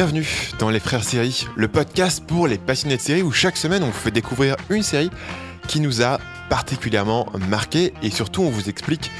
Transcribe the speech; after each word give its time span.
Bienvenue 0.00 0.48
dans 0.58 0.70
Les 0.70 0.80
Frères 0.80 1.04
Séries, 1.04 1.46
le 1.56 1.68
podcast 1.68 2.24
pour 2.26 2.48
les 2.48 2.56
passionnés 2.56 2.96
de 2.96 3.02
séries 3.02 3.20
où 3.20 3.32
chaque 3.32 3.58
semaine 3.58 3.82
on 3.82 3.88
vous 3.88 3.92
fait 3.92 4.10
découvrir 4.10 4.56
une 4.70 4.82
série 4.82 5.10
qui 5.68 5.78
nous 5.78 6.00
a 6.00 6.18
particulièrement 6.48 7.26
marqué 7.50 7.92
et 8.02 8.08
surtout 8.08 8.40
on 8.40 8.48
vous 8.48 8.70
explique 8.70 9.10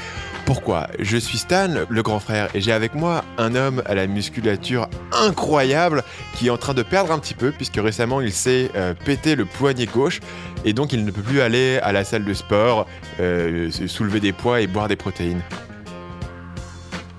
pourquoi. 0.47 0.87
Je 0.97 1.17
suis 1.17 1.37
Stan, 1.37 1.69
le 1.87 2.01
grand 2.01 2.19
frère, 2.19 2.49
et 2.55 2.61
j'ai 2.61 2.71
avec 2.71 2.95
moi 2.95 3.23
un 3.37 3.53
homme 3.53 3.83
à 3.85 3.93
la 3.93 4.07
musculature 4.07 4.89
incroyable 5.11 6.03
qui 6.35 6.47
est 6.47 6.49
en 6.49 6.57
train 6.57 6.73
de 6.73 6.81
perdre 6.81 7.11
un 7.11 7.19
petit 7.19 7.35
peu 7.35 7.51
puisque 7.51 7.77
récemment 7.77 8.19
il 8.19 8.33
s'est 8.33 8.71
euh, 8.75 8.95
pété 8.95 9.35
le 9.35 9.45
poignet 9.45 9.85
gauche 9.85 10.19
et 10.65 10.73
donc 10.73 10.93
il 10.93 11.05
ne 11.05 11.11
peut 11.11 11.21
plus 11.21 11.41
aller 11.41 11.77
à 11.83 11.91
la 11.91 12.03
salle 12.03 12.25
de 12.25 12.33
sport, 12.33 12.87
euh, 13.19 13.69
soulever 13.85 14.19
des 14.19 14.33
poids 14.33 14.61
et 14.61 14.65
boire 14.65 14.87
des 14.87 14.95
protéines. 14.95 15.43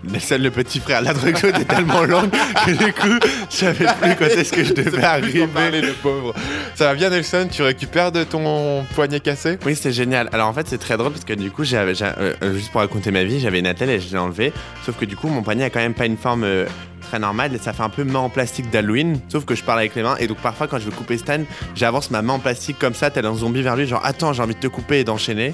Nelson, 0.04 0.38
le 0.40 0.50
petit 0.50 0.80
frère, 0.80 1.02
la 1.02 1.14
drogue 1.14 1.36
chaude 1.36 1.54
est 1.54 1.64
tellement 1.64 2.02
longue 2.04 2.30
que 2.30 2.70
du 2.72 2.92
coup, 2.92 3.28
je 3.50 3.56
savais 3.56 3.86
plus 4.00 4.16
quand 4.16 4.26
est-ce 4.26 4.52
que 4.52 4.64
je 4.64 4.74
devais 4.74 5.02
arriver. 5.02 5.46
le 5.46 5.92
pauvre. 5.92 6.34
Ça 6.74 6.86
va 6.86 6.94
bien, 6.94 7.10
Nelson? 7.10 7.48
Tu 7.50 7.62
récupères 7.62 8.10
de 8.10 8.24
ton 8.24 8.84
poignet 8.94 9.20
cassé? 9.20 9.58
Oui, 9.64 9.76
c'est 9.76 9.92
génial. 9.92 10.28
Alors 10.32 10.48
en 10.48 10.52
fait, 10.52 10.66
c'est 10.68 10.78
très 10.78 10.96
drôle 10.96 11.12
parce 11.12 11.24
que 11.24 11.34
du 11.34 11.50
coup, 11.50 11.64
j'avais, 11.64 11.94
euh, 12.02 12.34
juste 12.54 12.72
pour 12.72 12.80
raconter 12.80 13.10
ma 13.10 13.24
vie, 13.24 13.38
j'avais 13.40 13.60
une 13.60 13.66
attelle 13.66 13.90
et 13.90 14.00
je 14.00 14.10
l'ai 14.10 14.18
enlevé. 14.18 14.52
Sauf 14.84 14.96
que 14.96 15.04
du 15.04 15.16
coup, 15.16 15.28
mon 15.28 15.42
poignet 15.42 15.64
a 15.64 15.70
quand 15.70 15.80
même 15.80 15.94
pas 15.94 16.06
une 16.06 16.16
forme 16.16 16.44
euh, 16.44 16.66
très 17.12 17.18
normale 17.18 17.54
et 17.54 17.58
ça 17.58 17.74
fait 17.74 17.82
un 17.82 17.90
peu 17.90 18.04
main 18.04 18.20
en 18.20 18.30
plastique 18.30 18.70
d'Halloween. 18.70 19.20
Sauf 19.28 19.44
que 19.44 19.54
je 19.54 19.62
parle 19.62 19.80
avec 19.80 19.94
les 19.94 20.02
mains 20.02 20.16
et 20.18 20.26
donc 20.26 20.38
parfois, 20.38 20.66
quand 20.66 20.78
je 20.78 20.86
veux 20.86 20.92
couper 20.92 21.18
Stan, 21.18 21.40
j'avance 21.74 22.10
ma 22.10 22.22
main 22.22 22.32
en 22.32 22.38
plastique 22.38 22.78
comme 22.78 22.94
ça, 22.94 23.10
tel 23.10 23.26
un 23.26 23.34
zombie 23.34 23.60
vers 23.60 23.76
lui, 23.76 23.86
genre 23.86 24.00
attends, 24.02 24.32
j'ai 24.32 24.42
envie 24.42 24.54
de 24.54 24.60
te 24.60 24.66
couper 24.66 25.00
et 25.00 25.04
d'enchaîner. 25.04 25.48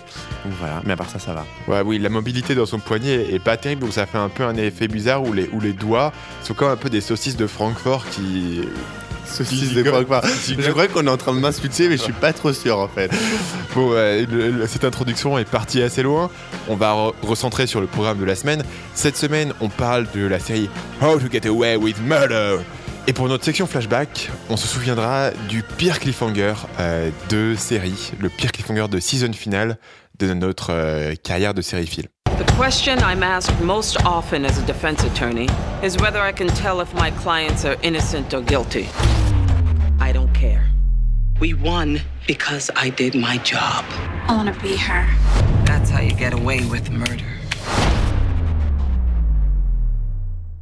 Donc 0.44 0.54
voilà, 0.60 0.80
mais 0.84 0.92
à 0.92 0.96
part 0.96 1.10
ça, 1.10 1.18
ça 1.18 1.34
va. 1.34 1.44
Ouais, 1.66 1.82
oui, 1.84 1.98
la 1.98 2.10
mobilité 2.10 2.54
dans 2.54 2.66
son 2.66 2.78
poignet 2.78 3.34
est 3.34 3.40
pas 3.40 3.56
terrible, 3.56 3.80
donc 3.80 3.92
ça 3.92 4.06
fait 4.06 4.18
un 4.18 4.28
peu 4.28 4.44
un 4.44 4.54
effet 4.54 4.86
bizarre 4.86 5.24
où 5.24 5.32
les, 5.32 5.50
où 5.52 5.58
les 5.58 5.72
doigts 5.72 6.12
sont 6.44 6.54
comme 6.54 6.70
un 6.70 6.76
peu 6.76 6.90
des 6.90 7.00
saucisses 7.00 7.36
de 7.36 7.48
Francfort 7.48 8.08
qui. 8.08 8.60
De 9.38 9.84
Francfort. 9.84 10.22
Je 10.58 10.70
crois 10.70 10.88
qu'on 10.88 11.06
est 11.06 11.10
en 11.10 11.16
train 11.16 11.34
de 11.34 11.40
m'insulter, 11.40 11.88
mais 11.88 11.96
je 11.96 12.02
suis 12.02 12.12
pas 12.12 12.32
trop 12.32 12.52
sûr 12.52 12.78
en 12.78 12.88
fait. 12.88 13.10
Bon, 13.74 13.92
cette 14.66 14.84
introduction 14.84 15.38
est 15.38 15.48
partie 15.48 15.82
assez 15.82 16.02
loin. 16.02 16.30
On 16.68 16.76
va 16.76 17.12
recentrer 17.22 17.66
sur 17.66 17.80
le 17.80 17.86
programme 17.86 18.18
de 18.18 18.24
la 18.24 18.34
semaine. 18.34 18.62
Cette 18.94 19.16
semaine, 19.16 19.52
on 19.60 19.68
parle 19.68 20.06
de 20.14 20.26
la 20.26 20.38
série 20.38 20.68
How 21.02 21.18
to 21.18 21.30
Get 21.30 21.46
Away 21.46 21.76
with 21.76 22.00
Murder. 22.02 22.58
Et 23.06 23.14
pour 23.14 23.26
notre 23.28 23.42
section 23.42 23.66
flashback, 23.66 24.30
on 24.50 24.58
se 24.58 24.66
souviendra 24.68 25.30
du 25.48 25.62
pire 25.62 25.98
cliffhanger 25.98 26.52
euh, 26.78 27.10
de 27.30 27.54
série, 27.56 28.12
le 28.20 28.28
pire 28.28 28.52
cliffhanger 28.52 28.86
de 28.90 29.00
season 29.00 29.32
finale 29.32 29.78
de 30.18 30.34
notre 30.34 30.74
euh, 30.74 31.14
carrière 31.14 31.54
de 31.54 31.62
série 31.62 31.86
film. 31.86 32.08
The 32.38 32.44
question 32.56 32.98
I'm 32.98 33.22
asked 33.22 33.58
most 33.62 33.96
often 34.04 34.44
as 34.44 34.58
a 34.58 34.66
defense 34.66 35.02
attorney 35.04 35.48
is 35.82 35.96
whether 35.96 36.20
I 36.20 36.32
can 36.32 36.48
tell 36.48 36.80
if 36.82 36.92
my 36.94 37.10
clients 37.10 37.64
are 37.64 37.76
innocent 37.82 38.34
or 38.34 38.42
guilty. 38.42 38.86
I 41.40 41.46
don't 41.46 41.52
care. 41.52 41.54
We 41.54 41.54
won 41.54 42.00
because 42.26 42.70
I 42.76 42.90
did 42.90 43.14
my 43.14 43.38
job. 43.44 43.84
I 44.28 44.36
want 44.36 44.52
to 44.52 44.60
be 44.62 44.76
her. 44.76 45.06
That's 45.64 45.90
how 45.90 46.00
you 46.00 46.14
get 46.16 46.32
away 46.32 46.60
with 46.70 46.90
murder. 46.90 47.24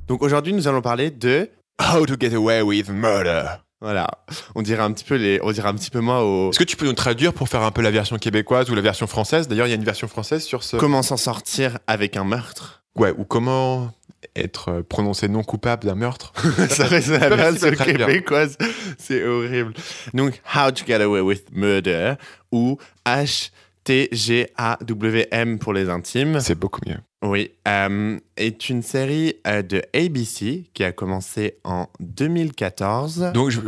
Donc 0.08 0.22
aujourd'hui, 0.22 0.52
nous 0.52 0.69
allons 0.69 0.82
parler 0.82 1.10
de 1.10 1.50
How 1.80 2.06
to 2.06 2.14
Get 2.19 2.34
Away 2.34 2.62
with 2.62 2.88
Murder. 2.88 3.44
Voilà, 3.80 4.06
on 4.54 4.62
dirait 4.62 4.82
un 4.82 4.92
petit 4.92 5.04
peu 5.04 5.16
les, 5.16 5.38
on 5.42 5.52
dirait 5.52 5.69
un 5.69 5.74
petit 5.74 5.91
peu 5.91 6.00
moi 6.00 6.24
au. 6.24 6.50
Est-ce 6.50 6.58
que 6.58 6.64
tu 6.64 6.77
peux 6.77 6.86
nous 6.86 6.94
traduire 6.94 7.34
pour 7.34 7.48
faire 7.48 7.62
un 7.62 7.70
peu 7.70 7.82
la 7.82 7.91
version 7.91 8.16
québécoise 8.16 8.70
ou 8.70 8.74
la 8.74 8.80
version 8.80 9.06
française? 9.06 9.48
D'ailleurs, 9.48 9.66
il 9.66 9.70
y 9.70 9.72
a 9.74 9.77
une 9.77 9.84
version 9.84 10.08
française 10.08 10.44
sur 10.44 10.62
ce. 10.62 10.77
Comment 10.78 11.02
s'en 11.02 11.19
sortir 11.19 11.78
avec 11.86 12.16
un 12.16 12.24
meurtre? 12.24 12.82
Ouais, 12.97 13.12
ou 13.19 13.24
comment 13.24 13.92
être 14.36 14.82
prononcé 14.82 15.28
non 15.28 15.42
coupable 15.42 15.86
d'un 15.86 15.94
meurtre. 15.94 16.32
ça 16.69 16.84
reste 16.84 17.08
la 17.08 17.28
version 17.34 17.70
québécoise, 17.72 18.56
c'est 18.98 19.24
horrible. 19.24 19.74
Donc, 20.14 20.41
How 20.54 20.70
to 20.70 20.84
Get 20.86 21.02
Away 21.02 21.20
with 21.20 21.47
Murder 21.52 22.14
ou 22.52 22.78
H 23.06 23.50
T-G-A-W-M 23.86 25.58
pour 25.60 25.72
les 25.72 25.88
intimes. 25.88 26.41
C'est 26.41 26.58
beaucoup 26.58 26.80
mieux. 26.86 26.96
Oui, 27.22 27.52
euh, 27.69 28.19
est 28.36 28.69
une 28.69 28.82
série 28.82 29.36
euh, 29.46 29.62
de 29.62 29.80
ABC 29.94 30.64
qui 30.75 30.82
a 30.82 30.91
commencé 30.91 31.58
en 31.62 31.86
2014. 32.00 33.30
Donc, 33.32 33.50
je, 33.50 33.60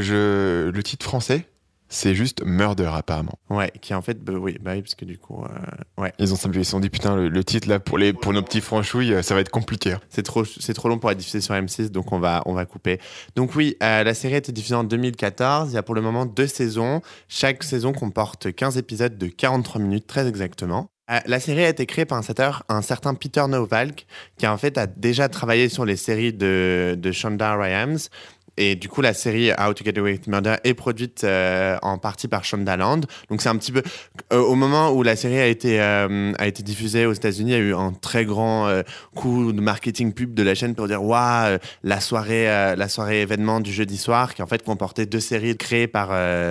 je, 0.00 0.70
le 0.70 0.82
titre 0.82 1.04
français? 1.04 1.46
C'est 1.88 2.14
juste 2.14 2.42
Murder, 2.44 2.90
apparemment. 2.92 3.38
Ouais, 3.50 3.72
qui 3.80 3.94
en 3.94 4.02
fait, 4.02 4.22
bah, 4.22 4.32
oui, 4.34 4.58
bah 4.60 4.74
parce 4.76 4.94
que 4.94 5.04
du 5.04 5.18
coup, 5.18 5.44
euh, 5.44 6.02
ouais. 6.02 6.12
Ils 6.18 6.32
ont 6.32 6.36
simplifié, 6.36 6.62
ils 6.62 6.64
se 6.64 6.70
sont 6.72 6.80
dit, 6.80 6.90
putain, 6.90 7.16
le, 7.16 7.44
titre 7.44 7.68
là, 7.68 7.78
pour, 7.78 7.98
les, 7.98 8.12
pour 8.12 8.32
nos 8.32 8.42
petits 8.42 8.60
franchouilles, 8.60 9.22
ça 9.22 9.34
va 9.34 9.40
être 9.40 9.50
compliqué. 9.50 9.92
Hein. 9.92 10.00
C'est 10.08 10.22
trop, 10.22 10.44
c'est 10.44 10.74
trop 10.74 10.88
long 10.88 10.98
pour 10.98 11.10
être 11.10 11.18
diffusé 11.18 11.40
sur 11.40 11.54
M6, 11.54 11.90
donc 11.90 12.12
on 12.12 12.18
va, 12.18 12.42
on 12.46 12.54
va 12.54 12.64
couper. 12.64 13.00
Donc 13.36 13.54
oui, 13.54 13.76
la 13.80 14.14
série 14.14 14.34
a 14.34 14.38
été 14.38 14.52
diffusée 14.52 14.74
en 14.74 14.84
2014. 14.84 15.70
Il 15.70 15.74
y 15.74 15.78
a 15.78 15.82
pour 15.82 15.94
le 15.94 16.00
moment 16.00 16.26
deux 16.26 16.46
saisons. 16.46 17.00
Chaque 17.28 17.62
saison 17.62 17.92
comporte 17.92 18.52
15 18.52 18.78
épisodes 18.78 19.16
de 19.16 19.26
43 19.26 19.80
minutes, 19.80 20.06
très 20.06 20.26
exactement. 20.26 20.90
Euh, 21.10 21.18
la 21.26 21.38
série 21.38 21.64
a 21.64 21.68
été 21.68 21.84
créée 21.84 22.06
par 22.06 22.18
un, 22.18 22.52
un 22.68 22.82
certain 22.82 23.14
Peter 23.14 23.46
Novalk, 23.46 24.06
qui 24.38 24.46
en 24.46 24.56
fait 24.56 24.78
a 24.78 24.86
déjà 24.86 25.28
travaillé 25.28 25.68
sur 25.68 25.84
les 25.84 25.96
séries 25.96 26.32
de, 26.32 26.96
de 26.98 27.12
Shonda 27.12 27.56
Rhimes. 27.56 27.98
Et 28.56 28.76
du 28.76 28.88
coup, 28.88 29.00
la 29.00 29.14
série 29.14 29.50
How 29.52 29.72
to 29.74 29.84
Get 29.84 29.98
Away 29.98 30.12
with 30.12 30.26
Murder 30.26 30.56
est 30.64 30.74
produite 30.74 31.24
euh, 31.24 31.76
en 31.82 31.98
partie 31.98 32.28
par 32.28 32.44
Shonda 32.44 32.76
Land. 32.76 33.00
Donc 33.28 33.42
c'est 33.42 33.48
un 33.48 33.56
petit 33.56 33.72
peu 33.72 33.82
euh, 34.32 34.38
au 34.38 34.54
moment 34.54 34.92
où 34.92 35.02
la 35.02 35.16
série 35.16 35.38
a 35.38 35.46
été 35.46 35.80
a 35.80 36.46
été 36.46 36.62
diffusée 36.62 37.06
aux 37.06 37.12
États-Unis, 37.12 37.52
il 37.52 37.54
y 37.54 37.60
a 37.60 37.64
eu 37.64 37.74
un 37.74 37.92
très 37.92 38.24
grand 38.24 38.82
coup 39.14 39.52
de 39.52 39.60
marketing 39.60 40.12
pub 40.12 40.34
de 40.34 40.42
la 40.42 40.54
chaîne 40.54 40.74
pour 40.74 40.86
dire 40.86 41.02
waouh 41.02 41.58
la 41.82 42.00
soirée 42.00 42.46
la 42.46 42.88
soirée 42.88 43.22
événement 43.22 43.60
du 43.60 43.72
jeudi 43.72 43.96
soir 43.96 44.34
qui 44.34 44.42
en 44.42 44.46
fait 44.46 44.62
comportait 44.62 45.06
deux 45.06 45.20
séries 45.20 45.56
créées 45.56 45.88
par 45.88 46.08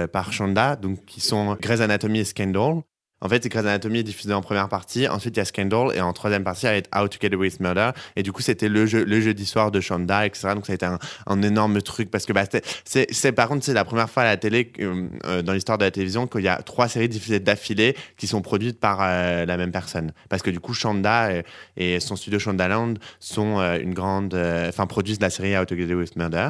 par 0.10 0.34
Shonda, 0.34 0.76
donc 0.76 1.06
qui 1.06 1.22
sont 1.22 1.58
Grey's 1.62 1.82
Anatomy 1.82 2.20
et 2.20 2.26
Scandal. 2.26 2.82
En 3.24 3.30
fait, 3.30 3.48
Grey's 3.48 3.66
Anatomy 3.66 4.00
est 4.00 4.04
diffusé 4.04 4.34
en 4.34 4.42
première 4.42 4.68
partie. 4.68 5.08
Ensuite, 5.08 5.38
il 5.38 5.40
y 5.40 5.42
a 5.42 5.46
Scandal. 5.46 5.96
Et 5.96 6.02
en 6.02 6.12
troisième 6.12 6.44
partie, 6.44 6.66
il 6.66 6.70
va 6.70 6.76
être 6.76 6.90
How 6.94 7.08
to 7.08 7.18
Get 7.22 7.34
Away 7.34 7.48
with 7.48 7.62
Murder. 7.62 7.92
Et 8.18 8.24
du 8.24 8.34
coup, 8.34 8.42
c'était 8.42 8.68
le, 8.68 8.86
jeu, 8.86 9.06
le 9.06 9.22
jeudi 9.22 9.46
soir 9.46 9.72
de 9.72 9.80
Shonda, 9.80 10.26
etc. 10.26 10.50
Donc, 10.56 10.66
ça 10.66 10.74
a 10.74 10.76
été 10.76 10.86
un, 10.86 11.42
énorme 11.42 11.82
truc. 11.82 12.12
Parce 12.12 12.26
que, 12.26 12.34
bah, 12.34 12.44
c'est, 12.84 13.32
par 13.32 13.48
contre, 13.48 13.64
c'est 13.64 13.74
la 13.74 13.86
première 13.86 14.10
fois 14.10 14.24
à 14.24 14.26
la 14.26 14.36
télé, 14.36 14.74
euh, 14.80 15.08
euh, 15.26 15.42
dans 15.42 15.54
l'histoire 15.54 15.78
de 15.78 15.86
la 15.86 15.92
télévision, 15.92 16.28
qu'il 16.28 16.42
y 16.42 16.50
a 16.50 16.58
trois 16.58 16.90
séries 16.90 17.08
diffusées 17.08 17.40
d'affilée 17.40 17.96
qui 18.18 18.28
sont 18.28 18.42
produites 18.42 18.82
par 18.82 19.00
euh, 19.02 19.46
la 19.46 19.56
même 19.56 19.72
personne. 19.72 20.12
Parce 20.28 20.42
que, 20.42 20.52
du 20.52 20.60
coup, 20.60 20.74
Shonda 20.74 21.30
et, 21.78 22.00
son 22.02 22.18
studio 22.18 22.40
Shondaland 22.40 22.96
sont 23.22 23.60
une 23.60 23.94
grande. 23.94 24.36
Enfin, 24.36 24.86
produisent 24.86 25.22
la 25.22 25.30
série 25.30 25.58
How 25.58 25.64
to 25.64 25.78
Get 25.78 25.86
Away 25.86 25.94
with 25.94 26.18
Murder. 26.18 26.50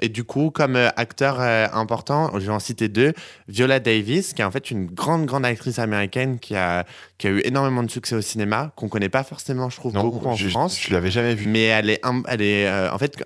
Et 0.00 0.08
du 0.08 0.24
coup, 0.24 0.50
comme 0.50 0.76
euh, 0.76 0.88
acteur 0.96 1.40
euh, 1.40 1.66
important, 1.72 2.30
je 2.34 2.46
vais 2.46 2.52
en 2.52 2.58
citer 2.58 2.88
deux. 2.88 3.12
Viola 3.48 3.80
Davis, 3.80 4.32
qui 4.32 4.42
est 4.42 4.44
en 4.44 4.50
fait 4.50 4.70
une 4.70 4.86
grande, 4.86 5.26
grande 5.26 5.44
actrice 5.44 5.78
américaine 5.78 6.38
qui 6.38 6.56
a, 6.56 6.86
qui 7.18 7.26
a 7.26 7.30
eu 7.30 7.40
énormément 7.44 7.82
de 7.82 7.90
succès 7.90 8.14
au 8.14 8.20
cinéma, 8.20 8.72
qu'on 8.76 8.88
connaît 8.88 9.08
pas 9.08 9.22
forcément, 9.22 9.68
je 9.68 9.76
trouve, 9.76 9.92
beaucoup 9.92 10.26
en 10.26 10.36
France. 10.36 10.78
Je 10.80 10.92
l'avais 10.92 11.10
jamais 11.10 11.34
vue. 11.34 11.48
Mais 11.48 11.64
elle 11.64 11.90
est, 11.90 12.00
elle 12.28 12.42
est 12.42 12.66
euh, 12.66 12.92
en 12.92 12.98
fait, 12.98 13.16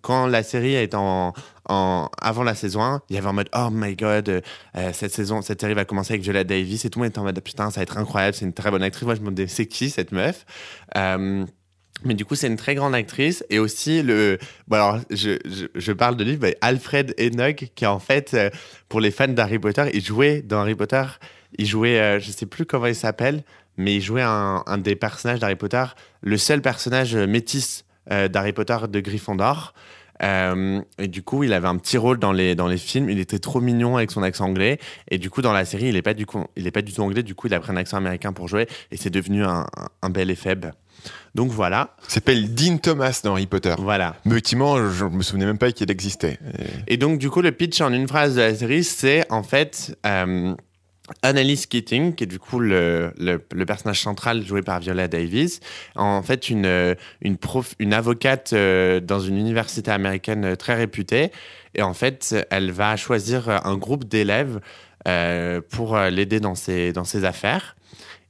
quand 0.00 0.26
la 0.26 0.42
série 0.42 0.74
est 0.74 0.94
en, 0.94 1.32
en, 1.68 2.08
avant 2.20 2.42
la 2.42 2.54
saison 2.54 2.82
1, 2.82 3.02
il 3.10 3.16
y 3.16 3.18
avait 3.18 3.28
en 3.28 3.34
mode 3.34 3.48
oh 3.54 3.68
my 3.70 3.94
god, 3.94 4.42
cette 4.92 5.12
saison, 5.12 5.42
cette 5.42 5.60
série 5.60 5.74
va 5.74 5.84
commencer 5.84 6.14
avec 6.14 6.22
Viola 6.22 6.44
Davis 6.44 6.84
et 6.84 6.90
tout 6.90 6.98
le 6.98 7.04
monde 7.04 7.10
était 7.10 7.18
en 7.18 7.24
mode 7.24 7.40
putain, 7.40 7.70
ça 7.70 7.80
va 7.80 7.82
être 7.82 7.98
incroyable, 7.98 8.34
c'est 8.34 8.44
une 8.44 8.52
très 8.52 8.70
bonne 8.70 8.82
actrice. 8.82 9.04
Moi, 9.04 9.14
je 9.14 9.20
me 9.20 9.26
demandais 9.26 9.46
c'est 9.46 9.66
qui 9.66 9.90
cette 9.90 10.12
meuf? 10.12 10.44
Mais 12.02 12.14
du 12.14 12.24
coup, 12.24 12.34
c'est 12.34 12.48
une 12.48 12.56
très 12.56 12.74
grande 12.74 12.94
actrice. 12.94 13.44
Et 13.50 13.58
aussi, 13.58 14.02
le. 14.02 14.38
Bon, 14.68 14.76
alors, 14.76 15.00
je, 15.10 15.38
je, 15.74 15.92
parle 15.92 16.16
de 16.16 16.24
lui, 16.24 16.38
mais 16.40 16.56
Alfred 16.60 17.14
Enoch, 17.18 17.70
qui 17.74 17.86
en 17.86 17.98
fait, 17.98 18.34
euh, 18.34 18.50
pour 18.88 19.00
les 19.00 19.10
fans 19.10 19.28
d'Harry 19.28 19.58
Potter, 19.58 19.84
il 19.94 20.04
jouait 20.04 20.42
dans 20.42 20.60
Harry 20.60 20.74
Potter. 20.74 21.04
Il 21.56 21.66
jouait, 21.66 22.00
euh, 22.00 22.20
je 22.20 22.30
sais 22.30 22.46
plus 22.46 22.66
comment 22.66 22.86
il 22.86 22.94
s'appelle, 22.94 23.42
mais 23.76 23.94
il 23.94 24.02
jouait 24.02 24.22
un, 24.22 24.62
des 24.78 24.96
personnages 24.96 25.38
d'Harry 25.38 25.56
Potter, 25.56 25.84
le 26.20 26.36
seul 26.36 26.60
personnage 26.60 27.14
métis 27.14 27.84
euh, 28.10 28.28
d'Harry 28.28 28.52
Potter 28.52 28.76
de 28.88 29.00
Gryffondor. 29.00 29.72
et 30.20 31.08
du 31.08 31.22
coup, 31.22 31.44
il 31.44 31.52
avait 31.52 31.68
un 31.68 31.76
petit 31.76 31.96
rôle 31.96 32.18
dans 32.18 32.32
les, 32.32 32.54
dans 32.54 32.66
les 32.66 32.76
films. 32.76 33.08
Il 33.08 33.20
était 33.20 33.38
trop 33.38 33.60
mignon 33.60 33.96
avec 33.96 34.10
son 34.10 34.22
accent 34.22 34.46
anglais. 34.46 34.78
Et 35.10 35.18
du 35.18 35.30
coup, 35.30 35.42
dans 35.42 35.52
la 35.52 35.64
série, 35.64 35.86
il 35.86 35.94
n'est 35.94 36.02
pas, 36.02 36.14
du 36.14 36.26
pas 36.26 36.82
du 36.82 36.92
tout 36.92 37.02
anglais. 37.02 37.22
Du 37.22 37.36
coup, 37.36 37.46
il 37.46 37.54
a 37.54 37.60
pris 37.60 37.70
un 37.72 37.76
accent 37.76 37.96
américain 37.96 38.32
pour 38.32 38.48
jouer. 38.48 38.66
Et 38.90 38.96
c'est 38.96 39.10
devenu 39.10 39.44
un, 39.44 39.66
un 40.02 40.10
bel 40.10 40.30
effet. 40.30 40.56
Donc 41.34 41.50
voilà. 41.50 41.96
Il 42.08 42.12
s'appelle 42.12 42.54
Dean 42.54 42.78
Thomas 42.78 43.20
dans 43.24 43.32
Harry 43.32 43.46
Potter. 43.46 43.74
Voilà. 43.78 44.16
Mais 44.24 44.32
effectivement, 44.32 44.90
je 44.90 45.04
me 45.04 45.22
souvenais 45.22 45.46
même 45.46 45.58
pas 45.58 45.72
qu'il 45.72 45.90
existait. 45.90 46.38
Et... 46.86 46.96
donc, 46.96 47.18
du 47.18 47.30
coup, 47.30 47.42
le 47.42 47.52
pitch 47.52 47.80
en 47.80 47.92
une 47.92 48.08
phrase 48.08 48.36
de 48.36 48.40
la 48.40 48.54
série, 48.54 48.84
c'est 48.84 49.30
en 49.30 49.42
fait. 49.42 49.96
Euh, 50.06 50.54
Annalise 51.20 51.66
Keating, 51.66 52.14
qui 52.14 52.24
est 52.24 52.26
du 52.26 52.38
coup 52.38 52.58
le, 52.58 53.12
le, 53.18 53.66
personnage 53.66 54.00
central 54.00 54.42
joué 54.42 54.62
par 54.62 54.80
Viola 54.80 55.06
Davis, 55.06 55.60
en 55.96 56.22
fait 56.22 56.48
une, 56.48 56.96
une, 57.20 57.36
prof, 57.36 57.74
une 57.78 57.92
avocate 57.92 58.54
euh, 58.54 59.00
dans 59.00 59.20
une 59.20 59.36
université 59.36 59.90
américaine 59.90 60.56
très 60.56 60.74
réputée. 60.74 61.30
Et 61.74 61.82
en 61.82 61.92
fait, 61.92 62.34
elle 62.50 62.70
va 62.70 62.96
choisir 62.96 63.50
un 63.50 63.76
groupe 63.76 64.06
d'élèves 64.06 64.60
euh, 65.06 65.60
pour 65.60 65.96
euh, 65.96 66.08
l'aider 66.08 66.40
dans 66.40 66.54
ses, 66.54 66.94
dans 66.94 67.04
ses 67.04 67.26
affaires. 67.26 67.76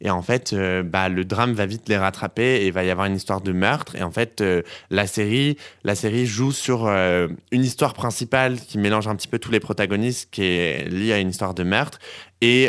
Et 0.01 0.11
en 0.11 0.23
fait, 0.23 0.53
euh, 0.53 0.83
bah, 0.83 1.09
le 1.09 1.25
drame 1.25 1.53
va 1.53 1.67
vite 1.67 1.89
les 1.89 1.97
rattraper 1.97 2.65
et 2.65 2.71
va 2.71 2.85
y 2.85 2.91
avoir 2.91 3.07
une 3.07 3.17
histoire 3.17 3.41
de 3.41 3.53
meurtre. 3.53 3.97
Et 3.97 4.03
en 4.03 4.11
fait, 4.11 4.41
euh, 4.41 4.63
la, 4.91 5.07
série, 5.07 5.57
la 5.83 5.95
série 5.95 6.27
joue 6.27 6.53
sur 6.53 6.87
euh, 6.87 7.29
une 7.51 7.65
histoire 7.65 7.95
principale 7.95 8.61
qui 8.61 8.79
mélange 8.79 9.09
un 9.09 9.17
petit 9.17 9.29
peu 9.29 9.39
tous 9.39 9.51
les 9.51 9.61
protagonistes, 9.61 10.31
qui 10.31 10.43
est 10.43 10.89
liée 10.89 11.13
à 11.13 11.19
une 11.19 11.31
histoire 11.31 11.55
de 11.55 11.63
meurtre. 11.63 11.99
Et 12.41 12.69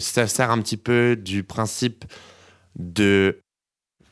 ça 0.00 0.26
sert 0.28 0.50
un 0.50 0.60
petit 0.60 0.76
peu 0.76 1.16
du 1.16 1.42
principe 1.42 2.04
de... 2.76 3.40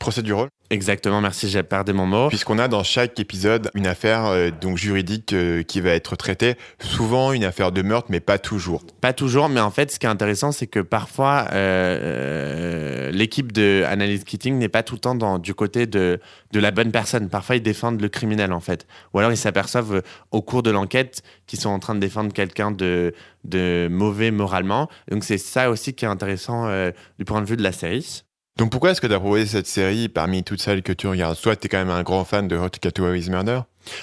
Procédural. 0.00 0.48
Exactement, 0.72 1.20
merci, 1.20 1.48
j'ai 1.48 1.64
perdu 1.64 1.92
mon 1.92 2.06
mot. 2.06 2.28
Puisqu'on 2.28 2.60
a 2.60 2.68
dans 2.68 2.84
chaque 2.84 3.18
épisode 3.18 3.72
une 3.74 3.88
affaire 3.88 4.26
euh, 4.26 4.50
donc 4.52 4.78
juridique 4.78 5.32
euh, 5.32 5.64
qui 5.64 5.80
va 5.80 5.90
être 5.90 6.14
traitée, 6.14 6.54
souvent 6.80 7.32
une 7.32 7.42
affaire 7.42 7.72
de 7.72 7.82
meurtre, 7.82 8.06
mais 8.08 8.20
pas 8.20 8.38
toujours. 8.38 8.84
Pas 9.00 9.12
toujours, 9.12 9.48
mais 9.48 9.58
en 9.58 9.72
fait, 9.72 9.90
ce 9.90 9.98
qui 9.98 10.06
est 10.06 10.08
intéressant, 10.08 10.52
c'est 10.52 10.68
que 10.68 10.78
parfois, 10.78 11.48
euh, 11.52 13.10
l'équipe 13.10 13.50
de 13.50 13.82
Analyse 13.84 14.22
Keating 14.22 14.58
n'est 14.58 14.68
pas 14.68 14.84
tout 14.84 14.94
le 14.94 15.00
temps 15.00 15.16
dans, 15.16 15.40
du 15.40 15.54
côté 15.54 15.86
de, 15.86 16.20
de 16.52 16.60
la 16.60 16.70
bonne 16.70 16.92
personne. 16.92 17.28
Parfois, 17.28 17.56
ils 17.56 17.62
défendent 17.62 18.00
le 18.00 18.08
criminel, 18.08 18.52
en 18.52 18.60
fait. 18.60 18.86
Ou 19.12 19.18
alors, 19.18 19.32
ils 19.32 19.36
s'aperçoivent 19.36 20.02
au 20.30 20.40
cours 20.40 20.62
de 20.62 20.70
l'enquête 20.70 21.22
qu'ils 21.48 21.58
sont 21.58 21.70
en 21.70 21.80
train 21.80 21.96
de 21.96 22.00
défendre 22.00 22.32
quelqu'un 22.32 22.70
de, 22.70 23.12
de 23.42 23.88
mauvais 23.90 24.30
moralement. 24.30 24.88
Donc, 25.10 25.24
c'est 25.24 25.38
ça 25.38 25.68
aussi 25.68 25.94
qui 25.94 26.04
est 26.04 26.08
intéressant 26.08 26.70
du 27.18 27.24
point 27.24 27.40
de 27.40 27.46
vue 27.46 27.56
de 27.56 27.64
la 27.64 27.72
série. 27.72 28.22
Donc 28.60 28.70
pourquoi 28.70 28.90
est-ce 28.90 29.00
que 29.00 29.06
tu 29.06 29.14
as 29.14 29.18
proposé 29.18 29.46
cette 29.46 29.66
série 29.66 30.10
parmi 30.10 30.44
toutes 30.44 30.60
celles 30.60 30.82
que 30.82 30.92
tu 30.92 31.06
regardes? 31.06 31.34
Soit 31.34 31.56
tu 31.56 31.64
es 31.64 31.68
quand 31.70 31.78
même 31.78 31.88
un 31.88 32.02
grand 32.02 32.26
fan 32.26 32.46
de 32.46 32.58
Hot 32.58 32.68
Categories 32.68 33.30
Murder? 33.30 33.60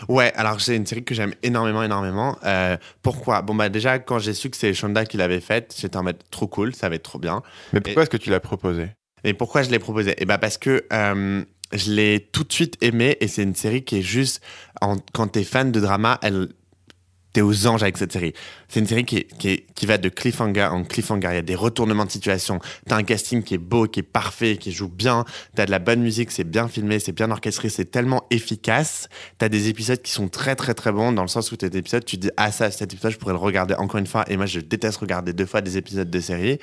Ouais, 0.09 0.33
alors 0.36 0.59
c'est 0.59 0.75
une 0.75 0.88
série 0.88 1.04
que 1.04 1.13
j'aime 1.13 1.36
énormément, 1.44 1.83
énormément. 1.83 2.36
Euh, 2.44 2.75
pourquoi? 3.04 3.44
Bon, 3.44 3.54
bah 3.54 3.69
déjà, 3.69 4.00
quand 4.00 4.18
j'ai 4.18 4.33
su 4.33 4.50
que 4.50 4.57
c'est 4.57 4.74
Shonda 4.74 5.06
qui 5.06 5.18
l'avait 5.18 5.42
faite, 5.42 5.75
j'étais 5.80 5.95
en 5.95 6.01
mode 6.01 6.18
trop 6.31 6.48
cool, 6.48 6.74
ça 6.74 6.89
va 6.89 6.95
être 6.95 7.04
trop 7.04 7.19
bien. 7.19 7.44
Mais 7.71 7.81
pourquoi 7.81 8.01
est-ce 8.01 8.09
que 8.09 8.18
tu 8.18 8.31
l'as 8.31 8.39
proposé? 8.39 8.88
Et 9.24 9.36
pourquoi 9.36 9.62
je 9.62 9.69
l'ai 9.69 9.77
proposé? 9.77 10.15
Eh 10.18 10.25
ben 10.25 10.39
parce 10.39 10.57
que 10.57 10.86
euh, 10.92 11.44
je 11.71 11.92
l'ai 11.92 12.19
tout 12.31 12.44
de 12.44 12.51
suite 12.51 12.77
aimé 12.81 13.15
et 13.19 13.27
c'est 13.27 13.44
une 13.44 13.54
série 13.54 13.83
qui 13.83 14.00
est 14.00 14.01
juste, 14.01 14.42
en- 14.81 14.98
quand 15.13 15.27
t'es 15.27 15.44
fan 15.44 15.71
de 15.71 15.80
drama, 15.80 16.18
elle, 16.24 16.48
aux 17.41 17.67
anges 17.67 17.83
avec 17.83 17.97
cette 17.97 18.11
série. 18.11 18.33
C'est 18.67 18.79
une 18.79 18.87
série 18.87 19.05
qui, 19.05 19.25
qui, 19.25 19.85
va 19.85 19.97
de 19.97 20.09
cliffhanger 20.09 20.69
en 20.71 20.83
cliffhanger. 20.83 21.29
Il 21.31 21.35
y 21.35 21.37
a 21.37 21.41
des 21.41 21.55
retournements 21.55 22.05
de 22.05 22.11
situation. 22.11 22.59
T'as 22.87 22.97
un 22.97 23.03
casting 23.03 23.43
qui 23.43 23.55
est 23.55 23.59
beau, 23.59 23.87
qui 23.87 24.01
est 24.01 24.03
parfait, 24.03 24.57
qui 24.57 24.71
joue 24.71 24.89
bien. 24.89 25.25
T'as 25.55 25.65
de 25.65 25.71
la 25.71 25.79
bonne 25.79 26.01
musique, 26.01 26.31
c'est 26.31 26.43
bien 26.43 26.67
filmé, 26.67 26.99
c'est 26.99 27.11
bien 27.11 27.31
orchestré, 27.31 27.69
c'est 27.69 27.85
tellement 27.85 28.25
efficace. 28.31 29.09
T'as 29.37 29.49
des 29.49 29.69
épisodes 29.69 30.01
qui 30.01 30.11
sont 30.11 30.27
très 30.27 30.55
très 30.55 30.73
très 30.73 30.91
bons 30.91 31.11
dans 31.11 31.21
le 31.21 31.27
sens 31.27 31.51
où 31.51 31.57
t'as 31.57 31.69
des 31.69 31.79
épisodes, 31.79 32.03
tu 32.03 32.17
dis 32.17 32.29
ah 32.37 32.51
ça, 32.51 32.71
cet 32.71 32.93
épisode 32.93 33.11
je 33.11 33.17
pourrais 33.17 33.33
le 33.33 33.39
regarder 33.39 33.75
encore 33.75 33.99
une 33.99 34.07
fois. 34.07 34.25
Et 34.27 34.37
moi 34.37 34.45
je 34.45 34.59
déteste 34.59 34.97
regarder 34.97 35.33
deux 35.33 35.45
fois 35.45 35.61
des 35.61 35.77
épisodes 35.77 36.09
de 36.09 36.19
série. 36.19 36.59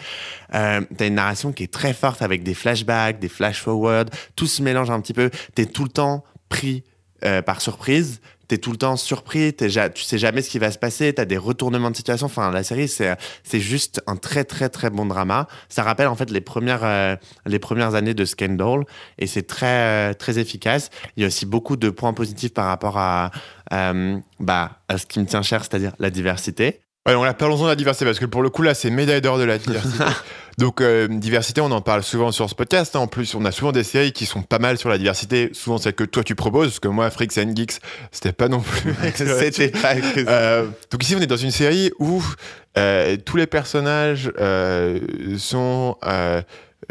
Euh, 0.54 0.80
t'as 0.96 1.06
une 1.06 1.14
narration 1.14 1.52
qui 1.52 1.62
est 1.62 1.72
très 1.72 1.94
forte 1.94 2.22
avec 2.22 2.42
des 2.42 2.54
flashbacks, 2.54 3.18
des 3.18 3.28
flash 3.28 3.60
forward. 3.60 4.10
Tout 4.36 4.46
se 4.46 4.62
mélange 4.62 4.90
un 4.90 5.00
petit 5.00 5.14
peu. 5.14 5.30
T'es 5.54 5.66
tout 5.66 5.84
le 5.84 5.90
temps 5.90 6.24
pris 6.48 6.84
euh, 7.24 7.40
par 7.40 7.60
surprise. 7.60 8.20
T'es 8.48 8.58
tout 8.58 8.70
le 8.70 8.76
temps 8.76 8.96
surpris, 8.96 9.54
ja- 9.68 9.88
tu 9.90 10.02
sais 10.04 10.18
jamais 10.18 10.42
ce 10.42 10.50
qui 10.50 10.58
va 10.58 10.70
se 10.70 10.78
passer, 10.78 11.12
t'as 11.14 11.24
des 11.24 11.38
retournements 11.38 11.90
de 11.90 11.96
situation. 11.96 12.26
Enfin, 12.26 12.50
la 12.50 12.62
série, 12.62 12.88
c'est 12.88 13.16
c'est 13.42 13.60
juste 13.60 14.02
un 14.06 14.16
très 14.16 14.44
très 14.44 14.68
très 14.68 14.90
bon 14.90 15.06
drama. 15.06 15.46
Ça 15.68 15.82
rappelle 15.82 16.08
en 16.08 16.14
fait 16.16 16.30
les 16.30 16.40
premières 16.40 16.84
euh, 16.84 17.16
les 17.46 17.58
premières 17.58 17.94
années 17.94 18.14
de 18.14 18.24
Scandal 18.24 18.84
et 19.18 19.26
c'est 19.26 19.44
très 19.46 20.10
euh, 20.10 20.14
très 20.14 20.38
efficace. 20.38 20.90
Il 21.16 21.22
y 21.22 21.24
a 21.24 21.28
aussi 21.28 21.46
beaucoup 21.46 21.76
de 21.76 21.90
points 21.90 22.12
positifs 22.12 22.52
par 22.54 22.66
rapport 22.66 22.98
à 22.98 23.30
euh, 23.72 24.18
bah 24.40 24.80
à 24.88 24.98
ce 24.98 25.06
qui 25.06 25.18
me 25.20 25.26
tient 25.26 25.42
cher, 25.42 25.62
c'est-à-dire 25.64 25.92
la 25.98 26.10
diversité. 26.10 26.83
Ouais, 27.06 27.14
on 27.14 27.22
la 27.22 27.34
parlons 27.34 27.62
de 27.62 27.68
la 27.68 27.76
diversité 27.76 28.06
parce 28.06 28.18
que 28.18 28.24
pour 28.24 28.40
le 28.42 28.48
coup 28.48 28.62
là 28.62 28.72
c'est 28.72 28.88
médaille 28.88 29.20
d'or 29.20 29.36
de 29.38 29.44
la 29.44 29.58
diversité. 29.58 30.02
Donc 30.58 30.80
euh, 30.80 31.08
diversité, 31.08 31.60
on 31.60 31.70
en 31.70 31.80
parle 31.80 32.02
souvent 32.02 32.32
sur 32.32 32.48
ce 32.48 32.54
podcast. 32.54 32.94
hein. 32.96 33.00
En 33.00 33.06
plus, 33.08 33.34
on 33.34 33.44
a 33.44 33.50
souvent 33.50 33.72
des 33.72 33.82
séries 33.84 34.12
qui 34.12 34.24
sont 34.24 34.40
pas 34.40 34.58
mal 34.58 34.78
sur 34.78 34.88
la 34.88 34.96
diversité. 34.98 35.50
Souvent 35.52 35.78
celles 35.78 35.94
que 35.94 36.04
toi 36.04 36.22
tu 36.22 36.34
proposes, 36.34 36.68
parce 36.68 36.80
que 36.80 36.88
moi, 36.88 37.10
Freaks 37.10 37.36
and 37.38 37.54
Geeks, 37.56 37.80
c'était 38.12 38.32
pas 38.32 38.48
non 38.48 38.60
plus. 38.60 38.94
C'était 39.14 39.68
pas 39.68 39.94
Euh, 40.16 40.66
donc 40.90 41.02
ici, 41.02 41.14
on 41.16 41.20
est 41.20 41.26
dans 41.26 41.36
une 41.36 41.50
série 41.50 41.90
où 41.98 42.22
euh, 42.78 43.16
tous 43.24 43.36
les 43.36 43.46
personnages 43.46 44.32
euh, 44.38 45.00
sont 45.36 45.96
euh, 46.06 46.40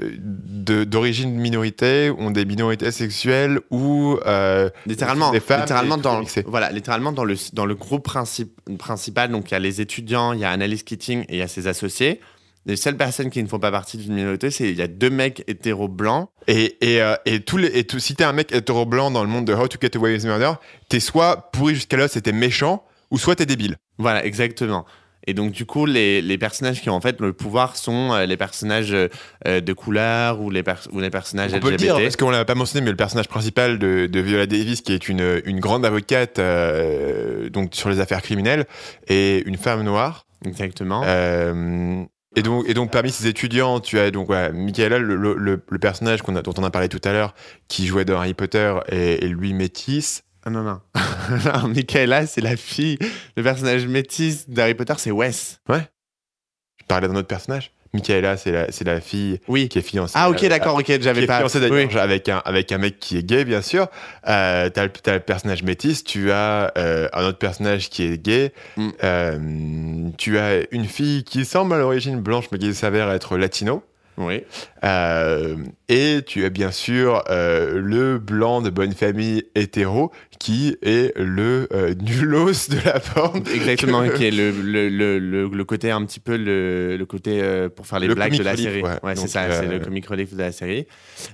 d'origine 0.01 1.34
minorité, 1.34 2.12
ont 2.18 2.31
des 2.31 2.45
minorités 2.45 2.92
sexuelles 2.92 3.60
ou 3.69 4.18
euh, 4.25 4.69
Littéralement, 4.86 5.31
des 5.31 5.40
femmes 5.40 5.62
littéralement 5.62 5.98
dans, 5.98 6.24
voilà, 6.48 6.72
littéralement 6.72 7.12
dans 7.12 7.25
le, 7.25 7.36
dans 7.54 7.66
le 7.66 7.75
groupe 7.75 8.07
princip- 8.07 8.78
principal, 8.78 9.31
donc 9.31 9.51
il 9.51 9.54
y 9.54 9.56
a 9.56 9.60
les 9.60 9.81
étudiants, 9.81 10.34
il 10.34 10.40
y 10.40 10.45
a 10.45 10.51
Annalise 10.51 10.84
Keating 10.84 11.22
et 11.24 11.34
il 11.34 11.38
y 11.38 11.42
a 11.42 11.48
ses 11.48 11.68
associés. 11.68 12.19
Les 12.66 12.78
seules 12.78 12.95
personnes 12.95 13.30
qui 13.30 13.44
ne 13.44 13.48
font 13.50 13.60
pas 13.60 13.72
partie 13.72 13.98
d'une 13.98 14.13
minorité, 14.13 14.50
c'est 14.50 14.69
il 14.69 14.78
y 14.78 14.81
a 14.81 14.88
deux 14.88 15.10
mecs 15.10 15.44
hétéros 15.48 15.90
blancs. 15.90 16.30
Et, 16.48 16.78
et, 16.80 17.01
euh, 17.01 17.16
et, 17.25 17.42
tous 17.42 17.57
les, 17.57 17.68
et 17.68 17.84
tout, 17.84 18.00
si 18.00 18.16
t'es 18.16 18.24
un 18.24 18.31
mec 18.31 18.54
hétéro 18.54 18.86
blanc 18.86 19.12
dans 19.12 19.22
le 19.22 19.30
monde 19.30 19.45
de 19.45 19.54
How 19.54 19.68
to 19.68 19.78
Get 19.81 19.98
Away 19.98 20.13
with 20.13 20.24
Murder, 20.24 20.54
t'es 20.88 21.01
soit 21.01 21.51
pourri 21.51 21.75
jusqu'à 21.75 21.98
l'os 21.98 22.16
et 22.16 22.22
t'es 22.22 22.31
méchant, 22.31 22.86
ou 23.12 23.18
soit 23.18 23.36
t'es 23.36 23.45
débile. 23.45 23.75
Voilà, 23.98 24.25
exactement. 24.25 24.86
Et 25.25 25.34
donc 25.34 25.52
du 25.52 25.66
coup, 25.66 25.86
les, 25.86 26.22
les 26.22 26.38
personnages 26.38 26.81
qui 26.81 26.90
ont 26.90 26.96
en 26.96 27.02
fait 27.02 27.20
le 27.22 27.31
pouvoir 27.34 27.78
sont 27.78 28.12
euh, 28.14 28.25
les 28.25 28.36
personnages 28.38 28.94
euh, 28.94 29.62
de 29.62 29.74
couleur 29.74 30.42
ou 30.42 30.50
les, 30.50 30.64
pers- 30.64 30.88
ou 30.92 31.00
les 31.00 31.10
personnages 31.10 31.52
On 31.54 31.60
peut 31.60 31.70
le 31.70 31.75
LGBT. 31.75 31.84
dire, 31.96 31.96
parce 32.02 32.16
qu'on 32.18 32.30
l'a 32.30 32.44
pas 32.46 32.56
mentionné, 32.56 32.84
mais 32.84 32.92
le 32.92 32.98
personnage 32.98 33.28
principal 33.30 33.80
de, 33.80 34.08
de 34.08 34.20
Viola 34.20 34.46
Davis, 34.48 34.81
qui 34.81 34.92
est 34.94 35.08
une, 35.08 35.42
une 35.46 35.60
grande 35.60 35.86
avocate 35.86 36.40
euh, 36.40 37.50
donc 37.50 37.74
sur 37.75 37.90
les 37.90 38.00
affaires 38.00 38.22
criminelles, 38.22 38.66
et 39.08 39.44
une 39.46 39.58
femme 39.58 39.84
noire. 39.84 40.25
Exactement. 40.46 41.04
Euh, 41.06 42.04
et 42.36 42.42
donc, 42.42 42.68
et 42.68 42.74
donc 42.74 42.92
parmi 42.92 43.12
ces 43.12 43.28
étudiants, 43.28 43.80
tu 43.80 44.00
as 44.00 44.12
donc 44.12 44.30
ouais, 44.30 44.52
Michaela, 44.52 44.98
le, 45.00 45.16
le- 45.16 45.36
le- 45.36 45.64
le 45.69 45.80
personnage 45.80 46.19
a, 46.28 46.42
dont 46.42 46.54
on 46.58 46.64
a 46.64 46.72
parlé 46.72 46.90
tout 46.90 47.02
à 47.04 47.14
l'heure, 47.14 47.34
qui 47.68 47.86
jouait 47.88 48.06
dans 48.06 48.18
Harry 48.18 48.34
Potter, 48.34 48.74
et, 48.92 49.24
et 49.24 49.28
lui 49.30 49.54
métisse. 49.54 50.24
Ah 50.45 50.50
non, 50.50 50.63
non. 50.63 50.80
non, 51.45 51.68
Michaela, 51.69 52.28
c'est 52.28 52.42
la 52.42 52.57
fille. 52.57 52.98
Le 53.38 53.44
personnage 53.44 53.88
métis 53.88 54.50
d'Harry 54.50 54.74
Potter, 54.74 54.94
c'est 54.98 55.12
Wes. 55.12 55.60
Je 55.69 56.86
parlais 56.88 57.07
d'un 57.07 57.16
autre 57.16 57.28
personnage. 57.28 57.72
Michaela, 57.94 58.38
c'est 58.38 58.51
la, 58.51 58.72
c'est 58.72 58.84
la 58.86 59.00
fille 59.00 59.40
Oui. 59.48 59.69
qui 59.69 59.78
est 59.78 59.84
fiancée. 59.84 60.13
Ah 60.18 60.30
ok, 60.31 60.44
d'accord, 60.48 60.75
ok, 60.75 61.00
j'avais 61.00 61.28
pas... 61.28 61.38
fiancé 61.40 61.60
d'ailleurs 61.60 61.90
Oui. 61.92 62.00
avec 62.00 62.28
un 62.28 62.42
avec 62.44 62.72
un 62.72 62.80
mec 62.80 63.00
qui 63.00 63.18
est 63.19 63.24
gay 63.24 63.45
bien 63.45 63.62
sûr. 63.62 63.88
Euh, 64.28 64.69
t'as 64.69 64.86
le, 64.86 64.90
t'as 64.90 65.13
le 65.13 65.19
personnage 65.19 65.62
métis, 65.62 66.04
tu 66.04 66.31
as 66.31 66.74
euh, 66.75 67.07
un 67.13 67.25
autre 67.28 67.38
personnage 67.38 67.90
qui 67.92 68.04
est 68.04 68.18
gay. 68.18 68.51
Mm. 68.78 68.90
Euh, 69.04 70.10
tu 70.18 70.40
as 70.40 70.62
une 70.72 70.86
fille 70.86 71.24
qui 71.24 71.45
semble 71.45 71.75
à 71.75 71.78
l'origine 71.78 72.19
blanche 72.19 72.45
mais 72.51 72.57
qui 72.57 72.74
s'avère 72.74 73.12
être 73.12 73.38
latino. 73.38 73.84
Oui. 74.18 74.44
Euh, 74.83 75.56
et 75.90 76.19
tu 76.26 76.45
as 76.45 76.49
bien 76.49 76.71
sûr 76.71 77.23
euh, 77.30 77.80
le 77.80 78.19
blanc 78.19 78.61
de 78.61 78.69
bonne 78.69 78.94
famille 78.94 79.44
hétéro 79.56 80.11
qui 80.40 80.76
est 80.81 81.18
le 81.18 81.68
euh, 81.73 81.94
nulos 81.99 82.68
de 82.69 82.78
la 82.85 82.99
forme. 82.99 83.44
Exactement, 83.54 84.06
que- 84.07 84.14
qui 84.18 84.26
est 84.26 84.31
le, 84.31 84.52
le, 84.52 85.19
le, 85.47 85.66
côté 85.66 85.90
un 85.90 86.04
petit 86.06 86.19
peu 86.19 86.35
le, 86.38 86.97
le 86.97 87.06
côté 87.06 87.40
euh, 87.42 87.69
pour 87.69 87.88
faire 87.88 87.99
les 87.99 88.07
Le 88.07 88.16
blagues 88.16 88.31
de 88.33 88.38
comic 88.38 88.45
la 88.45 88.52
relief, 88.52 88.66
série. 88.66 88.81
ouais. 88.83 89.16
c'est 89.16 89.21
Donc, 89.21 89.30
ça, 89.30 89.52
c'est 89.52 89.68
le 89.68 89.80
comic 89.80 90.06
relief 90.06 90.33
de 90.33 90.40
la 90.40 90.52
série. 90.52 90.85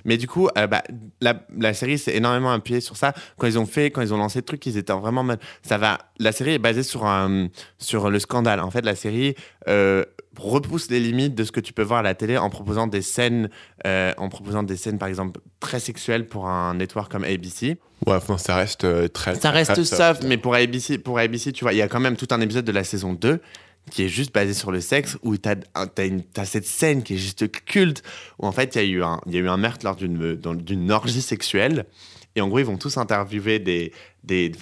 Mais 0.04 0.16
du 0.16 0.26
coup, 0.28 0.48
bah, 0.54 0.82
la, 1.20 1.34
la 1.58 1.74
série 1.74 1.98
s'est 1.98 2.14
énormément 2.16 2.52
appuyée 2.52 2.80
sur 2.80 2.96
ça. 2.96 3.12
Quand 3.36 3.46
ils 3.46 3.58
ont 3.58 3.66
fait, 3.66 3.90
quand 3.90 4.00
ils 4.00 4.14
ont 4.14 4.18
lancé 4.18 4.38
le 4.38 4.44
truc, 4.44 4.64
ils 4.66 4.76
étaient 4.78 4.92
vraiment 4.92 5.20
en 5.22 5.24
mode, 5.24 5.40
ça 5.62 5.76
va. 5.76 5.98
La 6.18 6.32
série 6.32 6.52
est 6.54 6.58
basée 6.58 6.82
sur 6.82 7.04
un, 7.04 7.48
sur 7.78 8.10
le 8.10 8.18
scandale. 8.20 8.60
En 8.60 8.70
fait, 8.70 8.84
la 8.84 8.94
série 8.94 9.34
repousse 10.40 10.90
les 10.90 11.00
limites 11.00 11.34
de 11.34 11.44
ce 11.44 11.52
que 11.52 11.60
tu 11.60 11.72
peux 11.72 11.82
voir 11.82 12.00
à 12.00 12.02
la 12.02 12.14
télé 12.14 12.36
en 12.38 12.50
proposant 12.50 12.86
des 12.86 13.02
scènes, 13.02 13.50
euh, 13.86 14.12
en 14.16 14.28
proposant 14.28 14.62
des 14.62 14.76
scènes 14.76 14.98
par 14.98 15.08
exemple 15.08 15.40
très 15.60 15.80
sexuelles 15.80 16.26
pour 16.26 16.46
un 16.48 16.74
network 16.74 17.10
comme 17.12 17.24
ABC. 17.24 17.78
Ouais, 18.06 18.14
enfin, 18.14 18.38
ça 18.38 18.56
reste 18.56 18.84
euh, 18.84 19.08
très. 19.08 19.34
Ça 19.34 19.50
reste 19.50 19.72
très 19.74 19.84
soft, 19.84 20.24
mais 20.24 20.36
pour 20.38 20.54
ABC, 20.54 20.98
pour 20.98 21.18
ABC, 21.18 21.52
tu 21.52 21.64
vois, 21.64 21.72
il 21.72 21.76
y 21.78 21.82
a 21.82 21.88
quand 21.88 22.00
même 22.00 22.16
tout 22.16 22.28
un 22.30 22.40
épisode 22.40 22.64
de 22.64 22.72
la 22.72 22.84
saison 22.84 23.12
2 23.12 23.40
qui 23.90 24.04
est 24.04 24.08
juste 24.08 24.32
basé 24.32 24.54
sur 24.54 24.70
le 24.70 24.80
sexe, 24.80 25.18
où 25.22 25.36
tu 25.36 25.48
as, 25.48 26.44
cette 26.44 26.66
scène 26.66 27.02
qui 27.02 27.14
est 27.14 27.18
juste 27.18 27.50
culte, 27.64 28.02
où 28.38 28.46
en 28.46 28.52
fait, 28.52 28.74
il 28.76 28.82
y, 28.82 28.84
a 28.84 28.88
eu 28.88 29.02
un- 29.02 29.20
il 29.26 29.34
y 29.34 29.36
a 29.36 29.40
eu 29.40 29.48
un 29.48 29.56
meurtre 29.56 29.84
lors 29.84 29.96
d'une 29.96 30.90
orgie 30.92 31.22
sexuelle. 31.22 31.86
Et 32.36 32.40
en 32.40 32.48
gros, 32.48 32.60
ils 32.60 32.64
vont 32.64 32.76
tous 32.76 32.96
interviewer 32.98 33.58
des. 33.58 33.92
Des 34.24 34.52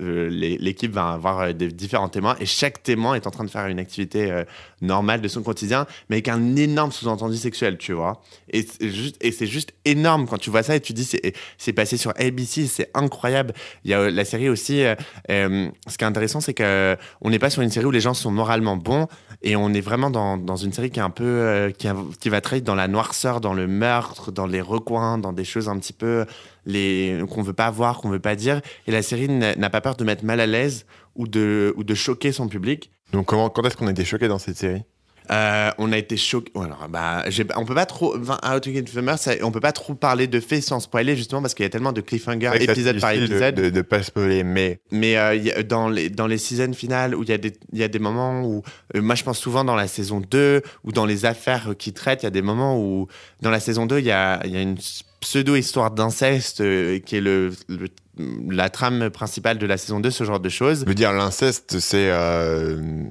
euh, 0.00 0.28
l'équipe 0.30 0.92
va 0.92 1.10
avoir 1.10 1.40
euh, 1.40 1.52
des 1.52 1.68
différents 1.68 2.08
témoins, 2.08 2.36
et 2.40 2.46
chaque 2.46 2.82
témoin 2.82 3.14
est 3.14 3.26
en 3.26 3.30
train 3.30 3.44
de 3.44 3.50
faire 3.50 3.66
une 3.66 3.78
activité 3.78 4.30
euh, 4.30 4.44
normale 4.80 5.20
de 5.20 5.28
son 5.28 5.42
quotidien, 5.42 5.86
mais 6.08 6.16
avec 6.16 6.28
un 6.28 6.56
énorme 6.56 6.92
sous-entendu 6.92 7.36
sexuel, 7.36 7.78
tu 7.78 7.92
vois. 7.92 8.22
Et 8.50 8.66
c'est 8.66 9.46
juste, 9.46 9.72
énorme 9.84 10.26
quand 10.26 10.38
tu 10.38 10.50
vois 10.50 10.62
ça 10.62 10.76
et 10.76 10.80
tu 10.80 10.92
dis, 10.92 11.04
c'est 11.04 11.34
c'est 11.58 11.72
passé 11.72 11.96
sur 11.96 12.12
ABC, 12.18 12.66
c'est 12.66 12.90
incroyable. 12.94 13.52
Il 13.84 13.90
y 13.90 13.94
a 13.94 14.10
la 14.10 14.24
série 14.24 14.48
aussi. 14.48 14.82
ce 15.28 15.98
qui 15.98 16.04
est 16.04 16.08
intéressant, 16.08 16.40
c'est 16.40 16.54
que 16.54 16.96
on 17.20 17.30
n'est 17.30 17.38
pas 17.38 17.50
sur 17.50 17.62
une 17.62 17.70
série 17.70 17.86
où 17.86 17.90
les 17.90 18.00
gens 18.00 18.14
sont 18.14 18.30
moralement 18.30 18.76
bons 18.76 19.06
et 19.42 19.56
on 19.56 19.72
est 19.74 19.80
vraiment 19.80 20.10
dans, 20.10 20.36
dans 20.36 20.56
une 20.56 20.72
série 20.72 20.90
qui 20.90 20.98
est 21.00 21.02
un 21.02 21.10
peu 21.10 21.72
qui, 21.78 21.88
a- 21.88 21.96
qui 22.20 22.28
va 22.28 22.40
très 22.40 22.60
dans 22.60 22.74
la 22.74 22.88
noirceur, 22.88 23.40
dans 23.40 23.54
le 23.54 23.66
meurtre, 23.66 24.32
dans 24.32 24.46
les 24.46 24.60
recoins, 24.60 25.18
dans 25.18 25.32
des 25.32 25.44
choses 25.44 25.68
un 25.68 25.78
petit 25.78 25.92
peu 25.92 26.24
les 26.64 27.20
qu'on 27.30 27.42
veut 27.42 27.52
pas 27.52 27.70
voir, 27.70 28.00
qu'on 28.00 28.08
veut 28.08 28.20
pas 28.20 28.36
dire. 28.36 28.60
Et 28.86 28.92
la 28.92 29.01
série 29.02 29.28
n'a 29.28 29.70
pas 29.70 29.80
peur 29.80 29.96
de 29.96 30.04
mettre 30.04 30.24
mal 30.24 30.40
à 30.40 30.46
l'aise 30.46 30.86
ou 31.14 31.26
de 31.26 31.74
ou 31.76 31.84
de 31.84 31.94
choquer 31.94 32.32
son 32.32 32.48
public. 32.48 32.90
Donc 33.12 33.26
comment, 33.26 33.50
quand 33.50 33.62
est-ce 33.64 33.76
qu'on 33.76 33.86
a 33.86 33.90
été 33.90 34.04
choqué 34.04 34.28
dans 34.28 34.38
cette 34.38 34.56
série? 34.56 34.82
Euh, 35.30 35.70
on 35.78 35.92
a 35.92 35.98
été 35.98 36.16
choqué. 36.16 36.50
Alors, 36.56 36.88
bah, 36.88 37.24
on 37.56 37.64
peut 37.64 37.74
pas 37.74 37.86
trop. 37.86 38.16
How 38.16 38.60
to 38.60 38.72
Get 38.72 38.86
Famous, 38.86 39.28
on 39.42 39.52
peut 39.52 39.60
pas 39.60 39.72
trop 39.72 39.94
parler 39.94 40.26
de 40.26 40.40
faits 40.40 40.62
sans 40.62 40.80
spoiler 40.80 41.16
justement 41.16 41.40
parce 41.40 41.54
qu'il 41.54 41.62
y 41.62 41.66
a 41.66 41.70
tellement 41.70 41.92
de 41.92 42.00
cliffhangers 42.00 42.50
épisode 42.60 43.00
par 43.00 43.12
épisode. 43.12 43.54
De, 43.54 43.70
de, 43.70 43.82
pas 43.82 44.02
spoiler, 44.02 44.42
mais 44.42 44.80
mais 44.90 45.16
euh, 45.16 45.62
dans 45.62 45.88
les 45.88 46.10
dans 46.10 46.26
les 46.26 46.38
seasons 46.38 46.72
finales 46.72 47.14
où 47.14 47.22
il 47.22 47.28
y 47.28 47.32
a 47.32 47.38
des 47.38 47.52
il 47.72 47.78
y 47.78 47.84
a 47.84 47.88
des 47.88 47.98
moments 47.98 48.42
où 48.42 48.62
euh, 48.96 49.02
moi 49.02 49.14
je 49.14 49.22
pense 49.22 49.38
souvent 49.38 49.64
dans 49.64 49.76
la 49.76 49.86
saison 49.86 50.20
2 50.20 50.62
ou 50.84 50.92
dans 50.92 51.06
les 51.06 51.24
affaires 51.24 51.74
qui 51.78 51.92
traitent, 51.92 52.22
il 52.22 52.26
y 52.26 52.28
a 52.28 52.30
des 52.30 52.42
moments 52.42 52.78
où 52.78 53.06
dans 53.40 53.50
la 53.50 53.60
saison 53.60 53.86
2 53.86 54.00
il 54.00 54.06
y 54.06 54.10
a 54.10 54.44
y 54.46 54.56
a 54.56 54.60
une 54.60 54.76
pseudo-histoire 55.20 55.92
d'inceste 55.92 56.56
qui 57.04 57.16
est 57.16 57.20
le, 57.20 57.52
le, 57.68 57.88
la 58.18 58.68
trame 58.68 59.10
principale 59.10 59.58
de 59.58 59.66
la 59.66 59.76
saison 59.76 60.00
2, 60.00 60.10
ce 60.10 60.24
genre 60.24 60.40
de 60.40 60.48
choses. 60.48 60.80
Je 60.80 60.86
veux 60.86 60.94
dire, 60.94 61.12
l'inceste, 61.12 61.78
c'est 61.80 62.10
euh, 62.10 63.04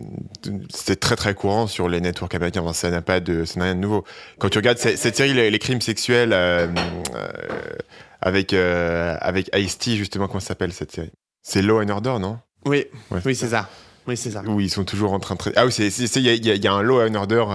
c'est 0.70 1.00
très 1.00 1.15
très 1.15 1.34
courant 1.34 1.67
sur 1.67 1.89
les 1.89 2.01
networks 2.01 2.36
américains. 2.36 2.62
Enfin, 2.62 2.74
ça 2.74 2.91
n'a 2.91 3.01
pas 3.01 3.20
de, 3.20 3.46
ça 3.46 3.60
n'a 3.60 3.65
rien 3.65 3.75
de 3.75 3.79
nouveau. 3.79 4.03
Quand 4.38 4.50
tu 4.50 4.60
regardes 4.60 4.77
cette, 4.77 5.15
série, 5.15 5.34
les, 5.34 5.60
crimes 5.60 5.81
sexuels 5.81 6.34
euh, 6.34 6.67
euh, 7.15 7.29
avec 8.22 8.53
avec 8.53 9.50
Ice-T, 9.55 9.96
justement, 9.96 10.27
comment 10.27 10.39
ça 10.39 10.50
s'appelle 10.50 10.74
cette 10.74 10.91
série? 10.91 11.12
C'est 11.41 11.63
Law 11.63 11.81
and 11.81 11.89
Order, 11.89 12.17
non? 12.20 12.39
Oui, 12.65 12.86
oui, 13.25 13.36
c'est 13.36 13.50
ça. 13.50 13.67
Oui, 14.08 14.17
c'est 14.17 14.31
ça. 14.31 14.41
Oui, 14.48 14.65
ils 14.65 14.70
sont 14.70 14.84
toujours 14.84 15.13
en 15.13 15.20
train 15.20 15.36
de. 15.36 15.53
Ah 15.55 15.65
oui, 15.65 15.74
il 15.77 16.25
y, 16.25 16.60
y, 16.60 16.67
a 16.67 16.74
un 16.74 16.81
law 16.81 17.01
and 17.01 17.13
order 17.13 17.46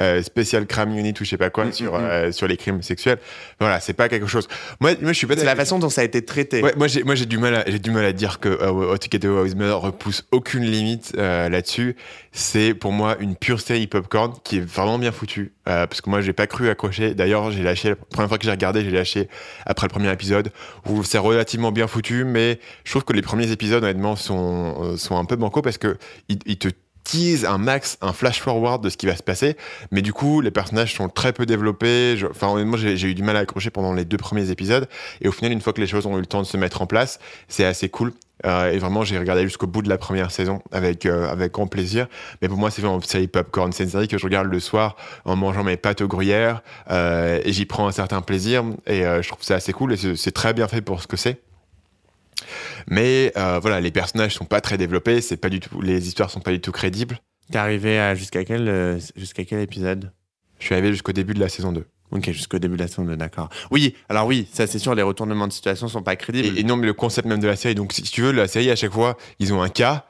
euh, 0.00 0.22
spécial 0.22 0.66
crime 0.66 0.96
unit 0.96 1.14
ou 1.20 1.24
je 1.24 1.30
sais 1.30 1.36
pas 1.36 1.50
quoi 1.50 1.66
mm, 1.66 1.72
sur, 1.72 1.94
mm, 1.94 2.00
mm. 2.00 2.04
Euh, 2.04 2.32
sur 2.32 2.46
les 2.46 2.56
crimes 2.56 2.82
sexuels. 2.82 3.18
Voilà, 3.58 3.80
c'est 3.80 3.92
pas 3.92 4.08
quelque 4.08 4.26
chose. 4.26 4.46
Moi, 4.80 4.92
moi 5.00 5.12
je 5.12 5.18
suis 5.18 5.26
pas. 5.26 5.36
C'est 5.36 5.44
la 5.44 5.56
façon 5.56 5.78
dont 5.78 5.88
ça 5.88 6.02
a 6.02 6.04
été 6.04 6.24
traité. 6.24 6.62
Ouais, 6.62 6.74
moi, 6.76 6.86
j'ai, 6.86 7.02
moi, 7.02 7.16
j'ai 7.16 7.26
du 7.26 7.38
mal, 7.38 7.56
à, 7.56 7.64
j'ai 7.66 7.80
du 7.80 7.90
mal 7.90 8.04
à 8.04 8.12
dire 8.12 8.38
que 8.38 8.48
uh, 8.48 9.66
How 9.66 9.80
repousse 9.80 10.24
aucune 10.30 10.64
limite 10.64 11.12
euh, 11.18 11.48
là-dessus. 11.48 11.96
C'est 12.32 12.74
pour 12.74 12.92
moi 12.92 13.16
une 13.18 13.34
pure 13.34 13.60
série 13.60 13.86
popcorn 13.86 14.34
qui 14.44 14.58
est 14.58 14.66
vraiment 14.66 14.98
bien 14.98 15.12
foutue. 15.12 15.52
Euh, 15.68 15.86
parce 15.86 16.00
que 16.00 16.10
moi, 16.10 16.20
j'ai 16.20 16.32
pas 16.32 16.46
cru 16.46 16.68
accrocher. 16.68 17.14
D'ailleurs, 17.14 17.50
j'ai 17.50 17.62
lâché 17.62 17.90
la 17.90 17.96
première 17.96 18.28
fois 18.28 18.38
que 18.38 18.44
j'ai 18.44 18.50
regardé, 18.50 18.84
j'ai 18.84 18.90
lâché 18.90 19.28
après 19.64 19.86
le 19.86 19.92
premier 19.92 20.12
épisode 20.12 20.52
où 20.88 21.02
c'est 21.02 21.18
relativement 21.18 21.72
bien 21.72 21.86
foutu, 21.86 22.24
mais 22.24 22.60
je 22.84 22.90
trouve 22.90 23.04
que 23.04 23.12
les 23.12 23.22
premiers 23.22 23.50
épisodes 23.50 23.82
honnêtement 23.82 24.16
sont 24.16 24.96
sont 24.96 25.16
un 25.16 25.24
peu 25.24 25.36
bancos 25.36 25.62
parce 25.62 25.78
que 25.78 25.98
il, 26.28 26.58
te 26.58 26.68
tease 27.04 27.44
un 27.44 27.58
max, 27.58 27.98
un 28.00 28.12
flash 28.12 28.40
forward 28.40 28.82
de 28.82 28.90
ce 28.90 28.96
qui 28.96 29.06
va 29.06 29.16
se 29.16 29.22
passer. 29.22 29.56
Mais 29.90 30.02
du 30.02 30.12
coup, 30.12 30.40
les 30.40 30.50
personnages 30.50 30.94
sont 30.94 31.08
très 31.08 31.32
peu 31.32 31.46
développés. 31.46 32.16
enfin, 32.30 32.48
honnêtement, 32.48 32.76
j'ai 32.76 33.08
eu 33.08 33.14
du 33.14 33.22
mal 33.22 33.36
à 33.36 33.40
accrocher 33.40 33.70
pendant 33.70 33.92
les 33.92 34.04
deux 34.04 34.16
premiers 34.16 34.50
épisodes. 34.50 34.88
Et 35.20 35.28
au 35.28 35.32
final, 35.32 35.52
une 35.52 35.60
fois 35.60 35.72
que 35.72 35.80
les 35.80 35.86
choses 35.86 36.06
ont 36.06 36.16
eu 36.16 36.20
le 36.20 36.26
temps 36.26 36.42
de 36.42 36.46
se 36.46 36.56
mettre 36.56 36.82
en 36.82 36.86
place, 36.86 37.18
c'est 37.48 37.64
assez 37.64 37.88
cool. 37.88 38.12
Euh, 38.44 38.70
et 38.70 38.78
vraiment, 38.78 39.02
j'ai 39.04 39.18
regardé 39.18 39.42
jusqu'au 39.42 39.66
bout 39.66 39.82
de 39.82 39.88
la 39.88 39.98
première 39.98 40.30
saison 40.30 40.62
avec, 40.70 41.06
euh, 41.06 41.28
avec 41.28 41.52
grand 41.52 41.66
plaisir. 41.66 42.06
Mais 42.42 42.48
pour 42.48 42.58
moi, 42.58 42.70
c'est 42.70 42.82
vraiment 42.82 42.96
une 42.96 43.02
série 43.02 43.28
popcorn. 43.28 43.72
C'est 43.72 43.84
une 43.84 43.90
série 43.90 44.08
que 44.08 44.18
je 44.18 44.24
regarde 44.24 44.48
le 44.48 44.60
soir 44.60 44.96
en 45.24 45.36
mangeant 45.36 45.64
mes 45.64 45.76
pâtes 45.76 46.02
au 46.02 46.08
gruyère. 46.08 46.62
Euh, 46.90 47.40
et 47.44 47.52
j'y 47.52 47.64
prends 47.64 47.88
un 47.88 47.92
certain 47.92 48.20
plaisir. 48.20 48.64
Et 48.86 49.02
je 49.02 49.28
trouve 49.28 49.42
ça 49.42 49.54
assez 49.54 49.72
cool. 49.72 49.94
Et 49.94 50.16
c'est 50.16 50.32
très 50.32 50.52
bien 50.52 50.68
fait 50.68 50.82
pour 50.82 51.02
ce 51.02 51.06
que 51.06 51.16
c'est. 51.16 51.40
Mais 52.88 53.32
voilà, 53.34 53.80
les 53.80 53.90
personnages 53.90 54.34
sont 54.34 54.44
pas 54.44 54.60
très 54.60 54.76
développés, 54.76 55.20
c'est 55.20 55.36
pas 55.36 55.48
du 55.48 55.60
tout, 55.60 55.80
les 55.80 56.06
histoires 56.06 56.30
sont 56.30 56.40
pas 56.40 56.52
du 56.52 56.60
tout 56.60 56.72
crédibles. 56.72 57.18
T'es 57.50 57.58
arrivé 57.58 57.98
à 57.98 58.14
jusqu'à 58.14 58.44
quel, 58.44 59.00
jusqu'à 59.16 59.44
quel 59.44 59.60
épisode? 59.60 60.12
Je 60.58 60.66
suis 60.66 60.74
arrivé 60.74 60.90
jusqu'au 60.92 61.12
début 61.12 61.34
de 61.34 61.40
la 61.40 61.48
saison 61.48 61.72
2. 61.72 61.84
Ok, 62.12 62.30
jusqu'au 62.30 62.58
début 62.58 62.76
de 62.76 62.82
la 62.82 62.88
saison 62.88 63.04
2, 63.04 63.16
d'accord. 63.16 63.48
Oui, 63.70 63.94
alors 64.08 64.26
oui, 64.26 64.46
ça 64.52 64.66
c'est 64.66 64.78
sûr, 64.78 64.94
les 64.94 65.02
retournements 65.02 65.48
de 65.48 65.52
situation 65.52 65.88
sont 65.88 66.02
pas 66.02 66.16
crédibles. 66.16 66.56
Et, 66.56 66.60
et, 66.60 66.64
non, 66.64 66.76
mais 66.76 66.86
le 66.86 66.94
concept 66.94 67.26
même 67.26 67.40
de 67.40 67.46
la 67.46 67.56
série, 67.56 67.74
donc 67.74 67.92
si 67.92 68.02
tu 68.02 68.22
veux, 68.22 68.32
la 68.32 68.48
série, 68.48 68.70
à 68.70 68.76
chaque 68.76 68.92
fois, 68.92 69.16
ils 69.40 69.52
ont 69.52 69.62
un 69.62 69.68
cas, 69.68 70.06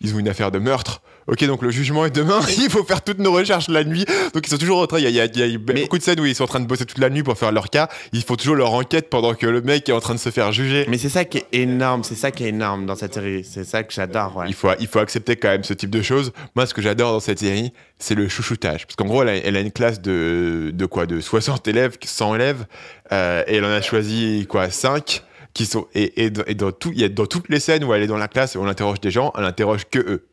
ils 0.00 0.14
ont 0.14 0.18
une 0.18 0.28
affaire 0.28 0.50
de 0.50 0.58
meurtre, 0.58 1.02
ok, 1.26 1.44
donc 1.44 1.62
le 1.62 1.70
jugement 1.70 2.06
est 2.06 2.10
demain, 2.10 2.40
il 2.58 2.70
faut 2.70 2.84
faire 2.84 3.02
toutes 3.02 3.18
nos 3.18 3.32
recherches 3.32 3.68
la 3.68 3.84
nuit. 3.84 4.04
Donc 4.34 4.46
ils 4.46 4.50
sont 4.50 4.58
toujours 4.58 4.80
en 4.80 4.86
train, 4.86 4.98
il 4.98 5.08
y 5.08 5.20
a, 5.20 5.24
y 5.26 5.54
a, 5.54 5.58
beaucoup 5.58 5.98
de 5.98 6.02
scènes 6.02 6.20
où 6.20 6.26
ils 6.26 6.34
sont 6.34 6.44
en 6.44 6.48
train 6.48 6.60
de 6.60 6.66
bosser 6.66 6.86
toute 6.86 6.98
la 6.98 7.10
nuit 7.10 7.22
pour 7.22 7.36
faire 7.36 7.52
leur 7.52 7.70
cas. 7.70 7.88
Ils 8.12 8.22
font 8.22 8.36
toujours 8.36 8.56
leur 8.56 8.72
enquête 8.72 9.10
pendant 9.10 9.34
que 9.34 9.46
le 9.46 9.60
mec 9.60 9.88
est 9.88 9.92
en 9.92 10.00
train 10.00 10.14
de 10.14 10.20
se 10.20 10.30
faire 10.30 10.52
juger. 10.52 10.86
Mais 10.88 10.98
c'est 10.98 11.08
ça 11.08 11.24
qui 11.24 11.38
est 11.38 11.46
énorme, 11.52 12.04
c'est 12.04 12.14
ça 12.14 12.30
qui 12.30 12.44
est 12.44 12.48
énorme 12.48 12.86
dans 12.86 12.96
cette 12.96 13.14
série. 13.14 13.44
C'est 13.44 13.64
ça 13.64 13.82
que 13.82 13.92
j'adore. 13.92 14.36
Ouais. 14.36 14.46
Il, 14.48 14.54
faut, 14.54 14.68
il 14.78 14.86
faut 14.86 14.98
accepter 14.98 15.36
quand 15.36 15.48
même 15.48 15.64
ce 15.64 15.74
type 15.74 15.90
de 15.90 16.02
choses. 16.02 16.32
Moi, 16.54 16.66
ce 16.66 16.74
que 16.74 16.82
j'adore 16.82 17.12
dans 17.12 17.20
cette 17.20 17.40
série, 17.40 17.72
c'est 17.98 18.14
le 18.14 18.28
chouchoutage. 18.28 18.86
Parce 18.86 18.96
qu'en 18.96 19.06
gros, 19.06 19.22
elle 19.22 19.56
a, 19.56 19.60
une 19.60 19.72
classe 19.72 20.00
de, 20.00 20.70
de 20.72 20.86
quoi? 20.86 21.06
De 21.06 21.20
60 21.20 21.66
élèves, 21.68 21.96
100 22.02 22.34
élèves. 22.36 22.66
Euh, 23.12 23.42
et 23.46 23.56
elle 23.56 23.64
en 23.64 23.70
a 23.70 23.80
choisi 23.80 24.46
quoi 24.48 24.70
5 24.70 25.22
qui 25.54 25.64
sont 25.64 25.86
et, 25.94 26.24
et, 26.24 26.30
dans 26.30 26.70
tout 26.70 26.90
il 26.92 27.00
y 27.00 27.04
a 27.04 27.08
dans 27.08 27.24
toutes 27.24 27.48
les 27.48 27.60
scènes 27.60 27.82
où 27.82 27.94
elle 27.94 28.02
est 28.02 28.08
dans 28.08 28.18
la 28.18 28.28
classe 28.28 28.56
et 28.56 28.58
on 28.58 28.66
interroge 28.66 29.00
des 29.00 29.10
gens 29.10 29.32
elle 29.38 29.44
interroge 29.44 29.86
que 29.90 30.00
eux 30.00 30.26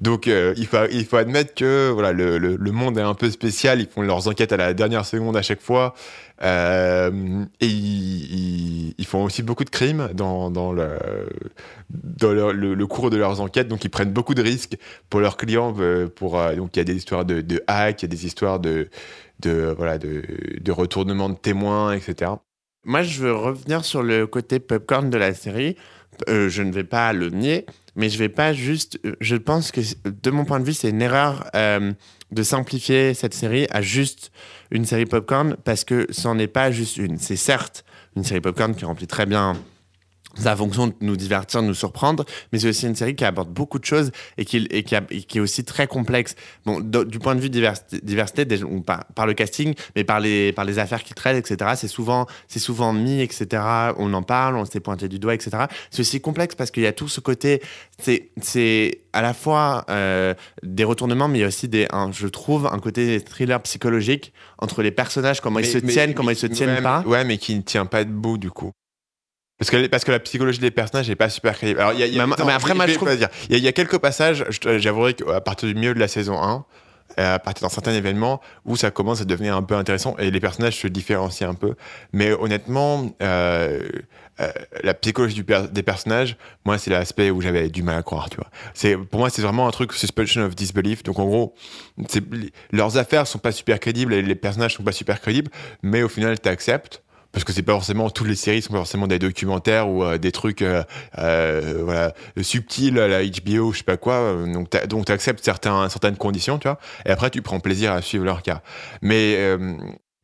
donc 0.00 0.28
euh, 0.28 0.54
il, 0.56 0.66
faut, 0.66 0.78
il 0.90 1.04
faut 1.04 1.16
admettre 1.16 1.54
que 1.54 1.90
voilà, 1.90 2.12
le, 2.12 2.38
le, 2.38 2.72
monde 2.72 2.96
est 2.96 3.02
un 3.02 3.14
peu 3.14 3.30
spécial. 3.30 3.80
Ils 3.80 3.86
font 3.86 4.00
leurs 4.00 4.28
enquêtes 4.28 4.52
à 4.52 4.56
la 4.56 4.72
dernière 4.72 5.04
seconde 5.04 5.36
à 5.36 5.42
chaque 5.42 5.60
fois. 5.60 5.94
Euh, 6.42 7.44
et 7.60 7.66
ils, 7.66 9.06
font 9.06 9.24
aussi 9.24 9.42
beaucoup 9.42 9.64
de 9.64 9.70
crimes 9.70 10.08
dans, 10.14 10.50
dans, 10.50 10.72
le, 10.72 10.88
le, 11.90 12.86
cours 12.86 13.10
de 13.10 13.18
leurs 13.18 13.42
enquêtes. 13.42 13.68
Donc 13.68 13.84
ils 13.84 13.90
prennent 13.90 14.12
beaucoup 14.12 14.34
de 14.34 14.40
risques 14.40 14.78
pour 15.10 15.20
leurs 15.20 15.36
clients. 15.36 15.74
Euh, 15.78 16.08
pour, 16.08 16.40
donc 16.56 16.76
il 16.76 16.78
y 16.78 16.82
a 16.82 16.84
des 16.84 16.96
histoires 16.96 17.26
de, 17.26 17.42
de 17.42 17.62
hack, 17.66 18.02
il 18.02 18.04
y 18.04 18.06
a 18.06 18.08
des 18.08 18.24
histoires 18.24 18.58
de, 18.58 18.88
de, 19.40 19.74
voilà, 19.76 19.98
de, 19.98 20.22
de 20.60 20.72
retournement 20.72 21.28
de 21.28 21.36
témoins, 21.36 21.92
etc. 21.92 22.32
Moi, 22.86 23.02
je 23.02 23.20
veux 23.20 23.34
revenir 23.34 23.84
sur 23.84 24.02
le 24.02 24.26
côté 24.26 24.60
popcorn 24.60 25.10
de 25.10 25.18
la 25.18 25.34
série. 25.34 25.76
je 26.26 26.62
ne 26.62 26.72
vais 26.72 26.84
pas 26.84 27.12
le 27.12 27.28
nier 27.28 27.66
mais 27.96 28.08
je 28.08 28.18
vais 28.18 28.28
pas 28.28 28.52
juste. 28.52 28.98
Je 29.20 29.36
pense 29.36 29.72
que, 29.72 29.80
de 30.04 30.30
mon 30.30 30.44
point 30.44 30.60
de 30.60 30.64
vue, 30.64 30.74
c'est 30.74 30.90
une 30.90 31.02
erreur 31.02 31.48
euh, 31.54 31.92
de 32.32 32.42
simplifier 32.42 33.14
cette 33.14 33.34
série 33.34 33.66
à 33.70 33.82
juste 33.82 34.30
une 34.70 34.84
série 34.84 35.06
popcorn 35.06 35.56
parce 35.64 35.84
que 35.84 36.06
ce 36.10 36.28
n'est 36.28 36.46
pas 36.46 36.70
juste 36.70 36.96
une. 36.96 37.18
C'est 37.18 37.36
certes 37.36 37.84
une 38.16 38.24
série 38.24 38.40
popcorn 38.40 38.74
qui 38.74 38.84
remplit 38.84 39.06
très 39.06 39.26
bien 39.26 39.56
sa 40.34 40.54
fonction 40.54 40.88
de 40.88 40.94
nous 41.00 41.16
divertir, 41.16 41.62
de 41.62 41.66
nous 41.66 41.74
surprendre, 41.74 42.24
mais 42.52 42.58
c'est 42.58 42.68
aussi 42.68 42.86
une 42.86 42.94
série 42.94 43.14
qui 43.14 43.24
aborde 43.24 43.50
beaucoup 43.50 43.78
de 43.78 43.84
choses 43.84 44.12
et 44.38 44.44
qui, 44.44 44.68
et 44.70 44.84
qui, 44.84 44.96
qui 45.26 45.38
est 45.38 45.40
aussi 45.40 45.64
très 45.64 45.86
complexe. 45.86 46.36
Bon, 46.64 46.80
du 46.80 47.18
point 47.18 47.34
de 47.34 47.40
vue 47.40 47.50
diversité, 47.50 48.00
diversité 48.02 48.46
par, 48.86 49.04
par, 49.06 49.26
le 49.26 49.34
casting, 49.34 49.74
mais 49.96 50.04
par 50.04 50.20
les, 50.20 50.52
par 50.52 50.64
les 50.64 50.78
affaires 50.78 51.02
qu'il 51.02 51.14
traite, 51.14 51.36
etc., 51.36 51.72
c'est 51.76 51.88
souvent, 51.88 52.26
c'est 52.48 52.58
souvent 52.58 52.92
mis, 52.92 53.20
etc., 53.20 53.62
on 53.96 54.12
en 54.14 54.22
parle, 54.22 54.56
on 54.56 54.64
s'est 54.64 54.80
pointé 54.80 55.08
du 55.08 55.18
doigt, 55.18 55.34
etc. 55.34 55.64
C'est 55.90 56.00
aussi 56.00 56.20
complexe 56.20 56.54
parce 56.54 56.70
qu'il 56.70 56.84
y 56.84 56.86
a 56.86 56.92
tout 56.92 57.08
ce 57.08 57.20
côté, 57.20 57.60
c'est, 57.98 58.30
c'est 58.40 59.00
à 59.12 59.22
la 59.22 59.34
fois 59.34 59.84
euh, 59.90 60.34
des 60.62 60.84
retournements, 60.84 61.28
mais 61.28 61.38
il 61.38 61.42
y 61.42 61.44
a 61.44 61.48
aussi 61.48 61.68
des, 61.68 61.88
je 62.12 62.26
trouve, 62.28 62.66
un 62.66 62.78
côté 62.78 63.20
thriller 63.20 63.60
psychologique 63.62 64.32
entre 64.58 64.82
les 64.82 64.90
personnages, 64.92 65.40
comment 65.40 65.58
ils 65.58 65.66
se 65.66 65.78
tiennent, 65.78 66.14
comment 66.14 66.30
ils 66.30 66.36
se 66.36 66.46
tiennent 66.46 66.82
pas. 66.82 67.02
Ouais, 67.06 67.24
mais 67.24 67.38
qui 67.38 67.54
ne 67.54 67.62
tient 67.62 67.86
pas 67.86 68.04
debout, 68.04 68.38
du 68.38 68.50
coup. 68.50 68.70
Parce 69.60 69.70
que, 69.70 69.86
parce 69.88 70.04
que 70.04 70.10
la 70.10 70.20
psychologie 70.20 70.58
des 70.58 70.70
personnages 70.70 71.10
n'est 71.10 71.16
pas 71.16 71.28
super 71.28 71.54
crédible. 71.54 71.80
Alors, 71.80 71.92
y 71.92 72.02
a, 72.02 72.06
y 72.06 72.18
a, 72.18 72.26
mais, 72.26 72.52
après, 72.52 72.72
moi, 72.72 72.86
je 72.86 72.94
trouve... 72.94 73.14
dire. 73.14 73.28
Il 73.50 73.58
y, 73.58 73.68
a 73.68 73.72
quelques 73.72 73.98
passages, 73.98 74.46
j'avouerai 74.78 75.12
qu'à 75.12 75.42
partir 75.42 75.68
du 75.68 75.74
milieu 75.74 75.92
de 75.92 76.00
la 76.00 76.08
saison 76.08 76.42
1, 76.42 76.64
euh, 77.18 77.34
à 77.34 77.38
partir 77.38 77.66
d'un 77.66 77.74
certain 77.74 77.92
événement 77.92 78.40
où 78.64 78.74
ça 78.76 78.90
commence 78.90 79.20
à 79.20 79.26
devenir 79.26 79.54
un 79.54 79.62
peu 79.62 79.74
intéressant 79.74 80.16
et 80.18 80.30
les 80.30 80.40
personnages 80.40 80.78
se 80.78 80.86
différencient 80.86 81.50
un 81.50 81.54
peu. 81.54 81.74
Mais 82.14 82.32
honnêtement, 82.32 83.10
euh, 83.20 83.86
euh, 84.40 84.50
la 84.82 84.94
psychologie 84.94 85.34
du 85.34 85.44
des 85.72 85.82
personnages, 85.82 86.38
moi, 86.64 86.78
c'est 86.78 86.90
l'aspect 86.90 87.30
où 87.30 87.42
j'avais 87.42 87.68
du 87.68 87.82
mal 87.82 87.98
à 87.98 88.02
croire, 88.02 88.30
tu 88.30 88.36
vois. 88.36 88.48
C'est, 88.72 88.96
pour 88.96 89.20
moi, 89.20 89.28
c'est 89.28 89.42
vraiment 89.42 89.68
un 89.68 89.72
truc 89.72 89.92
suspension 89.92 90.40
of 90.42 90.54
disbelief. 90.54 91.02
Donc, 91.02 91.18
en 91.18 91.26
gros, 91.26 91.54
leurs 92.72 92.96
affaires 92.96 93.26
sont 93.26 93.40
pas 93.40 93.52
super 93.52 93.78
crédibles 93.78 94.14
et 94.14 94.22
les 94.22 94.34
personnages 94.36 94.76
sont 94.76 94.84
pas 94.84 94.92
super 94.92 95.20
crédibles, 95.20 95.50
mais 95.82 96.02
au 96.02 96.08
final, 96.08 96.40
tu 96.40 96.48
acceptes 96.48 97.02
parce 97.32 97.44
que 97.44 97.52
c'est 97.52 97.62
pas 97.62 97.72
forcément 97.72 98.10
toutes 98.10 98.26
les 98.26 98.34
séries 98.34 98.62
sont 98.62 98.72
pas 98.72 98.78
forcément 98.78 99.06
des 99.06 99.18
documentaires 99.18 99.88
ou 99.88 100.02
euh, 100.02 100.18
des 100.18 100.32
trucs 100.32 100.62
euh, 100.62 100.82
euh, 101.18 101.80
voilà 101.84 102.12
subtils 102.42 102.98
à 102.98 103.08
la 103.08 103.24
HBO 103.24 103.72
je 103.72 103.78
sais 103.78 103.84
pas 103.84 103.96
quoi. 103.96 104.34
Donc 104.52 104.86
donc 104.86 105.06
tu 105.06 105.12
acceptes 105.12 105.44
certains 105.44 105.88
certaines 105.88 106.16
conditions 106.16 106.58
tu 106.58 106.68
vois. 106.68 106.78
Et 107.06 107.10
après 107.10 107.30
tu 107.30 107.42
prends 107.42 107.60
plaisir 107.60 107.92
à 107.92 108.02
suivre 108.02 108.24
leur 108.24 108.42
cas. 108.42 108.62
Mais 109.02 109.36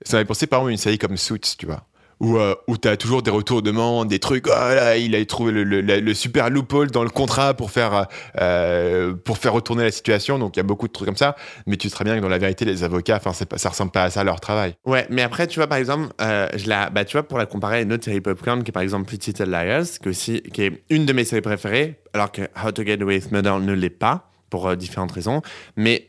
ça 0.03 0.17
m'avait 0.17 0.27
pensé 0.27 0.47
par 0.47 0.61
exemple 0.61 0.73
une 0.73 0.79
série 0.79 0.99
comme 0.99 1.17
Suits 1.17 1.57
tu 1.59 1.67
vois 1.67 1.87
où, 2.21 2.39
euh, 2.39 2.55
où 2.67 2.77
tu 2.77 2.89
as 2.89 2.97
toujours 2.97 3.23
des 3.23 3.31
retours 3.31 3.63
de 3.63 3.71
demande, 3.71 4.09
des 4.09 4.19
trucs, 4.19 4.47
oh 4.49 4.93
il 4.97 5.15
a 5.15 5.25
trouvé 5.25 5.53
le, 5.53 6.15
super 6.15 6.51
loophole 6.51 6.91
dans 6.91 7.03
le 7.03 7.11
contrat 7.11 7.55
pour 7.55 7.71
faire, 7.71 8.07
euh, 8.41 9.15
pour 9.15 9.39
faire 9.39 9.53
retourner 9.53 9.85
la 9.85 9.91
situation. 9.91 10.39
Donc 10.39 10.57
il 10.57 10.59
y 10.59 10.61
a 10.61 10.65
beaucoup 10.65 10.89
de 10.89 10.93
trucs 10.93 11.07
comme 11.07 11.17
ça. 11.17 11.37
Mais 11.67 11.77
tu 11.77 11.89
sais 11.89 12.05
bien 12.05 12.17
que 12.17 12.23
dans 12.23 12.29
la 12.29 12.39
vérité, 12.39 12.65
les 12.65 12.85
avocats, 12.85 13.17
enfin, 13.17 13.33
ça 13.33 13.69
ressemble 13.69 13.91
pas 13.91 14.05
à 14.05 14.11
ça 14.11 14.25
leur 14.25 14.41
travail. 14.41 14.75
Ouais, 14.85 15.07
mais 15.11 15.23
après, 15.23 15.47
tu 15.47 15.59
vois, 15.59 15.67
par 15.67 15.79
exemple, 15.79 16.13
euh, 16.21 16.49
je 16.57 16.69
la, 16.69 16.91
bah, 16.91 17.05
tu 17.05 17.13
vois, 17.13 17.25
pour 17.25 17.39
la 17.39 17.47
comparer 17.47 17.79
à 17.79 17.81
une 17.83 17.93
autre 17.93 18.05
série 18.05 18.21
popcorn 18.21 18.63
qui 18.63 18.71
est 18.71 18.73
par 18.73 18.83
exemple 18.83 19.13
Little 19.13 19.51
Liars, 19.51 19.99
qui, 20.03 20.09
aussi, 20.09 20.43
qui 20.43 20.63
est 20.63 20.83
une 20.91 21.07
de 21.07 21.13
mes 21.13 21.25
séries 21.25 21.43
préférées, 21.43 22.01
alors 22.15 22.33
que 22.33 22.43
How 22.65 22.73
to 22.73 22.85
Get 22.85 23.03
Away 23.03 23.17
with 23.17 23.33
Murder 23.33 23.57
ne 23.61 23.73
l'est 23.73 23.91
pas, 23.91 24.31
pour 24.49 24.75
différentes 24.77 25.13
raisons. 25.13 25.43
Mais 25.77 26.07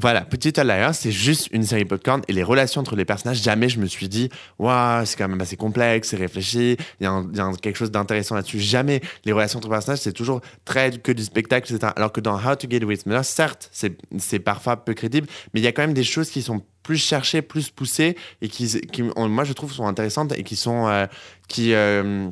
Voilà, 0.00 0.22
Petit 0.22 0.52
Liars, 0.56 0.94
c'est 0.94 1.12
juste 1.12 1.48
une 1.52 1.62
série 1.62 1.84
popcorn 1.84 2.22
et 2.26 2.32
les 2.32 2.42
relations 2.42 2.80
entre 2.80 2.96
les 2.96 3.04
personnages, 3.04 3.40
jamais 3.40 3.68
je 3.68 3.78
me 3.78 3.86
suis 3.86 4.08
dit, 4.08 4.28
waouh, 4.58 5.06
c'est 5.06 5.16
quand 5.16 5.28
même 5.28 5.40
assez 5.40 5.56
complexe, 5.56 6.08
c'est 6.08 6.16
réfléchi, 6.16 6.76
il 7.00 7.04
y, 7.04 7.06
a 7.06 7.52
quelque 7.62 7.76
chose 7.76 7.92
d'intéressant 7.92 8.34
là-dessus. 8.34 8.58
Jamais 8.58 9.00
les 9.24 9.32
relations 9.32 9.58
entre 9.58 9.68
personnages, 9.68 10.00
c'est 10.00 10.12
toujours 10.12 10.40
très 10.64 10.90
que 10.98 11.12
du 11.12 11.22
spectacle, 11.22 11.72
etc. 11.72 11.92
Alors 11.94 12.12
que 12.12 12.20
dans 12.20 12.36
How 12.36 12.56
to 12.56 12.68
Get 12.68 12.78
Away 12.78 12.86
with 12.86 13.06
Murder, 13.06 13.22
certes, 13.22 13.70
c'est 13.72 14.38
parfois 14.40 14.84
peu 14.84 14.94
crédible, 14.94 15.28
mais 15.52 15.60
il 15.60 15.64
y 15.64 15.68
a 15.68 15.72
quand 15.72 15.82
même 15.82 15.94
des 15.94 16.04
choses 16.04 16.28
qui 16.28 16.42
sont 16.42 16.62
plus 16.82 16.98
cherchées, 16.98 17.40
plus 17.40 17.70
poussées 17.70 18.16
et 18.42 18.48
qui, 18.48 18.80
qui 18.80 19.02
moi 19.02 19.44
je 19.44 19.52
trouve, 19.52 19.72
sont 19.72 19.86
intéressantes 19.86 20.36
et 20.36 20.42
qui 20.42 20.56
sont. 20.56 20.88
Euh, 20.88 21.06
qui, 21.48 21.74
euh, 21.74 22.28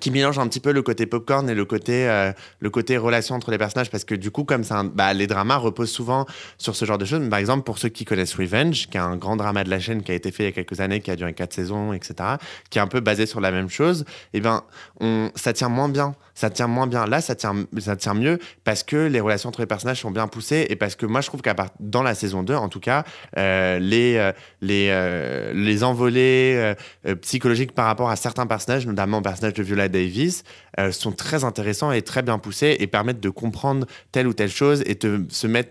qui 0.00 0.10
mélange 0.10 0.38
un 0.38 0.46
petit 0.48 0.60
peu 0.60 0.72
le 0.72 0.82
côté 0.82 1.06
popcorn 1.06 1.48
et 1.48 1.54
le 1.54 1.64
côté 1.64 2.08
euh, 2.08 2.32
le 2.60 2.70
côté 2.70 2.96
relation 2.96 3.34
entre 3.34 3.50
les 3.50 3.58
personnages 3.58 3.90
parce 3.90 4.04
que 4.04 4.14
du 4.14 4.30
coup 4.30 4.44
comme 4.44 4.64
ça 4.64 4.82
bah, 4.82 5.12
les 5.12 5.26
dramas 5.26 5.56
reposent 5.56 5.90
souvent 5.90 6.26
sur 6.58 6.76
ce 6.76 6.84
genre 6.84 6.98
de 6.98 7.04
choses. 7.04 7.28
Par 7.28 7.38
exemple 7.38 7.64
pour 7.64 7.78
ceux 7.78 7.88
qui 7.88 8.04
connaissent 8.04 8.34
Revenge 8.34 8.88
qui 8.88 8.96
est 8.96 9.00
un 9.00 9.16
grand 9.16 9.36
drama 9.36 9.64
de 9.64 9.70
la 9.70 9.80
chaîne 9.80 10.02
qui 10.02 10.12
a 10.12 10.14
été 10.14 10.30
fait 10.30 10.44
il 10.44 10.46
y 10.46 10.48
a 10.48 10.52
quelques 10.52 10.80
années 10.80 11.00
qui 11.00 11.10
a 11.10 11.16
duré 11.16 11.32
quatre 11.32 11.52
saisons 11.52 11.92
etc 11.92 12.14
qui 12.70 12.78
est 12.78 12.82
un 12.82 12.86
peu 12.86 13.00
basé 13.00 13.26
sur 13.26 13.40
la 13.40 13.50
même 13.50 13.68
chose 13.68 14.02
et 14.32 14.38
eh 14.38 14.40
ben 14.40 14.62
on 15.00 15.30
ça 15.34 15.52
tient 15.52 15.68
moins 15.68 15.88
bien 15.88 16.14
ça 16.36 16.50
tient 16.50 16.68
moins 16.68 16.86
bien 16.86 17.06
là 17.06 17.20
ça 17.20 17.34
tient 17.34 17.66
ça 17.78 17.96
tient 17.96 18.14
mieux 18.14 18.38
parce 18.62 18.84
que 18.84 19.08
les 19.08 19.18
relations 19.18 19.48
entre 19.48 19.60
les 19.62 19.66
personnages 19.66 20.00
sont 20.00 20.12
bien 20.12 20.28
poussées 20.28 20.66
et 20.70 20.76
parce 20.76 20.94
que 20.94 21.06
moi 21.06 21.20
je 21.20 21.26
trouve 21.26 21.42
qu'à 21.42 21.54
part 21.54 21.70
dans 21.80 22.04
la 22.04 22.14
saison 22.14 22.44
2 22.44 22.54
en 22.54 22.68
tout 22.68 22.78
cas 22.78 23.02
euh, 23.36 23.80
les 23.80 24.16
euh, 24.16 24.32
les 24.60 24.86
les 25.52 25.82
envolées 25.82 26.74
psychologiques 27.22 27.72
par 27.72 27.86
rapport 27.86 28.10
à 28.10 28.16
certains 28.16 28.46
personnages 28.46 28.86
notamment 28.86 29.16
le 29.16 29.24
personnage 29.24 29.54
de 29.54 29.62
Viola 29.64 29.88
Davis 29.88 30.44
euh, 30.78 30.92
sont 30.92 31.12
très 31.12 31.44
intéressants 31.44 31.90
et 31.90 32.02
très 32.02 32.22
bien 32.22 32.38
poussés 32.38 32.76
et 32.78 32.86
permettent 32.86 33.20
de 33.20 33.30
comprendre 33.30 33.86
telle 34.12 34.26
ou 34.26 34.34
telle 34.34 34.50
chose 34.50 34.82
et 34.86 34.94
de 34.94 35.24
se 35.30 35.46
mettre. 35.46 35.70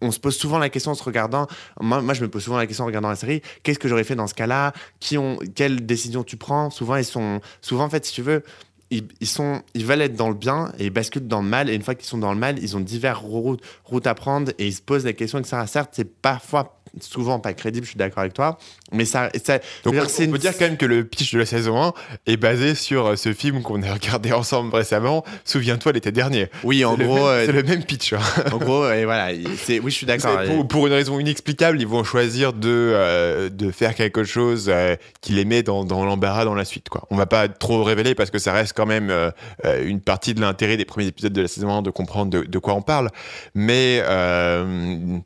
On 0.00 0.10
se 0.10 0.18
pose 0.18 0.34
souvent 0.34 0.58
la 0.58 0.70
question 0.70 0.92
en 0.92 0.94
se 0.94 1.02
regardant. 1.02 1.46
Moi, 1.78 2.14
je 2.14 2.22
me 2.22 2.28
pose 2.28 2.44
souvent 2.44 2.56
la 2.56 2.66
question 2.66 2.84
en 2.84 2.86
regardant 2.86 3.10
la 3.10 3.16
série. 3.16 3.42
Qu'est-ce 3.62 3.78
que 3.78 3.86
j'aurais 3.86 4.04
fait 4.04 4.14
dans 4.14 4.26
ce 4.26 4.32
cas-là? 4.32 4.72
Qui 4.98 5.18
ont 5.18 5.38
Quelle 5.54 5.84
décision 5.84 6.24
tu 6.24 6.38
prends? 6.38 6.70
Souvent, 6.70 6.96
ils 6.96 7.04
sont. 7.04 7.40
Souvent, 7.60 7.84
en 7.84 7.90
fait, 7.90 8.06
si 8.06 8.14
tu 8.14 8.22
veux. 8.22 8.42
Ils, 8.90 9.26
sont, 9.26 9.62
ils 9.74 9.86
veulent 9.86 10.02
être 10.02 10.16
dans 10.16 10.28
le 10.28 10.34
bien 10.34 10.72
et 10.78 10.86
ils 10.86 10.90
basculent 10.90 11.28
dans 11.28 11.42
le 11.42 11.48
mal. 11.48 11.70
Et 11.70 11.74
une 11.74 11.82
fois 11.82 11.94
qu'ils 11.94 12.08
sont 12.08 12.18
dans 12.18 12.32
le 12.32 12.38
mal, 12.38 12.58
ils 12.58 12.76
ont 12.76 12.80
diverses 12.80 13.22
routes, 13.22 13.62
routes 13.84 14.06
à 14.08 14.14
prendre 14.14 14.50
et 14.58 14.66
ils 14.66 14.72
se 14.72 14.82
posent 14.82 15.04
des 15.04 15.14
questions, 15.14 15.38
etc. 15.38 15.62
Certes, 15.66 15.90
c'est 15.92 16.20
parfois 16.20 16.79
souvent 17.00 17.38
pas 17.38 17.52
crédible, 17.52 17.84
je 17.84 17.90
suis 17.90 17.98
d'accord 17.98 18.20
avec 18.20 18.34
toi. 18.34 18.58
Mais 18.92 19.04
ça. 19.04 19.30
ça 19.42 19.58
Donc, 19.84 19.94
on, 19.94 20.30
peut 20.30 20.38
dire 20.38 20.52
quand 20.58 20.64
même 20.64 20.76
que 20.76 20.86
le 20.86 21.04
pitch 21.04 21.32
de 21.32 21.38
la 21.38 21.46
saison 21.46 21.80
1 21.82 21.92
est 22.26 22.36
basé 22.36 22.74
sur 22.74 23.06
euh, 23.06 23.16
ce 23.16 23.32
film 23.32 23.62
qu'on 23.62 23.82
a 23.82 23.92
regardé 23.92 24.32
ensemble 24.32 24.74
récemment. 24.74 25.24
Souviens-toi 25.44 25.92
l'été 25.92 26.10
dernier. 26.12 26.48
Oui, 26.64 26.84
en 26.84 26.96
gros. 26.96 27.28
Euh, 27.28 27.46
c'est 27.46 27.52
le 27.52 27.62
même 27.62 27.84
pitch. 27.84 28.12
Hein. 28.12 28.20
En 28.52 28.58
gros, 28.58 28.90
et 28.90 29.04
voilà. 29.04 29.30
Oui, 29.32 29.80
je 29.84 29.90
suis 29.90 30.06
d'accord. 30.06 30.40
Pour, 30.68 30.86
une 30.86 30.92
raison 30.92 31.20
inexplicable, 31.20 31.80
ils 31.80 31.86
vont 31.86 32.04
choisir 32.04 32.52
de, 32.52 32.68
euh, 32.68 33.48
de 33.48 33.70
faire 33.70 33.94
quelque 33.94 34.24
chose 34.24 34.72
qui 35.20 35.32
les 35.32 35.44
met 35.44 35.62
dans, 35.62 35.84
dans 35.84 36.04
l'embarras 36.04 36.44
dans 36.44 36.54
la 36.54 36.64
suite. 36.64 36.88
Quoi. 36.88 37.06
On 37.10 37.16
va 37.16 37.26
pas 37.26 37.48
trop 37.48 37.84
révéler 37.84 38.14
parce 38.14 38.30
que 38.30 38.38
ça 38.38 38.52
reste 38.52 38.72
quand 38.74 38.86
même 38.86 39.12
une 39.84 40.00
partie 40.00 40.34
de 40.34 40.40
l'intérêt 40.40 40.76
des 40.76 40.84
premiers 40.84 41.06
épisodes 41.06 41.32
de 41.32 41.42
la 41.42 41.48
saison 41.48 41.70
1 41.70 41.82
de 41.82 41.90
comprendre 41.90 42.30
de, 42.30 42.42
de 42.42 42.58
quoi 42.58 42.74
on 42.74 42.82
parle. 42.82 43.10
Mais 43.54 44.00
à 44.00 44.60
un, 44.60 45.22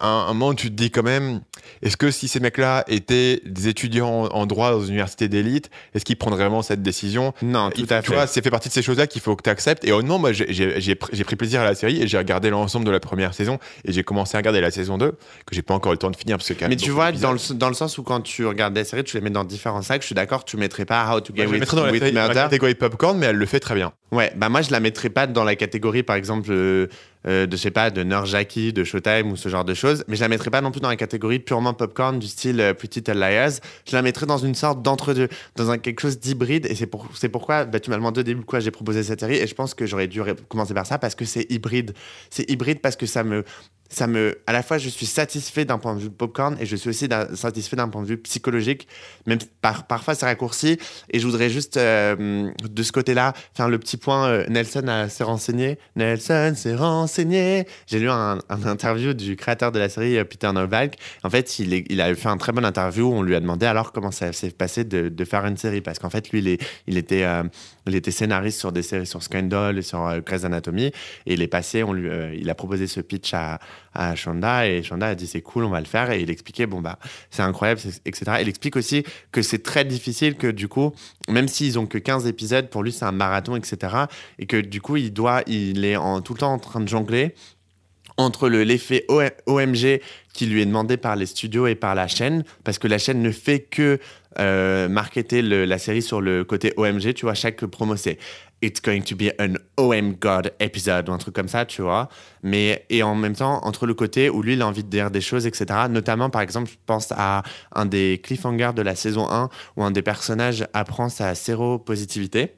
un 0.00 0.34
moment, 0.34 0.54
tu 0.54 0.68
te 0.68 0.74
dis 0.74 0.85
quand 0.90 1.02
même, 1.02 1.40
est-ce 1.82 1.96
que 1.96 2.10
si 2.10 2.28
ces 2.28 2.40
mecs-là 2.40 2.84
étaient 2.88 3.40
des 3.44 3.68
étudiants 3.68 4.26
en 4.26 4.46
droit 4.46 4.70
dans 4.70 4.82
une 4.82 4.90
université 4.90 5.28
d'élite, 5.28 5.70
est-ce 5.94 6.04
qu'ils 6.04 6.16
prendraient 6.16 6.44
vraiment 6.44 6.62
cette 6.62 6.82
décision? 6.82 7.32
Non, 7.42 7.70
tout 7.70 7.86
à 7.90 8.02
fait. 8.02 8.08
Tu 8.08 8.12
vois, 8.12 8.26
c'est 8.26 8.42
fait 8.42 8.50
partie 8.50 8.68
de 8.68 8.74
ces 8.74 8.82
choses-là 8.82 9.06
qu'il 9.06 9.20
faut 9.20 9.36
que 9.36 9.42
tu 9.42 9.50
acceptes. 9.50 9.84
Et 9.84 9.92
honnêtement, 9.92 10.18
moi, 10.18 10.32
j'ai 10.32 10.94
pris 10.94 11.36
plaisir 11.36 11.60
à 11.60 11.64
la 11.64 11.74
série 11.74 12.02
et 12.02 12.06
j'ai 12.06 12.18
regardé 12.18 12.50
l'ensemble 12.50 12.84
de 12.84 12.90
la 12.90 13.00
première 13.00 13.34
saison 13.34 13.58
et 13.84 13.92
j'ai 13.92 14.02
commencé 14.02 14.36
à 14.36 14.38
regarder 14.38 14.60
la 14.60 14.70
saison 14.70 14.98
2, 14.98 15.12
que 15.12 15.16
j'ai 15.52 15.62
pas 15.62 15.74
encore 15.74 15.92
eu 15.92 15.94
le 15.94 15.98
temps 15.98 16.10
de 16.10 16.16
finir. 16.16 16.36
Parce 16.36 16.52
que 16.52 16.64
Mais 16.66 16.76
tu 16.76 16.90
vois, 16.90 17.12
dans 17.12 17.32
le, 17.32 17.54
dans 17.54 17.68
le, 17.68 17.74
sens 17.74 17.98
où 17.98 18.02
quand 18.02 18.20
tu 18.20 18.46
regardes 18.46 18.76
la 18.76 18.84
série, 18.84 19.04
tu 19.04 19.16
les 19.16 19.22
mets 19.22 19.30
dans 19.30 19.44
différents 19.44 19.82
sacs, 19.82 20.02
je 20.02 20.06
suis 20.06 20.14
d'accord, 20.14 20.44
tu 20.44 20.56
mettrais 20.56 20.84
pas 20.84 21.14
How 21.14 21.20
to 21.20 21.34
Get 21.34 21.46
ouais, 21.46 21.60
with, 21.60 22.12
la, 22.12 22.28
catégorie 22.28 22.74
popcorn, 22.74 23.18
mais 23.18 23.26
elle 23.26 23.36
le 23.36 23.46
fait 23.46 23.60
très 23.60 23.74
bien. 23.74 23.92
Ouais, 24.12 24.32
bah 24.36 24.48
moi, 24.48 24.62
je 24.62 24.70
la 24.70 24.80
mettrais 24.80 25.10
pas 25.10 25.26
dans 25.26 25.44
la 25.44 25.56
catégorie, 25.56 26.02
par 26.02 26.16
exemple, 26.16 26.50
euh, 26.50 26.86
euh, 27.28 27.46
de, 27.46 27.56
je 27.56 27.62
sais 27.62 27.70
pas, 27.70 27.90
de 27.90 28.06
Jackie, 28.24 28.72
de 28.72 28.84
Showtime 28.84 29.30
ou 29.32 29.36
ce 29.36 29.48
genre 29.48 29.64
de 29.64 29.74
choses. 29.74 30.04
Mais 30.08 30.16
je 30.16 30.20
la 30.20 30.28
mettrais 30.28 30.50
pas 30.50 30.60
non 30.60 30.70
plus 30.70 30.80
dans 30.80 30.88
la 30.88 30.96
catégorie 30.96 31.38
purement 31.38 31.74
popcorn 31.74 32.18
du 32.18 32.26
style 32.26 32.60
euh, 32.60 32.74
Pretty 32.74 33.00
Little 33.00 33.18
Liars. 33.18 33.60
Je 33.88 33.96
la 33.96 34.02
mettrais 34.02 34.26
dans 34.26 34.38
une 34.38 34.54
sorte 34.54 34.82
d'entre-deux, 34.82 35.28
dans 35.56 35.76
quelque 35.78 36.00
chose 36.00 36.18
d'hybride. 36.18 36.66
Et 36.66 36.74
c'est 36.74 36.86
pour, 36.86 37.08
pourquoi, 37.32 37.64
bah, 37.64 37.80
tu 37.80 37.90
m'as 37.90 37.96
demandé 37.96 38.20
au 38.20 38.24
début 38.24 38.42
quoi 38.42 38.60
j'ai 38.60 38.70
proposé 38.70 39.02
cette 39.02 39.20
série. 39.20 39.36
Et 39.36 39.46
je 39.46 39.54
pense 39.54 39.74
que 39.74 39.86
j'aurais 39.86 40.06
dû 40.06 40.20
commencer 40.48 40.74
par 40.74 40.86
ça 40.86 40.98
parce 40.98 41.14
que 41.14 41.24
c'est 41.24 41.50
hybride. 41.50 41.94
C'est 42.30 42.48
hybride 42.50 42.80
parce 42.80 42.96
que 42.96 43.06
ça 43.06 43.24
me, 43.24 43.44
ça 43.88 44.06
me, 44.06 44.38
à 44.46 44.52
la 44.52 44.62
fois, 44.62 44.78
je 44.78 44.88
suis 44.88 45.06
satisfait 45.06 45.64
d'un 45.64 45.78
point 45.78 45.94
de 45.94 46.00
vue 46.00 46.10
popcorn 46.10 46.56
et 46.60 46.66
je 46.66 46.76
suis 46.76 46.90
aussi 46.90 47.08
satisfait 47.34 47.76
d'un 47.76 47.88
point 47.88 48.02
de 48.02 48.06
vue 48.06 48.18
psychologique, 48.18 48.88
même 49.26 49.38
par, 49.60 49.86
parfois 49.86 50.14
c'est 50.14 50.26
raccourci. 50.26 50.78
Et 51.10 51.18
je 51.18 51.26
voudrais 51.26 51.50
juste, 51.50 51.76
euh, 51.76 52.50
de 52.62 52.82
ce 52.82 52.92
côté-là, 52.92 53.32
faire 53.54 53.68
le 53.68 53.78
petit 53.78 53.96
point. 53.96 54.28
Euh, 54.28 54.46
Nelson 54.48 55.06
s'est 55.08 55.24
renseigné. 55.24 55.78
Nelson 55.94 56.54
s'est 56.56 56.74
renseigné. 56.74 57.66
J'ai 57.86 57.98
lu 57.98 58.10
un, 58.10 58.38
interview 58.48 59.14
du 59.14 59.36
créateur 59.36 59.72
de 59.72 59.78
la 59.78 59.88
série, 59.88 60.18
euh, 60.18 60.24
Peter 60.24 60.50
Novak. 60.52 60.96
En 61.22 61.30
fait, 61.30 61.58
il, 61.58 62.00
a 62.00 62.14
fait 62.14 62.28
un 62.28 62.36
très 62.36 62.52
bon 62.52 62.64
interview. 62.64 63.06
Où 63.06 63.12
on 63.12 63.22
lui 63.22 63.34
a 63.34 63.40
demandé 63.40 63.66
alors 63.66 63.92
comment 63.92 64.10
ça 64.10 64.32
s'est 64.32 64.50
passé 64.50 64.84
de, 64.84 65.24
faire 65.24 65.44
une 65.46 65.56
série. 65.56 65.80
Parce 65.80 65.98
qu'en 65.98 66.10
fait, 66.10 66.30
lui, 66.30 66.58
il 66.86 66.98
était 66.98 67.24
il 67.86 67.94
était 67.94 68.10
scénariste 68.10 68.58
sur 68.58 68.72
des 68.72 68.82
séries 68.82 69.06
sur 69.06 69.22
Scandal 69.22 69.78
et 69.78 69.82
sur 69.82 70.06
euh, 70.06 70.20
Grey's 70.20 70.44
Anatomy. 70.44 70.86
Et 70.86 71.34
il 71.34 71.42
est 71.42 71.48
passé, 71.48 71.82
on 71.82 71.92
lui, 71.92 72.08
euh, 72.08 72.34
il 72.34 72.50
a 72.50 72.54
proposé 72.54 72.86
ce 72.86 73.00
pitch 73.00 73.32
à, 73.34 73.58
à 73.94 74.14
Shonda 74.14 74.68
et 74.68 74.82
Shonda 74.82 75.08
a 75.08 75.14
dit 75.14 75.26
c'est 75.26 75.42
cool, 75.42 75.64
on 75.64 75.70
va 75.70 75.80
le 75.80 75.86
faire. 75.86 76.10
Et 76.10 76.20
il 76.20 76.30
expliquait, 76.30 76.66
bon, 76.66 76.80
bah, 76.80 76.98
c'est 77.30 77.42
incroyable, 77.42 77.80
etc. 78.04 78.38
Il 78.40 78.48
explique 78.48 78.76
aussi 78.76 79.04
que 79.32 79.42
c'est 79.42 79.62
très 79.62 79.84
difficile, 79.84 80.36
que 80.36 80.48
du 80.48 80.68
coup, 80.68 80.92
même 81.28 81.48
s'ils 81.48 81.78
ont 81.78 81.86
que 81.86 81.98
15 81.98 82.26
épisodes, 82.26 82.68
pour 82.68 82.82
lui, 82.82 82.92
c'est 82.92 83.04
un 83.04 83.12
marathon, 83.12 83.56
etc. 83.56 83.94
Et 84.38 84.46
que 84.46 84.60
du 84.60 84.80
coup, 84.80 84.96
il 84.96 85.12
doit, 85.12 85.42
il 85.46 85.84
est 85.84 85.96
en, 85.96 86.20
tout 86.20 86.34
le 86.34 86.40
temps 86.40 86.52
en 86.52 86.58
train 86.58 86.80
de 86.80 86.88
jongler 86.88 87.34
entre 88.16 88.48
l'effet 88.48 89.06
OMG 89.08 90.00
qui 90.32 90.46
lui 90.46 90.62
est 90.62 90.66
demandé 90.66 90.96
par 90.96 91.16
les 91.16 91.26
studios 91.26 91.66
et 91.66 91.74
par 91.74 91.94
la 91.94 92.08
chaîne, 92.08 92.44
parce 92.64 92.78
que 92.78 92.88
la 92.88 92.98
chaîne 92.98 93.22
ne 93.22 93.30
fait 93.30 93.60
que 93.60 93.98
euh, 94.38 94.88
marketer 94.88 95.40
la 95.40 95.78
série 95.78 96.02
sur 96.02 96.20
le 96.20 96.44
côté 96.44 96.74
OMG, 96.76 97.14
tu 97.14 97.24
vois, 97.24 97.34
chaque 97.34 97.64
promo 97.64 97.96
c'est 97.96 98.18
It's 98.62 98.80
going 98.80 99.02
to 99.02 99.14
be 99.14 99.32
an 99.38 99.54
OM 99.76 100.14
God 100.14 100.52
episode 100.60 101.10
ou 101.10 101.12
un 101.12 101.18
truc 101.18 101.34
comme 101.34 101.48
ça, 101.48 101.66
tu 101.66 101.82
vois. 101.82 102.08
Mais, 102.42 102.86
et 102.88 103.02
en 103.02 103.14
même 103.14 103.36
temps, 103.36 103.60
entre 103.64 103.84
le 103.84 103.92
côté 103.92 104.30
où 104.30 104.40
lui, 104.40 104.54
il 104.54 104.62
a 104.62 104.66
envie 104.66 104.82
de 104.82 104.88
dire 104.88 105.10
des 105.10 105.20
choses, 105.20 105.46
etc. 105.46 105.66
Notamment, 105.90 106.30
par 106.30 106.40
exemple, 106.40 106.70
je 106.70 106.76
pense 106.86 107.12
à 107.12 107.42
un 107.74 107.84
des 107.84 108.18
cliffhangers 108.22 108.72
de 108.74 108.80
la 108.80 108.94
saison 108.94 109.30
1 109.30 109.50
où 109.76 109.84
un 109.84 109.90
des 109.90 110.00
personnages 110.00 110.66
apprend 110.72 111.10
sa 111.10 111.34
séropositivité. 111.34 112.54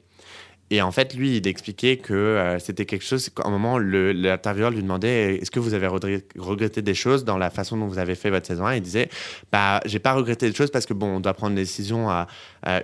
Et 0.71 0.81
en 0.81 0.91
fait, 0.91 1.15
lui, 1.15 1.37
il 1.37 1.47
expliquait 1.47 1.97
que 1.97 2.13
euh, 2.13 2.59
c'était 2.59 2.85
quelque 2.85 3.03
chose 3.03 3.29
qu'à 3.29 3.43
un 3.47 3.49
moment, 3.49 3.79
l'intervieweur 3.79 4.69
lui 4.69 4.81
demandait 4.81 5.37
est-ce 5.37 5.49
que 5.51 5.59
vous 5.59 5.73
avez 5.73 5.87
regretté 5.87 6.81
des 6.81 6.93
choses 6.93 7.25
dans 7.25 7.37
la 7.37 7.49
façon 7.49 7.77
dont 7.77 7.87
vous 7.87 7.97
avez 7.97 8.15
fait 8.15 8.29
votre 8.29 8.45
saison 8.45 8.65
1 8.65 8.75
Il 8.75 8.81
disait 8.81 9.09
bah, 9.51 9.79
j'ai 9.85 9.99
pas 9.99 10.13
regretté 10.13 10.47
des 10.47 10.55
choses 10.55 10.69
parce 10.69 10.85
que 10.85 10.93
bon, 10.93 11.17
on 11.17 11.19
doit 11.19 11.33
prendre 11.33 11.51
une 11.51 11.55
décision 11.63 12.09
à, 12.09 12.27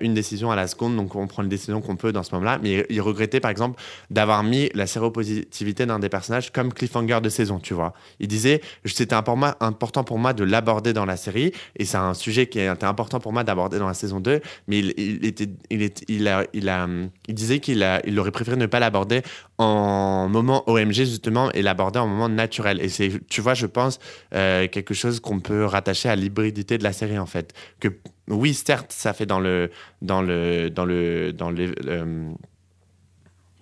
une 0.01 0.13
décision 0.13 0.51
à 0.51 0.55
la 0.55 0.67
seconde, 0.67 0.95
donc 0.95 1.15
on 1.15 1.27
prend 1.27 1.43
une 1.43 1.49
décision 1.49 1.81
qu'on 1.81 1.95
peut 1.95 2.11
dans 2.11 2.23
ce 2.23 2.33
moment-là. 2.33 2.59
Mais 2.61 2.85
il 2.89 3.01
regrettait 3.01 3.39
par 3.39 3.51
exemple 3.51 3.79
d'avoir 4.09 4.43
mis 4.43 4.69
la 4.73 4.87
séropositivité 4.87 5.85
d'un 5.85 5.99
des 5.99 6.09
personnages 6.09 6.51
comme 6.51 6.73
cliffhanger 6.73 7.19
de 7.21 7.29
saison, 7.29 7.59
tu 7.59 7.73
vois. 7.73 7.93
Il 8.19 8.27
disait 8.27 8.61
c'était 8.85 9.15
important 9.15 10.03
pour 10.03 10.17
moi 10.17 10.33
de 10.33 10.43
l'aborder 10.43 10.93
dans 10.93 11.05
la 11.05 11.17
série 11.17 11.51
et 11.75 11.85
c'est 11.85 11.97
un 11.97 12.13
sujet 12.13 12.47
qui 12.47 12.59
était 12.59 12.85
important 12.85 13.19
pour 13.19 13.33
moi 13.33 13.43
d'aborder 13.43 13.77
dans 13.77 13.87
la 13.87 13.93
saison 13.93 14.19
2, 14.19 14.41
mais 14.67 14.79
il, 14.79 15.25
était, 15.25 15.49
il, 15.69 16.27
a, 16.27 16.45
il, 16.53 16.69
a, 16.69 16.87
il 17.27 17.35
disait 17.35 17.59
qu'il 17.59 17.74
il, 17.75 18.19
aurait 18.19 18.31
préféré 18.31 18.57
ne 18.57 18.65
pas 18.65 18.79
l'aborder 18.79 19.21
en 19.57 20.27
moment 20.29 20.67
OMG 20.67 20.93
justement 20.93 21.51
et 21.51 21.61
l'aborder 21.61 21.99
en 21.99 22.07
moment 22.07 22.29
naturel. 22.29 22.81
Et 22.81 22.89
c'est, 22.89 23.25
tu 23.27 23.41
vois, 23.41 23.53
je 23.53 23.65
pense, 23.65 23.99
euh, 24.33 24.67
quelque 24.67 24.93
chose 24.93 25.19
qu'on 25.19 25.39
peut 25.39 25.65
rattacher 25.65 26.09
à 26.09 26.15
l'hybridité 26.15 26.77
de 26.77 26.83
la 26.83 26.93
série 26.93 27.19
en 27.19 27.25
fait. 27.25 27.53
Que 27.79 27.89
oui, 28.27 28.53
certes, 28.53 28.91
ça 28.91 29.13
fait 29.13 29.25
dans 29.25 29.39
le 29.39 29.69
dans 30.01 30.21
le 30.21 30.69
dans 30.69 30.85
le 30.85 31.33
dans 31.33 31.51
le 31.51 31.73
euh, 31.85 32.31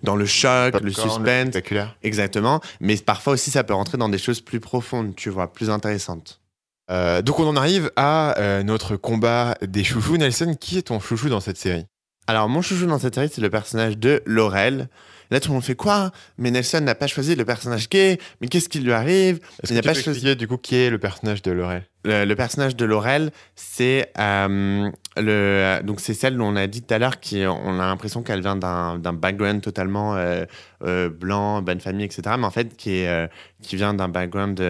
dans 0.02 0.16
le 0.16 0.26
choc, 0.26 0.80
le 0.82 0.92
suspense, 0.92 1.56
exactement. 2.02 2.60
Mais 2.80 2.96
parfois 2.96 3.32
aussi, 3.32 3.50
ça 3.50 3.64
peut 3.64 3.74
rentrer 3.74 3.96
dans 3.96 4.10
des 4.10 4.18
choses 4.18 4.42
plus 4.42 4.60
profondes, 4.60 5.16
tu 5.16 5.30
vois, 5.30 5.52
plus 5.52 5.70
intéressantes. 5.70 6.42
Euh, 6.90 7.22
donc 7.22 7.40
on 7.40 7.46
en 7.46 7.56
arrive 7.56 7.90
à 7.96 8.62
notre 8.64 8.96
combat 8.96 9.56
des 9.62 9.84
chouchous. 9.84 10.18
Nelson, 10.18 10.54
qui 10.60 10.76
est 10.78 10.82
ton 10.82 11.00
chouchou 11.00 11.30
dans 11.30 11.40
cette 11.40 11.56
série? 11.56 11.86
Alors, 12.26 12.48
mon 12.48 12.62
chouchou 12.62 12.86
dans 12.86 12.98
cette 12.98 13.14
série, 13.14 13.28
c'est 13.30 13.42
le 13.42 13.50
personnage 13.50 13.98
de 13.98 14.22
Laurel. 14.24 14.88
Là, 15.30 15.40
tout 15.40 15.48
le 15.48 15.54
monde 15.54 15.64
fait 15.64 15.74
quoi? 15.74 16.10
Mais 16.38 16.50
Nelson 16.50 16.80
n'a 16.80 16.94
pas 16.94 17.06
choisi 17.06 17.34
le 17.34 17.44
personnage 17.44 17.88
gay. 17.88 18.18
Mais 18.40 18.48
qu'est-ce 18.48 18.68
qui 18.68 18.80
lui 18.80 18.92
arrive? 18.92 19.40
Il 19.68 19.74
n'a 19.74 19.82
pas 19.82 19.94
choisi. 19.94 20.36
du 20.36 20.46
coup 20.48 20.56
qui 20.56 20.76
est 20.76 20.90
le 20.90 20.98
personnage 20.98 21.42
de 21.42 21.50
Laurel? 21.50 21.82
Le, 22.04 22.24
le 22.24 22.36
personnage 22.36 22.76
de 22.76 22.84
Laurel, 22.84 23.30
c'est 23.56 24.12
euh, 24.18 24.90
le 25.16 25.80
donc 25.82 26.00
c'est 26.00 26.12
celle 26.12 26.36
dont 26.36 26.46
on 26.46 26.56
a 26.56 26.66
dit 26.66 26.82
tout 26.82 26.92
à 26.92 26.98
l'heure 26.98 27.18
qui 27.18 27.44
on 27.46 27.80
a 27.80 27.86
l'impression 27.86 28.22
qu'elle 28.22 28.42
vient 28.42 28.56
d'un 28.56 28.98
d'un 28.98 29.14
background 29.14 29.62
totalement 29.62 30.14
euh, 30.14 30.44
euh, 30.82 31.08
blanc, 31.08 31.62
bonne 31.62 31.80
famille, 31.80 32.04
etc. 32.04 32.36
Mais 32.38 32.44
en 32.44 32.50
fait 32.50 32.76
qui 32.76 32.96
est 32.98 33.30
qui 33.62 33.76
vient 33.76 33.94
d'un 33.94 34.08
background 34.08 34.60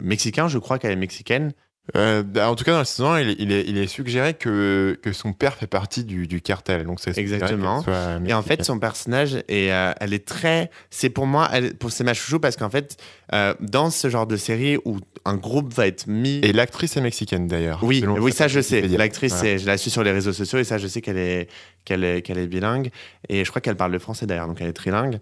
mexicain, 0.00 0.48
je 0.48 0.58
crois 0.58 0.78
qu'elle 0.78 0.92
est 0.92 0.96
mexicaine. 0.96 1.52
Euh, 1.96 2.22
en 2.40 2.54
tout 2.54 2.64
cas, 2.64 2.72
dans 2.72 2.78
la 2.78 2.84
saison 2.84 3.10
1, 3.12 3.20
il 3.22 3.28
est, 3.30 3.36
il 3.38 3.52
est, 3.52 3.64
il 3.66 3.78
est 3.78 3.86
suggéré 3.86 4.34
que, 4.34 4.98
que 5.02 5.12
son 5.12 5.32
père 5.32 5.54
fait 5.54 5.66
partie 5.66 6.04
du, 6.04 6.26
du 6.26 6.40
cartel. 6.40 6.84
Donc 6.84 7.00
c'est 7.00 7.16
Exactement. 7.16 7.82
soit 7.82 8.20
Et 8.26 8.34
en 8.34 8.42
fait, 8.42 8.64
son 8.64 8.78
personnage, 8.78 9.36
est, 9.48 9.72
euh, 9.72 9.92
elle 10.00 10.12
est 10.12 10.26
très. 10.26 10.70
C'est 10.90 11.08
pour 11.10 11.26
moi, 11.26 11.48
elle, 11.52 11.74
pour 11.74 11.90
c'est 11.90 12.04
ma 12.04 12.14
chouchou 12.14 12.40
parce 12.40 12.56
qu'en 12.56 12.70
fait, 12.70 12.96
euh, 13.32 13.54
dans 13.60 13.90
ce 13.90 14.10
genre 14.10 14.26
de 14.26 14.36
série 14.36 14.76
où 14.84 14.98
un 15.24 15.36
groupe 15.36 15.72
va 15.72 15.86
être 15.86 16.06
mis. 16.06 16.40
Et 16.42 16.52
l'actrice 16.52 16.96
est 16.96 17.00
mexicaine 17.00 17.46
d'ailleurs. 17.46 17.80
oui, 17.82 18.04
oui, 18.06 18.32
ça 18.32 18.48
je 18.48 18.60
sais. 18.60 18.82
L'actrice, 18.82 19.34
Voilà. 19.34 19.56
je 19.56 19.66
la 19.66 19.76
suis 19.78 19.90
sur 19.90 20.02
les 20.02 20.12
réseaux 20.12 20.32
sociaux 20.32 20.58
et 20.58 20.64
ça, 20.64 20.78
je 20.78 20.86
sais 20.86 21.00
qu'elle 21.00 21.18
est, 21.18 21.48
qu'elle 21.84 22.04
est, 22.04 22.22
qu'elle 22.22 22.38
est 22.38 22.46
bilingue. 22.46 22.90
Et 23.28 23.44
je 23.44 23.50
crois 23.50 23.60
qu'elle 23.60 23.76
parle 23.76 23.92
le 23.92 23.98
français 23.98 24.26
d'ailleurs, 24.26 24.46
donc 24.48 24.58
elle 24.60 24.68
est 24.68 24.72
trilingue. 24.72 25.18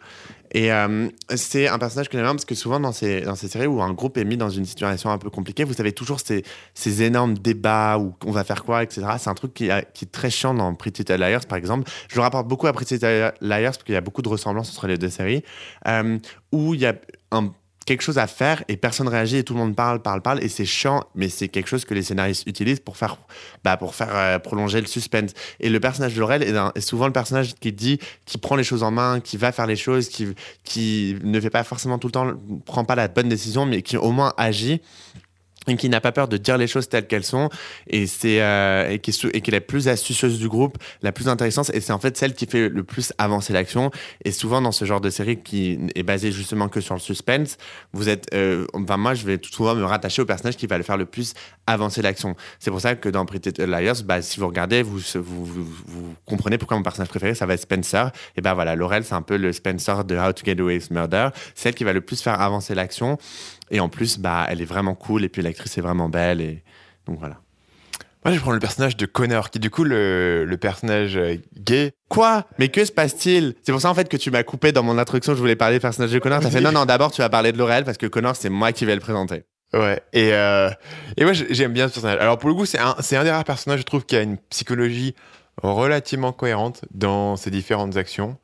Et 0.56 0.72
euh, 0.72 1.10
c'est 1.34 1.68
un 1.68 1.78
personnage 1.78 2.08
que 2.08 2.16
j'aime 2.16 2.24
bien 2.24 2.32
parce 2.34 2.46
que 2.46 2.54
souvent 2.54 2.80
dans 2.80 2.90
ces, 2.92 3.20
dans 3.20 3.34
ces 3.34 3.46
séries 3.46 3.66
où 3.66 3.82
un 3.82 3.92
groupe 3.92 4.16
est 4.16 4.24
mis 4.24 4.38
dans 4.38 4.48
une 4.48 4.64
situation 4.64 5.10
un 5.10 5.18
peu 5.18 5.28
compliquée, 5.28 5.64
vous 5.64 5.78
avez 5.82 5.92
toujours 5.92 6.18
ces, 6.18 6.44
ces 6.72 7.02
énormes 7.02 7.36
débats 7.36 7.98
où 7.98 8.14
on 8.24 8.30
va 8.30 8.42
faire 8.42 8.64
quoi, 8.64 8.82
etc. 8.82 9.06
C'est 9.18 9.28
un 9.28 9.34
truc 9.34 9.52
qui 9.52 9.66
est 9.68 10.10
très 10.10 10.30
chiant 10.30 10.54
dans 10.54 10.74
Pretty 10.74 11.02
Little 11.02 11.16
Liars, 11.20 11.44
par 11.46 11.58
exemple. 11.58 11.90
Je 12.08 12.16
le 12.16 12.22
rapporte 12.22 12.48
beaucoup 12.48 12.68
à 12.68 12.72
Pretty 12.72 12.94
Little 12.94 13.34
Liars 13.42 13.72
parce 13.72 13.82
qu'il 13.84 13.92
y 13.92 13.98
a 13.98 14.00
beaucoup 14.00 14.22
de 14.22 14.30
ressemblances 14.30 14.70
entre 14.70 14.86
les 14.86 14.96
deux 14.96 15.10
séries, 15.10 15.42
euh, 15.88 16.16
où 16.52 16.72
il 16.72 16.80
y 16.80 16.86
a 16.86 16.94
un- 17.32 17.52
quelque 17.86 18.02
chose 18.02 18.18
à 18.18 18.26
faire 18.26 18.64
et 18.68 18.76
personne 18.76 19.08
réagit 19.08 19.38
et 19.38 19.44
tout 19.44 19.54
le 19.54 19.60
monde 19.60 19.74
parle, 19.74 20.02
parle, 20.02 20.20
parle 20.20 20.42
et 20.42 20.48
c'est 20.48 20.64
chiant, 20.66 21.04
mais 21.14 21.28
c'est 21.28 21.48
quelque 21.48 21.68
chose 21.68 21.84
que 21.84 21.94
les 21.94 22.02
scénaristes 22.02 22.46
utilisent 22.46 22.80
pour 22.80 22.96
faire, 22.96 23.16
bah, 23.64 23.76
pour 23.76 23.94
faire 23.94 24.10
euh, 24.12 24.38
prolonger 24.38 24.80
le 24.80 24.86
suspense. 24.86 25.30
Et 25.60 25.70
le 25.70 25.80
personnage 25.80 26.14
de 26.14 26.20
Laurel 26.20 26.42
est, 26.42 26.54
est 26.74 26.80
souvent 26.80 27.06
le 27.06 27.12
personnage 27.12 27.54
qui 27.54 27.72
dit, 27.72 27.98
qui 28.26 28.38
prend 28.38 28.56
les 28.56 28.64
choses 28.64 28.82
en 28.82 28.90
main, 28.90 29.20
qui 29.20 29.36
va 29.36 29.52
faire 29.52 29.66
les 29.66 29.76
choses, 29.76 30.08
qui, 30.08 30.34
qui 30.64 31.16
ne 31.22 31.40
fait 31.40 31.50
pas 31.50 31.64
forcément 31.64 31.98
tout 31.98 32.08
le 32.08 32.12
temps, 32.12 32.32
prend 32.64 32.84
pas 32.84 32.96
la 32.96 33.08
bonne 33.08 33.28
décision, 33.28 33.64
mais 33.64 33.82
qui 33.82 33.96
au 33.96 34.10
moins 34.10 34.34
agit 34.36 34.82
et 35.68 35.76
qui 35.76 35.88
n'a 35.88 36.00
pas 36.00 36.12
peur 36.12 36.28
de 36.28 36.36
dire 36.36 36.58
les 36.58 36.66
choses 36.66 36.88
telles 36.88 37.06
qu'elles 37.06 37.24
sont. 37.24 37.48
Et 37.88 38.06
c'est 38.06 38.40
euh, 38.40 38.88
et 38.90 38.98
qui 38.98 39.10
est 39.10 39.50
la 39.50 39.60
plus 39.60 39.88
astucieuse 39.88 40.38
du 40.38 40.48
groupe 40.48 40.78
la 41.02 41.12
plus 41.12 41.28
intéressante. 41.28 41.70
Et 41.74 41.80
c'est 41.80 41.92
en 41.92 41.98
fait 41.98 42.16
celle 42.16 42.34
qui 42.34 42.46
fait 42.46 42.68
le 42.68 42.84
plus 42.84 43.12
avancer 43.18 43.52
l'action. 43.52 43.90
Et 44.24 44.32
souvent 44.32 44.60
dans 44.60 44.72
ce 44.72 44.84
genre 44.84 45.00
de 45.00 45.10
série 45.10 45.38
qui 45.38 45.78
est 45.94 46.02
basée 46.02 46.32
justement 46.32 46.68
que 46.68 46.80
sur 46.80 46.94
le 46.94 47.00
suspense 47.00 47.58
vous 47.92 48.08
êtes 48.08 48.32
euh, 48.34 48.66
enfin 48.74 48.96
moi 48.96 49.14
je 49.14 49.26
vais 49.26 49.38
tout 49.38 49.52
souvent 49.52 49.74
me 49.74 49.84
rattacher 49.84 50.22
au 50.22 50.26
personnage 50.26 50.56
qui 50.56 50.66
va 50.66 50.78
le 50.78 50.84
faire 50.84 50.96
le 50.96 51.06
plus 51.06 51.34
avancer 51.66 52.02
l'action. 52.02 52.36
C'est 52.58 52.70
pour 52.70 52.80
ça 52.80 52.94
que 52.94 53.08
dans 53.08 53.24
Pretty 53.26 53.52
Liars 53.58 54.02
bah, 54.04 54.22
si 54.22 54.40
vous 54.40 54.46
regardez 54.46 54.82
vous, 54.82 54.98
vous, 55.14 55.44
vous, 55.44 55.64
vous 55.64 56.14
comprenez 56.24 56.58
pourquoi 56.58 56.76
mon 56.76 56.82
personnage 56.82 57.08
préféré 57.08 57.34
ça 57.34 57.46
va 57.46 57.54
être 57.54 57.60
Spencer. 57.60 58.10
Et 58.36 58.40
ben 58.40 58.54
voilà 58.54 58.76
Laurel 58.76 59.04
c'est 59.04 59.14
un 59.14 59.22
peu 59.22 59.36
le 59.36 59.52
Spencer 59.52 60.04
de 60.04 60.16
How 60.16 60.32
to 60.32 60.44
Get 60.44 60.60
Away 60.60 60.76
with 60.76 60.90
Murder. 60.90 61.28
Celle 61.54 61.74
qui 61.74 61.84
va 61.84 61.92
le 61.92 62.00
plus 62.00 62.22
faire 62.22 62.40
avancer 62.40 62.74
l'action 62.74 63.18
et 63.70 63.80
en 63.80 63.88
plus, 63.88 64.18
bah, 64.18 64.46
elle 64.48 64.60
est 64.60 64.66
vraiment 64.66 64.94
cool 64.94 65.24
et 65.24 65.28
puis 65.28 65.42
l'actrice 65.42 65.76
est 65.78 65.80
vraiment 65.80 66.08
belle 66.08 66.40
et 66.40 66.62
donc 67.06 67.18
voilà. 67.18 67.36
Moi, 68.24 68.34
je 68.34 68.40
prendre 68.40 68.54
le 68.54 68.60
personnage 68.60 68.96
de 68.96 69.06
Connor, 69.06 69.50
qui 69.50 69.58
est 69.58 69.60
du 69.60 69.70
coup 69.70 69.84
le, 69.84 70.44
le 70.44 70.56
personnage 70.56 71.16
euh, 71.16 71.36
gay. 71.60 71.92
Quoi? 72.08 72.44
Mais 72.58 72.68
que 72.70 72.84
se 72.84 72.90
passe-t-il? 72.90 73.54
C'est 73.62 73.70
pour 73.70 73.80
ça 73.80 73.88
en 73.88 73.94
fait 73.94 74.08
que 74.08 74.16
tu 74.16 74.32
m'as 74.32 74.42
coupé 74.42 74.72
dans 74.72 74.82
mon 74.82 74.98
introduction. 74.98 75.34
Je 75.34 75.38
voulais 75.38 75.54
parler 75.54 75.76
du 75.76 75.80
personnage 75.80 76.10
de 76.10 76.18
Connor. 76.18 76.40
T'as 76.40 76.50
fait 76.50 76.60
non, 76.60 76.72
non. 76.72 76.86
D'abord, 76.86 77.12
tu 77.12 77.20
vas 77.20 77.28
parler 77.28 77.52
de 77.52 77.58
Laurel 77.58 77.84
parce 77.84 77.98
que 77.98 78.06
Connor, 78.06 78.34
c'est 78.34 78.48
moi 78.50 78.72
qui 78.72 78.84
vais 78.84 78.96
le 78.96 79.00
présenter. 79.00 79.44
Ouais. 79.72 80.00
Et, 80.12 80.32
euh, 80.32 80.70
et 81.16 81.22
moi, 81.22 81.34
j'ai- 81.34 81.46
j'aime 81.54 81.72
bien 81.72 81.86
ce 81.86 81.94
personnage. 81.94 82.18
Alors, 82.20 82.36
pour 82.38 82.48
le 82.48 82.56
coup, 82.56 82.66
c'est 82.66 82.80
un, 82.80 82.96
c'est 82.98 83.16
un 83.16 83.22
des 83.22 83.30
rares 83.30 83.44
personnages, 83.44 83.80
je 83.80 83.84
trouve, 83.84 84.04
qui 84.04 84.16
a 84.16 84.22
une 84.22 84.38
psychologie 84.50 85.14
relativement 85.62 86.32
cohérente 86.32 86.84
dans 86.92 87.36
ses 87.36 87.50
différentes 87.52 87.96
actions. 87.96 88.38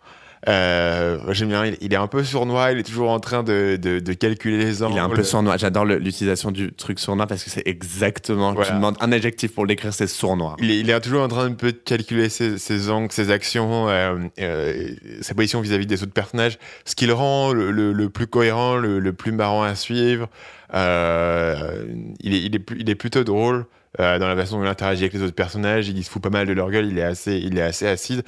Euh, 0.49 1.19
j'aime 1.33 1.49
bien, 1.51 1.65
il, 1.67 1.77
il 1.81 1.93
est 1.93 1.97
un 1.97 2.09
peu 2.09 2.25
sournois, 2.25 2.73
il 2.73 2.79
est 2.79 2.83
toujours 2.83 3.11
en 3.11 3.21
train 3.21 3.45
de, 3.45 3.79
de, 3.81 4.01
de 4.01 4.13
calculer 4.13 4.59
les 4.59 4.83
angles. 4.83 4.95
Il 4.95 4.97
est 4.99 5.01
un 5.01 5.09
peu 5.09 5.23
sournois. 5.23 5.57
J'adore 5.57 5.85
l'utilisation 5.85 6.51
du 6.51 6.73
truc 6.73 6.99
sournois 6.99 7.27
parce 7.29 7.45
que 7.45 7.51
c'est 7.51 7.63
exactement. 7.67 8.53
Voilà. 8.53 8.71
Tu 8.71 8.75
demandes 8.75 8.97
un 9.01 9.13
adjectif 9.13 9.55
pour 9.55 9.67
l'écrire, 9.67 9.95
c'est 9.95 10.09
sournois. 10.09 10.57
Il 10.59 10.71
est, 10.71 10.81
il 10.81 10.91
est 10.91 11.01
toujours 11.01 11.23
en 11.23 11.29
train 11.29 11.49
de 11.49 11.55
peu 11.55 11.71
de 11.73 11.79
calculer 11.79 12.29
ses, 12.29 12.59
ses 12.59 12.91
angles, 12.91 13.13
ses 13.13 13.31
actions, 13.31 13.89
euh, 13.89 14.17
euh, 14.41 14.89
sa 15.21 15.35
position 15.35 15.61
vis-à-vis 15.61 15.87
des 15.87 16.03
autres 16.03 16.13
personnages, 16.13 16.59
ce 16.85 16.97
qui 16.97 17.07
le 17.07 17.13
rend 17.15 17.53
le, 17.53 17.71
le- 17.71 17.93
le 17.93 18.09
plus 18.11 18.27
cohérent, 18.27 18.77
le, 18.77 18.99
le 18.99 19.13
plus 19.13 19.31
marrant 19.33 19.63
à 19.63 19.75
suivre. 19.77 20.29
Euh, 20.75 21.85
il, 22.21 22.35
est, 22.35 22.41
il, 22.41 22.57
est, 22.57 22.71
il 22.79 22.91
est 22.91 22.95
plutôt 22.95 23.25
drôle 23.25 23.67
euh, 24.01 24.19
dans 24.19 24.29
la 24.29 24.37
façon 24.37 24.59
dont 24.59 24.65
il 24.65 24.69
interagit 24.69 25.03
avec 25.03 25.13
les 25.13 25.23
autres 25.23 25.35
personnages. 25.35 25.89
Il 25.89 26.03
se 26.05 26.11
fout 26.11 26.23
pas 26.23 26.31
mal 26.31 26.47
de 26.47 26.53
leur 26.53 26.71
gueule. 26.71 26.87
Il 26.87 26.99
est 26.99 27.03
assez, 27.03 27.37
il 27.37 27.59
est 27.59 27.63
assez 27.63 27.87
acide. 27.87 28.23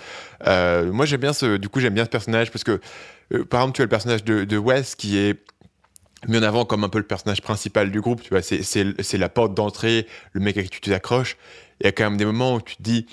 Euh, 0.46 0.92
moi, 0.92 1.06
j'aime 1.06 1.20
bien 1.20 1.32
ce, 1.32 1.56
du 1.56 1.68
coup, 1.68 1.80
j'aime 1.80 1.94
bien 1.94 2.04
ce 2.04 2.10
personnage 2.10 2.50
parce 2.50 2.64
que, 2.64 2.80
euh, 3.32 3.44
par 3.44 3.60
exemple, 3.60 3.76
tu 3.76 3.82
as 3.82 3.84
le 3.84 3.88
personnage 3.88 4.24
de, 4.24 4.44
de 4.44 4.56
Wes 4.56 4.94
qui 4.96 5.18
est 5.18 5.42
mis 6.28 6.38
en 6.38 6.42
avant 6.42 6.64
comme 6.64 6.84
un 6.84 6.88
peu 6.88 6.98
le 6.98 7.06
personnage 7.06 7.42
principal 7.42 7.90
du 7.90 8.00
groupe. 8.00 8.22
Tu 8.22 8.30
vois, 8.30 8.42
c'est, 8.42 8.62
c'est, 8.62 8.86
c'est 9.02 9.18
la 9.18 9.28
porte 9.28 9.54
d'entrée, 9.54 10.06
le 10.32 10.40
mec 10.40 10.56
à 10.56 10.62
qui 10.62 10.68
tu 10.68 10.80
t'accroches. 10.80 11.36
Il 11.80 11.86
y 11.86 11.88
a 11.88 11.92
quand 11.92 12.04
même 12.04 12.16
des 12.16 12.24
moments 12.24 12.54
où 12.54 12.60
tu 12.60 12.76
te 12.76 12.82
dis, 12.82 13.06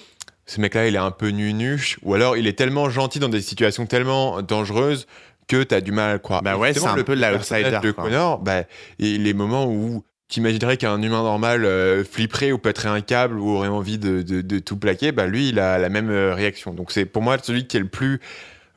ce 0.46 0.60
mec-là, 0.60 0.88
il 0.88 0.96
est 0.96 1.00
un 1.00 1.12
peu 1.12 1.30
nunuche, 1.30 1.98
ou 2.04 2.14
alors 2.14 2.36
il 2.38 2.48
est 2.48 2.58
tellement 2.58 2.90
gentil 2.90 3.20
dans 3.20 3.30
des 3.30 3.42
situations 3.42 3.86
tellement 3.86 4.42
dangereuses 4.42 5.08
que 5.48 5.64
tu 5.64 5.74
as 5.74 5.82
du 5.82 5.92
mal 5.92 6.16
à 6.16 6.20
croire. 6.20 6.42
Bah 6.42 6.58
ouais, 6.58 6.74
c'est 6.74 6.86
un 6.86 6.96
le 6.96 7.04
peu 7.04 7.16
l'outsider, 7.16 7.80
de. 7.82 7.92
Connor, 7.92 8.40
bah, 8.40 8.64
et 9.00 9.18
les 9.18 9.34
moments 9.34 9.66
où 9.66 10.04
tu 10.32 10.40
imaginerais 10.40 10.78
qu'un 10.78 11.00
humain 11.02 11.22
normal 11.22 11.66
euh, 11.66 12.04
flipperait 12.04 12.52
ou 12.52 12.58
pèterait 12.58 12.90
un 12.90 13.02
câble 13.02 13.38
ou 13.38 13.50
aurait 13.50 13.68
envie 13.68 13.98
de, 14.00 14.24
de- 14.24 14.42
de 14.42 14.60
tout 14.60 14.78
plaquer, 14.78 15.12
bah 15.12 15.28
lui, 15.28 15.50
il 15.50 15.60
a 15.60 15.78
la 15.78 15.90
même 15.90 16.10
euh, 16.10 16.34
réaction. 16.34 16.74
Donc 16.74 16.92
c'est 16.92 17.06
pour 17.06 17.22
moi 17.22 17.38
celui 17.44 17.68
qui 17.68 17.78
est 17.78 17.82
le 17.82 17.88
plus, 17.90 18.20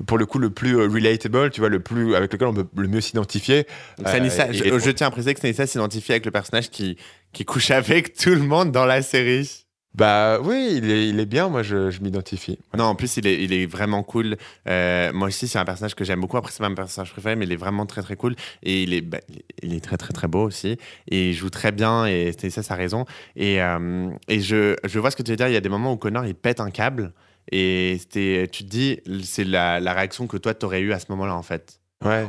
pour 0.06 0.18
le 0.18 0.26
coup, 0.26 0.38
le 0.38 0.50
plus 0.50 0.76
euh, 0.76 0.88
relatable, 0.88 1.50
tu 1.50 1.60
vois, 1.60 1.68
le 1.70 1.80
plus 1.80 2.14
avec 2.16 2.32
lequel 2.32 2.48
on 2.48 2.54
peut 2.54 2.66
le 2.76 2.88
mieux 2.88 3.00
s'identifier. 3.00 3.66
Euh, 4.00 4.12
Sanissa- 4.12 4.52
je, 4.52 4.64
est- 4.64 4.78
je 4.84 4.90
tiens 4.90 5.06
à 5.06 5.10
préciser 5.10 5.32
que 5.34 5.40
Sanissa 5.40 5.66
s'identifie 5.66 6.12
avec 6.12 6.24
le 6.26 6.32
personnage 6.32 6.70
qui, 6.70 6.96
qui 7.32 7.44
couche 7.44 7.70
avec 7.70 8.14
tout 8.18 8.30
le 8.30 8.42
monde 8.42 8.72
dans 8.72 8.84
la 8.86 9.00
série. 9.00 9.63
Bah 9.94 10.40
oui, 10.40 10.74
il 10.78 10.90
est, 10.90 11.08
il 11.08 11.20
est 11.20 11.26
bien, 11.26 11.48
moi 11.48 11.62
je, 11.62 11.88
je 11.88 12.00
m'identifie. 12.00 12.58
Non, 12.76 12.84
en 12.84 12.94
plus, 12.96 13.16
il 13.16 13.28
est, 13.28 13.44
il 13.44 13.52
est 13.52 13.66
vraiment 13.66 14.02
cool. 14.02 14.36
Euh, 14.66 15.12
moi 15.12 15.28
aussi, 15.28 15.46
c'est 15.46 15.58
un 15.60 15.64
personnage 15.64 15.94
que 15.94 16.04
j'aime 16.04 16.20
beaucoup. 16.20 16.36
Après, 16.36 16.50
c'est 16.50 16.58
pas 16.58 16.68
mon 16.68 16.74
personnage 16.74 17.12
préféré, 17.12 17.36
mais 17.36 17.44
il 17.44 17.52
est 17.52 17.56
vraiment 17.56 17.86
très, 17.86 18.02
très 18.02 18.16
cool. 18.16 18.34
Et 18.64 18.82
il 18.82 18.92
est, 18.92 19.02
bah, 19.02 19.20
il 19.62 19.72
est 19.72 19.80
très, 19.84 19.96
très, 19.96 20.12
très 20.12 20.26
beau 20.26 20.42
aussi. 20.42 20.78
Et 21.08 21.30
il 21.30 21.34
joue 21.34 21.48
très 21.48 21.70
bien. 21.70 22.06
Et 22.06 22.34
c'est 22.36 22.50
ça, 22.50 22.64
sa 22.64 22.74
raison. 22.74 23.04
Et, 23.36 23.62
euh, 23.62 24.10
et 24.26 24.40
je, 24.40 24.74
je 24.82 24.98
vois 24.98 25.12
ce 25.12 25.16
que 25.16 25.22
tu 25.22 25.30
veux 25.30 25.36
dire. 25.36 25.46
Il 25.46 25.54
y 25.54 25.56
a 25.56 25.60
des 25.60 25.68
moments 25.68 25.92
où 25.92 25.96
Connor, 25.96 26.26
il 26.26 26.34
pète 26.34 26.58
un 26.58 26.70
câble. 26.70 27.12
Et 27.52 28.00
tu 28.10 28.48
te 28.48 28.64
dis, 28.64 28.98
c'est 29.22 29.44
la, 29.44 29.78
la 29.78 29.92
réaction 29.92 30.26
que 30.26 30.38
toi, 30.38 30.54
t'aurais 30.54 30.80
eu 30.80 30.92
à 30.92 30.98
ce 30.98 31.06
moment-là, 31.10 31.36
en 31.36 31.42
fait. 31.44 31.80
Ouais. 32.04 32.26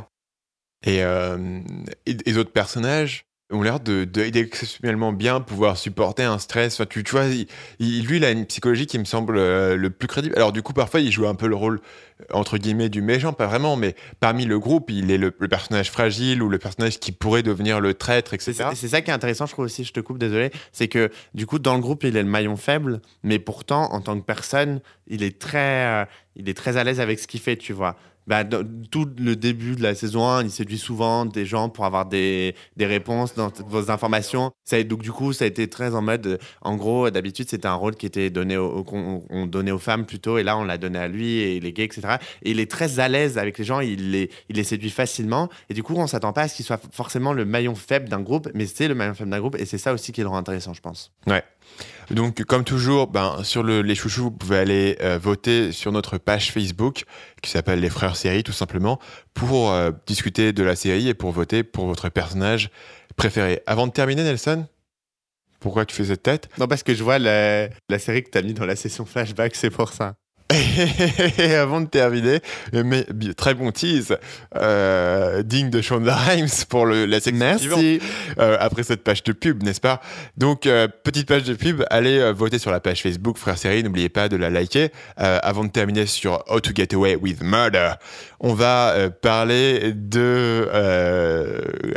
Et, 0.84 1.02
euh, 1.02 1.60
et, 2.06 2.12
et 2.12 2.16
les 2.26 2.38
autres 2.38 2.52
personnages? 2.52 3.25
Ont 3.52 3.62
l'air 3.62 3.78
de, 3.80 4.04
de- 4.04 4.28
d'exceptionnellement 4.28 5.12
bien 5.12 5.40
pouvoir 5.40 5.76
supporter 5.76 6.24
un 6.24 6.38
stress. 6.38 6.74
Enfin, 6.74 6.86
tu, 6.86 7.02
vois, 7.10 7.26
il- 7.26 8.04
lui, 8.04 8.16
il 8.16 8.24
a 8.24 8.30
une 8.30 8.44
psychologie 8.44 8.86
qui 8.86 8.98
me 8.98 9.04
semble 9.04 9.36
euh, 9.38 9.76
le 9.76 9.90
plus 9.90 10.08
crédible. 10.08 10.34
Alors, 10.36 10.52
du 10.52 10.62
coup, 10.62 10.72
parfois, 10.72 11.00
il 11.00 11.12
joue 11.12 11.26
un 11.28 11.36
peu 11.36 11.46
le 11.46 11.54
rôle, 11.54 11.80
euh, 12.20 12.24
entre 12.32 12.58
guillemets, 12.58 12.88
du 12.88 13.02
méchant, 13.02 13.32
pas 13.32 13.46
vraiment, 13.46 13.76
mais 13.76 13.94
parmi 14.18 14.46
le 14.46 14.58
groupe, 14.58 14.90
il 14.90 15.10
est 15.12 15.18
le, 15.18 15.30
personnage 15.30 15.90
fragile 15.92 16.42
ou 16.42 16.48
le 16.48 16.58
personnage 16.58 16.98
qui 16.98 17.12
pourrait 17.12 17.44
devenir 17.44 17.80
le 17.80 17.94
traître, 17.94 18.34
etc. 18.34 18.70
c'est 18.74 18.88
ça 18.88 19.00
qui 19.00 19.10
est 19.10 19.14
intéressant, 19.14 19.46
je 19.46 19.52
trouve 19.52 19.66
aussi, 19.66 19.84
je 19.84 19.92
te 19.92 20.00
coupe, 20.00 20.18
désolé, 20.18 20.50
c'est 20.72 20.88
que 20.88 21.10
du 21.34 21.46
coup, 21.46 21.60
dans 21.60 21.74
le 21.74 21.80
groupe, 21.80 22.02
il 22.02 22.16
est 22.16 22.22
le 22.22 22.28
maillon 22.28 22.56
faible, 22.56 23.00
mais 23.22 23.38
pourtant, 23.38 23.92
en 23.92 24.00
tant 24.00 24.18
que 24.18 24.24
personne, 24.24 24.80
il 25.06 25.22
est 25.22 25.38
très, 25.38 25.86
euh, 25.86 26.04
il 26.34 26.48
est 26.48 26.54
très 26.54 26.76
à 26.76 26.84
l'aise 26.84 26.98
avec 27.00 27.20
ce 27.20 27.28
qu'il 27.28 27.40
fait, 27.40 27.56
tu 27.56 27.72
vois. 27.72 27.96
Bah, 28.26 28.42
tout 28.90 29.08
le 29.18 29.36
début 29.36 29.76
de 29.76 29.82
la 29.82 29.94
saison 29.94 30.28
1, 30.28 30.44
il 30.44 30.50
séduit 30.50 30.78
souvent 30.78 31.24
des 31.24 31.46
gens 31.46 31.68
pour 31.68 31.84
avoir 31.84 32.06
des, 32.06 32.54
des 32.76 32.86
réponses 32.86 33.34
dans 33.34 33.52
vos 33.68 33.90
informations. 33.90 34.50
Ça, 34.64 34.82
donc, 34.82 35.02
du 35.02 35.12
coup, 35.12 35.32
ça 35.32 35.44
a 35.44 35.48
été 35.48 35.68
très 35.68 35.94
en 35.94 36.02
mode. 36.02 36.38
En 36.60 36.76
gros, 36.76 37.10
d'habitude, 37.10 37.48
c'était 37.48 37.68
un 37.68 37.74
rôle 37.74 37.94
qui 37.94 38.06
était 38.06 38.30
donné 38.30 38.56
qu'on 38.56 39.22
on 39.30 39.46
donnait 39.46 39.70
aux 39.70 39.78
femmes 39.78 40.06
plutôt, 40.06 40.38
et 40.38 40.42
là, 40.42 40.56
on 40.58 40.64
l'a 40.64 40.78
donné 40.78 40.98
à 40.98 41.08
lui, 41.08 41.38
et 41.38 41.60
les 41.60 41.72
gays, 41.72 41.84
etc. 41.84 42.16
Et 42.42 42.50
il 42.50 42.60
est 42.60 42.70
très 42.70 42.98
à 42.98 43.08
l'aise 43.08 43.38
avec 43.38 43.58
les 43.58 43.64
gens, 43.64 43.80
il 43.80 44.10
les, 44.10 44.30
il 44.48 44.56
les 44.56 44.64
séduit 44.64 44.90
facilement, 44.90 45.48
et 45.70 45.74
du 45.74 45.82
coup, 45.82 45.94
on 45.96 46.06
s'attend 46.06 46.32
pas 46.32 46.42
à 46.42 46.48
ce 46.48 46.56
qu'il 46.56 46.64
soit 46.64 46.80
forcément 46.92 47.32
le 47.32 47.44
maillon 47.44 47.74
faible 47.74 48.08
d'un 48.08 48.20
groupe, 48.20 48.48
mais 48.54 48.66
c'est 48.66 48.88
le 48.88 48.94
maillon 48.94 49.14
faible 49.14 49.30
d'un 49.30 49.40
groupe, 49.40 49.56
et 49.58 49.66
c'est 49.66 49.78
ça 49.78 49.92
aussi 49.92 50.12
qui 50.12 50.20
le 50.20 50.28
rend 50.28 50.38
intéressant, 50.38 50.74
je 50.74 50.80
pense. 50.80 51.12
Donc, 52.10 52.44
comme 52.44 52.64
toujours, 52.64 53.08
ben, 53.08 53.42
sur 53.42 53.62
le, 53.62 53.82
les 53.82 53.94
chouchous, 53.94 54.24
vous 54.24 54.30
pouvez 54.30 54.58
aller 54.58 54.96
euh, 55.00 55.18
voter 55.18 55.72
sur 55.72 55.90
notre 55.92 56.18
page 56.18 56.52
Facebook 56.52 57.04
qui 57.42 57.50
s'appelle 57.50 57.80
Les 57.80 57.90
Frères 57.90 58.16
Série, 58.16 58.44
tout 58.44 58.52
simplement, 58.52 59.00
pour 59.34 59.72
euh, 59.72 59.90
discuter 60.06 60.52
de 60.52 60.62
la 60.62 60.76
série 60.76 61.08
et 61.08 61.14
pour 61.14 61.32
voter 61.32 61.64
pour 61.64 61.86
votre 61.86 62.08
personnage 62.08 62.70
préféré. 63.16 63.60
Avant 63.66 63.86
de 63.86 63.92
terminer, 63.92 64.22
Nelson 64.22 64.66
Pourquoi 65.58 65.84
tu 65.84 65.96
fais 65.96 66.04
cette 66.04 66.22
tête? 66.22 66.48
Non, 66.58 66.68
parce 66.68 66.82
que 66.82 66.94
je 66.94 67.02
vois 67.02 67.18
la, 67.18 67.68
la 67.88 67.98
série 67.98 68.22
que 68.22 68.30
tu 68.30 68.38
as 68.38 68.42
mis 68.42 68.54
dans 68.54 68.66
la 68.66 68.76
session 68.76 69.04
flashback, 69.04 69.56
c'est 69.56 69.70
pour 69.70 69.92
ça. 69.92 70.14
Et 70.52 71.54
avant 71.54 71.80
de 71.80 71.86
terminer, 71.86 72.40
mais 72.72 73.04
très 73.36 73.54
bon 73.54 73.72
tease, 73.72 74.16
euh, 74.54 75.42
digne 75.42 75.70
de 75.70 75.80
Shonda 75.80 76.14
Rhimes 76.14 76.46
pour 76.68 76.86
le, 76.86 77.04
la 77.04 77.18
section 77.18 77.36
Merci. 77.36 78.00
Euh, 78.38 78.56
après 78.60 78.84
cette 78.84 79.02
page 79.02 79.24
de 79.24 79.32
pub, 79.32 79.64
n'est-ce 79.64 79.80
pas? 79.80 80.00
Donc, 80.36 80.66
euh, 80.66 80.86
petite 81.02 81.26
page 81.26 81.42
de 81.42 81.54
pub, 81.54 81.82
allez 81.90 82.18
euh, 82.18 82.32
voter 82.32 82.58
sur 82.58 82.70
la 82.70 82.78
page 82.78 83.02
Facebook 83.02 83.38
Frère 83.38 83.58
Série, 83.58 83.82
n'oubliez 83.82 84.08
pas 84.08 84.28
de 84.28 84.36
la 84.36 84.50
liker. 84.50 84.90
Avant 85.16 85.64
de 85.64 85.70
terminer 85.70 86.06
sur 86.06 86.44
How 86.48 86.60
to 86.60 86.70
Get 86.74 86.94
Away 86.94 87.16
with 87.16 87.42
Murder, 87.42 87.92
on 88.38 88.54
va 88.54 88.94
parler 89.22 89.92
de 89.94 90.68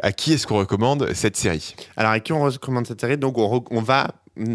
à 0.01 0.11
qui 0.11 0.33
est-ce 0.33 0.47
qu'on 0.47 0.57
recommande 0.57 1.13
cette 1.13 1.37
série? 1.37 1.75
Alors, 1.97 2.11
à 2.11 2.19
qui 2.19 2.33
on 2.33 2.41
recommande 2.41 2.87
cette 2.87 3.01
série? 3.01 3.17
Donc, 3.17 3.37
on, 3.37 3.63
on 3.69 3.81
va 3.81 4.07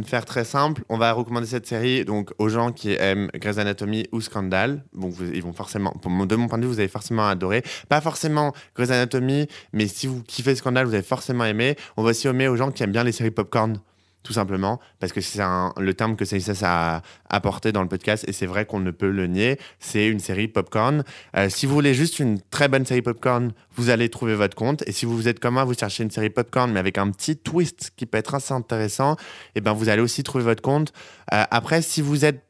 faire 0.05 0.25
très 0.25 0.45
simple, 0.45 0.83
on 0.89 0.99
va 0.99 1.13
recommander 1.13 1.47
cette 1.47 1.67
série 1.67 2.05
donc 2.05 2.33
aux 2.39 2.49
gens 2.49 2.73
qui 2.73 2.93
aiment 2.93 3.29
Grey's 3.35 3.59
Anatomy 3.59 4.07
ou 4.13 4.21
Scandal. 4.21 4.85
Donc 4.95 5.13
vous, 5.13 5.25
ils 5.33 5.43
vont 5.43 5.53
forcément, 5.53 5.95
de 6.03 6.37
mon 6.37 6.49
point 6.49 6.59
de 6.59 6.65
vue, 6.65 6.69
vous 6.69 6.79
avez 6.79 6.89
forcément 6.89 7.27
adoré. 7.29 7.63
Pas 7.89 8.01
forcément 8.01 8.53
Grey's 8.75 8.91
Anatomy, 8.91 9.47
mais 9.73 9.87
si 9.87 10.07
vous 10.07 10.23
kiffez 10.23 10.55
Scandal, 10.55 10.87
vous 10.87 10.95
avez 10.95 11.03
forcément 11.03 11.45
aimé. 11.45 11.77
On 11.97 12.03
va 12.03 12.11
aussi 12.11 12.29
aimer 12.29 12.49
aux 12.49 12.57
gens 12.57 12.71
qui 12.71 12.83
aiment 12.83 12.93
bien 12.93 13.05
les 13.05 13.13
séries 13.13 13.31
popcorn 13.31 13.79
tout 14.25 14.33
simplement, 14.33 14.81
parce 14.99 15.13
que 15.13 15.21
c'est 15.21 15.41
le 15.77 15.95
terme 15.95 16.17
que 16.17 16.25
ça 16.25 16.97
a 16.97 17.03
apporté 17.29 17.71
dans 17.71 17.83
le 17.83 17.89
podcast, 17.89 18.25
et 18.27 18.33
c'est 18.33 18.47
vrai 18.47 18.65
qu'on 18.65 18.81
ne 18.81 18.91
peut 18.91 19.11
le 19.11 19.27
nier, 19.27 19.61
c'est 19.79 20.09
une 20.09 20.19
série 20.19 20.49
popcorn. 20.49 21.05
Euh, 21.37 21.49
si 21.51 21.67
vous 21.67 21.75
voulez 21.75 21.95
juste 21.95 22.19
une 22.19 22.41
très 22.41 22.67
bonne 22.67 22.87
série 22.87 23.03
popcorn, 23.03 23.53
vous 23.77 23.91
allez 23.91 24.09
trouver 24.09 24.35
votre 24.35 24.57
compte, 24.57 24.83
et 24.89 24.93
si 24.93 25.05
vous 25.05 25.29
êtes 25.29 25.39
comme 25.39 25.55
moi, 25.55 25.65
vous 25.65 25.75
cherchez 25.75 26.03
une 26.03 26.11
série 26.11 26.31
popcorn, 26.31 26.73
mais 26.73 26.81
avec 26.81 26.99
un 26.99 27.11
petit 27.11 27.37
twist 27.37 27.93
qui 27.97 28.07
peut 28.07 28.19
être 28.19 28.35
assez 28.35 28.55
intéressant, 28.55 29.15
et 29.15 29.57
eh 29.57 29.61
ben 29.61 29.75
vous 29.75 29.91
allez 29.91 30.03
aussi 30.03 30.23
trouver 30.23 30.45
votre 30.45 30.63
compte. 30.63 30.93
Euh, 31.33 31.45
après, 31.51 31.83
si 31.83 32.01
vous 32.01 32.25
êtes 32.25 32.43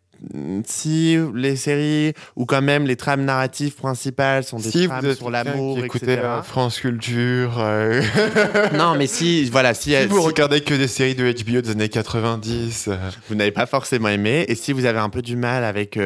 si 0.64 1.16
les 1.34 1.56
séries 1.56 2.12
ou 2.36 2.46
quand 2.46 2.62
même 2.62 2.86
les 2.86 2.96
trames 2.96 3.24
narratives 3.24 3.74
principales 3.74 4.44
sont 4.44 4.58
des 4.58 4.70
si 4.70 4.86
trames 4.86 5.14
sur 5.14 5.30
l'amour, 5.30 5.78
etc. 5.84 6.20
France 6.42 6.80
Culture. 6.80 7.58
Euh... 7.58 8.02
non, 8.74 8.94
mais 8.96 9.06
si, 9.06 9.44
voilà, 9.50 9.74
si, 9.74 9.90
si 9.90 10.06
vous 10.06 10.20
si... 10.20 10.26
regardez 10.26 10.60
que 10.60 10.74
des 10.74 10.88
séries 10.88 11.14
de 11.14 11.24
HBO 11.24 11.60
des 11.60 11.70
années 11.70 11.88
90, 11.88 12.88
euh... 12.88 12.96
vous 13.28 13.34
n'avez 13.34 13.50
pas 13.52 13.66
forcément 13.66 14.08
aimé. 14.08 14.44
Et 14.48 14.54
si 14.54 14.72
vous 14.72 14.84
avez 14.84 14.98
un 14.98 15.10
peu 15.10 15.22
du 15.22 15.36
mal 15.36 15.64
avec 15.64 15.98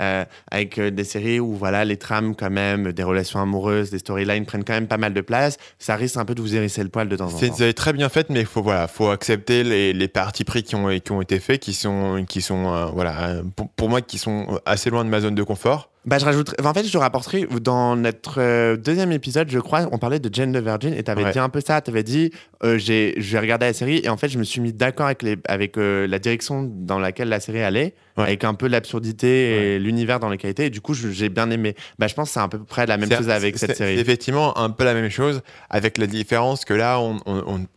euh, 0.00 0.24
avec 0.50 0.78
euh, 0.78 0.90
des 0.90 1.04
séries 1.04 1.38
où 1.38 1.54
voilà 1.54 1.84
les 1.84 1.96
trames 1.96 2.34
quand 2.34 2.50
même, 2.50 2.92
des 2.92 3.04
relations 3.04 3.40
amoureuses, 3.40 3.90
des 3.90 3.98
storylines 3.98 4.44
prennent 4.44 4.64
quand 4.64 4.72
même 4.72 4.88
pas 4.88 4.96
mal 4.96 5.14
de 5.14 5.20
place, 5.20 5.56
ça 5.78 5.94
risque 5.94 6.16
un 6.16 6.24
peu 6.24 6.34
de 6.34 6.40
vous 6.40 6.56
hérisser 6.56 6.82
le 6.82 6.88
poil 6.88 7.08
de 7.08 7.16
temps 7.16 7.26
en 7.26 7.38
temps. 7.38 7.54
C'est 7.56 7.72
très 7.74 7.92
bien 7.92 8.08
faite, 8.08 8.28
mais 8.28 8.40
il 8.40 8.46
faut 8.46 8.62
voilà, 8.62 8.88
faut 8.88 9.10
accepter 9.10 9.62
les, 9.62 9.92
les 9.92 10.08
parties 10.08 10.44
pris 10.44 10.64
qui 10.64 10.74
ont 10.74 10.88
qui 10.98 11.12
ont 11.12 11.22
été 11.22 11.38
faits, 11.38 11.60
qui 11.60 11.74
sont 11.74 12.24
qui 12.28 12.42
sont 12.42 12.74
euh, 12.74 12.86
voilà 12.86 13.42
pour, 13.54 13.63
pour, 13.76 13.88
moi 13.88 14.00
qui 14.00 14.18
sont 14.18 14.60
assez 14.66 14.90
loin 14.90 15.04
de 15.04 15.10
ma 15.10 15.20
zone 15.20 15.34
de 15.34 15.42
confort. 15.42 15.90
Bah, 16.06 16.18
je 16.18 16.24
rajouterai. 16.26 16.56
en 16.62 16.74
fait, 16.74 16.84
je 16.84 16.92
te 16.92 16.98
rapporterai 16.98 17.46
dans 17.62 17.96
notre 17.96 18.38
euh, 18.38 18.76
deuxième 18.76 19.10
épisode, 19.10 19.50
je 19.50 19.58
crois, 19.58 19.88
on 19.90 19.96
parlait 19.96 20.18
de 20.18 20.28
Jane 20.30 20.52
the 20.52 20.62
Virgin 20.62 20.92
et 20.92 21.02
tu 21.02 21.10
avais 21.10 21.24
ouais. 21.24 21.32
dit 21.32 21.38
un 21.38 21.48
peu 21.48 21.62
ça. 21.62 21.80
Tu 21.80 21.90
avais 21.90 22.02
dit, 22.02 22.30
euh, 22.62 22.76
j'ai 22.76 23.38
regardé 23.38 23.64
la 23.64 23.72
série 23.72 24.02
et 24.04 24.10
en 24.10 24.18
fait, 24.18 24.28
je 24.28 24.38
me 24.38 24.44
suis 24.44 24.60
mis 24.60 24.74
d'accord 24.74 25.06
avec, 25.06 25.22
les, 25.22 25.36
avec 25.46 25.78
euh, 25.78 26.06
la 26.06 26.18
direction 26.18 26.70
dans 26.70 26.98
laquelle 26.98 27.30
la 27.30 27.40
série 27.40 27.62
allait, 27.62 27.94
ouais. 28.18 28.24
avec 28.24 28.44
un 28.44 28.52
peu 28.52 28.68
l'absurdité 28.68 29.26
ouais. 29.26 29.64
et 29.64 29.78
l'univers 29.78 30.20
dans 30.20 30.28
lequel 30.28 30.48
elle 30.48 30.52
était. 30.52 30.66
Et 30.66 30.70
du 30.70 30.82
coup, 30.82 30.92
j'ai 30.92 31.30
bien 31.30 31.50
aimé. 31.50 31.74
Bah, 31.98 32.06
je 32.06 32.14
pense 32.14 32.28
que 32.28 32.34
c'est 32.34 32.40
à 32.40 32.48
peu 32.48 32.58
près 32.58 32.84
la 32.84 32.98
même 32.98 33.10
chose 33.10 33.30
avec 33.30 33.56
cette 33.56 33.74
série. 33.74 33.94
C'est 33.94 34.00
effectivement 34.02 34.58
un 34.58 34.68
peu 34.68 34.84
la 34.84 34.92
même 34.92 35.10
chose, 35.10 35.40
avec 35.70 35.96
la 35.96 36.06
différence 36.06 36.66
que 36.66 36.74
là, 36.74 37.00
on, 37.00 37.18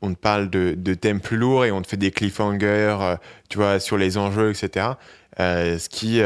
on, 0.01 0.13
parle 0.15 0.49
de, 0.49 0.73
de, 0.77 0.93
thèmes 0.95 1.21
plus 1.21 1.37
lourds 1.37 1.63
et 1.63 1.71
on 1.71 1.81
te 1.81 1.87
fait 1.87 1.97
des 1.97 2.11
cliffhangers, 2.11 3.15
tu 3.47 3.57
vois, 3.57 3.79
sur 3.79 3.97
les 3.97 4.17
enjeux, 4.17 4.49
etc. 4.49 4.87
ce 5.37 5.89
qui 5.89 6.21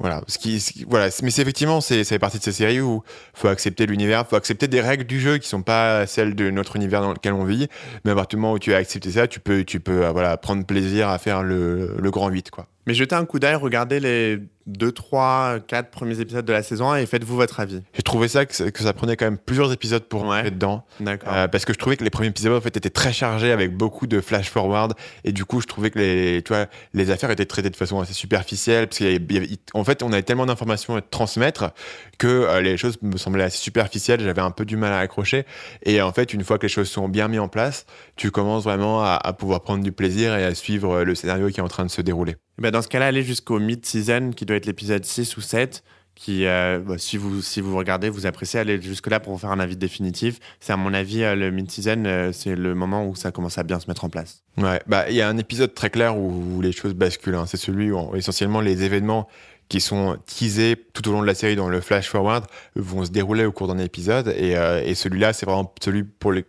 voilà, 0.00 0.22
ce 0.28 0.38
qui, 0.38 0.84
voilà, 0.88 1.08
mais 1.22 1.30
c'est 1.30 1.42
effectivement, 1.42 1.80
c'est, 1.80 2.04
ça 2.04 2.10
fait 2.10 2.18
partie 2.18 2.38
de 2.38 2.42
ces 2.42 2.52
séries 2.52 2.80
où 2.80 3.02
faut 3.34 3.48
accepter 3.48 3.86
l'univers, 3.86 4.26
faut 4.26 4.36
accepter 4.36 4.68
des 4.68 4.80
règles 4.80 5.04
du 5.04 5.20
jeu 5.20 5.38
qui 5.38 5.48
sont 5.48 5.62
pas 5.62 6.06
celles 6.06 6.34
de 6.34 6.50
notre 6.50 6.76
univers 6.76 7.02
dans 7.02 7.12
lequel 7.12 7.32
on 7.32 7.44
vit. 7.44 7.68
Mais 8.04 8.12
à 8.12 8.14
partir 8.14 8.36
du 8.36 8.42
moment 8.42 8.54
où 8.54 8.58
tu 8.58 8.72
as 8.74 8.76
accepté 8.76 9.10
ça, 9.10 9.26
tu 9.26 9.40
peux, 9.40 9.64
tu 9.64 9.80
peux, 9.80 10.06
voilà, 10.08 10.36
prendre 10.36 10.64
plaisir 10.64 11.08
à 11.08 11.18
faire 11.18 11.42
le, 11.42 11.96
le 11.98 12.10
grand 12.10 12.28
8, 12.28 12.50
quoi. 12.50 12.66
Mais 12.86 12.94
jetez 12.94 13.16
un 13.16 13.24
coup 13.24 13.38
d'œil, 13.38 13.56
regardez 13.56 14.00
les 14.00 14.38
2, 14.68 14.92
3, 14.92 15.60
4 15.66 15.90
premiers 15.90 16.20
épisodes 16.20 16.44
de 16.44 16.52
la 16.52 16.62
saison 16.62 16.90
1 16.90 16.98
et 16.98 17.06
faites-vous 17.06 17.34
votre 17.34 17.58
avis. 17.60 17.82
J'ai 17.94 18.02
trouvé 18.02 18.28
ça 18.28 18.44
que, 18.44 18.70
que, 18.70 18.82
ça 18.82 18.92
prenait 18.92 19.16
quand 19.16 19.24
même 19.24 19.38
plusieurs 19.38 19.72
épisodes 19.72 20.04
pour 20.04 20.22
ouais. 20.22 20.36
rentrer 20.36 20.50
dedans. 20.50 20.84
Euh, 21.00 21.48
parce 21.48 21.64
que 21.64 21.72
je 21.72 21.78
trouvais 21.78 21.96
que 21.96 22.04
les 22.04 22.10
premiers 22.10 22.28
épisodes 22.28 22.52
en 22.52 22.60
fait 22.60 22.76
étaient 22.76 22.90
très 22.90 23.12
chargés 23.12 23.50
avec 23.50 23.74
beaucoup 23.74 24.06
de 24.06 24.20
flash 24.20 24.50
forward 24.50 24.94
et 25.24 25.32
du 25.32 25.44
coup 25.44 25.60
je 25.60 25.66
trouvais 25.66 25.90
que 25.90 25.98
les, 25.98 26.42
tu 26.42 26.52
vois, 26.52 26.66
les 26.92 27.10
affaires 27.10 27.30
étaient 27.30 27.46
traitées 27.46 27.70
de 27.70 27.76
façon 27.76 28.00
assez 28.00 28.12
superficielle 28.12 28.88
parce 28.88 28.98
qu'en 28.98 29.84
fait 29.84 30.02
on 30.02 30.12
avait 30.12 30.22
tellement 30.22 30.46
d'informations 30.46 30.96
à 30.96 31.00
transmettre 31.00 31.72
que 32.18 32.26
euh, 32.26 32.60
les 32.60 32.76
choses 32.76 32.98
me 33.00 33.16
semblaient 33.16 33.44
assez 33.44 33.58
superficielles. 33.58 34.20
J'avais 34.20 34.42
un 34.42 34.50
peu 34.50 34.66
du 34.66 34.76
mal 34.76 34.92
à 34.92 34.98
accrocher 34.98 35.46
et 35.82 36.02
en 36.02 36.12
fait 36.12 36.34
une 36.34 36.44
fois 36.44 36.58
que 36.58 36.66
les 36.66 36.72
choses 36.72 36.90
sont 36.90 37.08
bien 37.08 37.28
mises 37.28 37.40
en 37.40 37.48
place, 37.48 37.86
tu 38.16 38.30
commences 38.30 38.64
vraiment 38.64 39.02
à, 39.02 39.18
à 39.22 39.32
pouvoir 39.32 39.62
prendre 39.62 39.82
du 39.82 39.92
plaisir 39.92 40.36
et 40.36 40.44
à 40.44 40.54
suivre 40.54 41.04
le 41.04 41.14
scénario 41.14 41.48
qui 41.48 41.60
est 41.60 41.62
en 41.62 41.68
train 41.68 41.86
de 41.86 41.90
se 41.90 42.02
dérouler. 42.02 42.36
Ben 42.58 42.72
dans 42.72 42.82
ce 42.82 42.88
cas-là, 42.88 43.06
allez 43.06 43.22
jusqu'au 43.22 43.60
mid-season, 43.60 44.32
qui 44.34 44.44
doit 44.44 44.56
l'épisode 44.66 45.04
6 45.04 45.36
ou 45.36 45.40
7, 45.40 45.82
qui, 46.18 46.46
euh, 46.46 46.80
bah, 46.80 46.96
si, 46.98 47.16
vous, 47.16 47.40
si 47.42 47.60
vous 47.60 47.76
regardez, 47.76 48.10
vous 48.10 48.26
appréciez, 48.26 48.58
allez 48.58 48.82
jusque-là 48.82 49.20
pour 49.20 49.32
vous 49.32 49.38
faire 49.38 49.52
un 49.52 49.60
avis 49.60 49.76
définitif. 49.76 50.40
C'est 50.58 50.72
à 50.72 50.76
mon 50.76 50.92
avis, 50.92 51.22
euh, 51.22 51.36
le 51.36 51.52
mid-season, 51.52 52.02
euh, 52.06 52.32
c'est 52.32 52.56
le 52.56 52.74
moment 52.74 53.06
où 53.06 53.14
ça 53.14 53.30
commence 53.30 53.56
à 53.56 53.62
bien 53.62 53.78
se 53.78 53.86
mettre 53.86 54.04
en 54.04 54.08
place. 54.08 54.42
Ouais, 54.56 54.80
bah 54.88 55.08
il 55.08 55.14
y 55.14 55.22
a 55.22 55.28
un 55.28 55.38
épisode 55.38 55.74
très 55.74 55.90
clair 55.90 56.18
où, 56.18 56.56
où 56.56 56.60
les 56.60 56.72
choses 56.72 56.94
basculent. 56.94 57.36
Hein. 57.36 57.44
C'est 57.46 57.56
celui 57.56 57.92
où 57.92 58.16
essentiellement 58.16 58.60
les 58.60 58.82
événements 58.82 59.28
qui 59.68 59.80
sont 59.80 60.18
teasés 60.26 60.74
tout 60.92 61.08
au 61.08 61.12
long 61.12 61.20
de 61.20 61.26
la 61.26 61.36
série 61.36 61.54
dans 61.54 61.68
le 61.68 61.80
flash 61.80 62.08
forward 62.08 62.46
vont 62.74 63.04
se 63.04 63.12
dérouler 63.12 63.44
au 63.44 63.52
cours 63.52 63.68
d'un 63.68 63.78
épisode. 63.78 64.34
Et, 64.36 64.52
et 64.84 64.94
celui-là, 64.94 65.32
c'est 65.34 65.46
vraiment 65.46 65.72
celui 65.80 66.02
pour 66.02 66.32
les, 66.32 66.46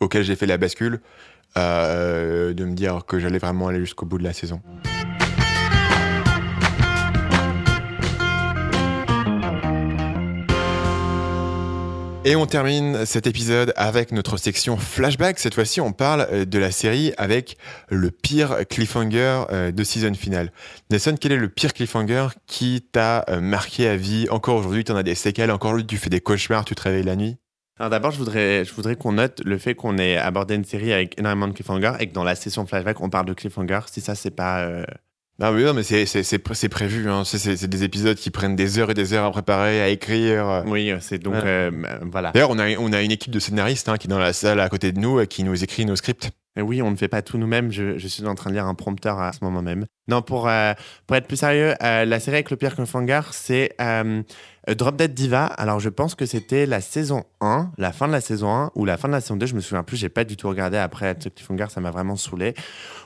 auquel 0.00 0.24
j'ai 0.24 0.34
fait 0.34 0.46
la 0.46 0.56
bascule, 0.56 1.00
de 1.54 2.64
me 2.64 2.74
dire 2.74 3.04
que 3.06 3.18
j'allais 3.18 3.38
vraiment 3.38 3.68
aller 3.68 3.80
jusqu'au 3.80 4.06
bout 4.06 4.16
de 4.16 4.24
la 4.24 4.32
saison. 4.32 4.62
Et 12.26 12.36
on 12.36 12.46
termine 12.46 13.04
cet 13.04 13.26
épisode 13.26 13.74
avec 13.76 14.10
notre 14.10 14.38
section 14.38 14.78
flashback. 14.78 15.38
Cette 15.38 15.54
fois-ci, 15.54 15.82
on 15.82 15.92
parle 15.92 16.46
de 16.46 16.58
la 16.58 16.70
série 16.70 17.12
avec 17.18 17.58
le 17.90 18.10
pire 18.10 18.66
cliffhanger 18.66 19.44
de 19.70 19.84
saison 19.84 20.14
finale. 20.14 20.50
Nelson, 20.90 21.16
quel 21.20 21.32
est 21.32 21.36
le 21.36 21.50
pire 21.50 21.74
cliffhanger 21.74 22.28
qui 22.46 22.80
t'a 22.80 23.26
marqué 23.42 23.88
à 23.88 23.96
vie? 23.96 24.26
Encore 24.30 24.56
aujourd'hui, 24.56 24.84
tu 24.84 24.92
en 24.92 24.96
as 24.96 25.02
des 25.02 25.14
séquelles. 25.14 25.50
Encore 25.50 25.72
aujourd'hui, 25.72 25.86
tu 25.86 25.98
fais 25.98 26.08
des 26.08 26.22
cauchemars, 26.22 26.64
tu 26.64 26.74
te 26.74 26.80
réveilles 26.80 27.04
la 27.04 27.16
nuit 27.16 27.36
alors 27.76 27.90
d'abord, 27.90 28.12
je 28.12 28.18
voudrais, 28.18 28.64
je 28.64 28.72
voudrais 28.72 28.94
qu'on 28.94 29.14
note 29.14 29.42
le 29.44 29.58
fait 29.58 29.74
qu'on 29.74 29.98
ait 29.98 30.16
abordé 30.16 30.54
une 30.54 30.64
série 30.64 30.92
avec 30.92 31.18
énormément 31.18 31.48
de 31.48 31.54
cliffhangers 31.54 31.94
et 31.98 32.06
que 32.06 32.12
dans 32.12 32.22
la 32.22 32.36
session 32.36 32.64
flashback, 32.66 33.00
on 33.00 33.10
parle 33.10 33.26
de 33.26 33.34
cliffhanger. 33.34 33.80
Si 33.90 34.00
ça, 34.00 34.14
c'est 34.14 34.30
pas... 34.30 34.60
Euh... 34.60 34.84
Ah 35.40 35.52
oui, 35.52 35.64
non, 35.64 35.74
mais 35.74 35.82
c'est 35.82 36.68
prévu. 36.68 37.10
Hein. 37.10 37.24
C'est 37.24 37.66
des 37.66 37.84
épisodes 37.84 38.16
qui 38.16 38.30
prennent 38.30 38.56
des 38.56 38.78
heures 38.78 38.90
et 38.90 38.94
des 38.94 39.12
heures 39.12 39.24
à 39.24 39.30
préparer, 39.30 39.80
à 39.80 39.88
écrire. 39.88 40.62
Oui, 40.66 40.92
c'est 41.00 41.18
donc... 41.18 41.34
Ouais. 41.34 41.42
Euh, 41.44 41.70
voilà. 42.10 42.30
D'ailleurs, 42.32 42.50
on 42.50 42.58
a, 42.58 42.76
on 42.78 42.92
a 42.92 43.02
une 43.02 43.10
équipe 43.10 43.32
de 43.32 43.40
scénaristes 43.40 43.88
hein, 43.88 43.96
qui 43.96 44.06
est 44.06 44.10
dans 44.10 44.18
la 44.18 44.32
salle 44.32 44.60
à 44.60 44.68
côté 44.68 44.92
de 44.92 45.00
nous, 45.00 45.26
qui 45.26 45.42
nous 45.42 45.62
écrit 45.62 45.84
nos 45.86 45.96
scripts. 45.96 46.30
Et 46.56 46.62
oui, 46.62 46.82
on 46.82 46.90
ne 46.90 46.96
fait 46.96 47.08
pas 47.08 47.20
tout 47.20 47.36
nous-mêmes. 47.36 47.72
Je, 47.72 47.98
je, 47.98 48.06
suis 48.06 48.24
en 48.24 48.34
train 48.36 48.50
de 48.50 48.54
lire 48.54 48.66
un 48.66 48.76
prompteur 48.76 49.18
à 49.18 49.32
ce 49.32 49.38
moment 49.42 49.60
même. 49.60 49.86
Non, 50.06 50.22
pour, 50.22 50.48
euh, 50.48 50.72
pour 51.06 51.16
être 51.16 51.26
plus 51.26 51.36
sérieux, 51.36 51.74
euh, 51.82 52.04
la 52.04 52.20
série 52.20 52.36
avec 52.36 52.50
le 52.50 52.56
pire 52.56 52.76
cliffhanger, 52.76 53.22
c'est 53.32 53.74
euh, 54.68 54.74
Drop 54.74 54.96
Dead 54.96 55.14
Diva. 55.14 55.46
Alors, 55.46 55.80
je 55.80 55.88
pense 55.88 56.14
que 56.14 56.26
c'était 56.26 56.66
la 56.66 56.80
saison 56.80 57.24
1, 57.40 57.70
la 57.78 57.92
fin 57.92 58.06
de 58.06 58.12
la 58.12 58.20
saison 58.20 58.54
1 58.54 58.70
ou 58.74 58.84
la 58.84 58.96
fin 58.96 59.08
de 59.08 59.12
la 59.12 59.20
saison 59.20 59.36
2. 59.36 59.46
Je 59.46 59.54
me 59.54 59.60
souviens 59.60 59.82
plus, 59.82 59.96
j'ai 59.96 60.08
pas 60.08 60.24
du 60.24 60.36
tout 60.36 60.48
regardé 60.48 60.76
après 60.76 61.14
cliffhanger, 61.14 61.66
ça 61.70 61.80
m'a 61.80 61.90
vraiment 61.90 62.16
saulé. 62.16 62.54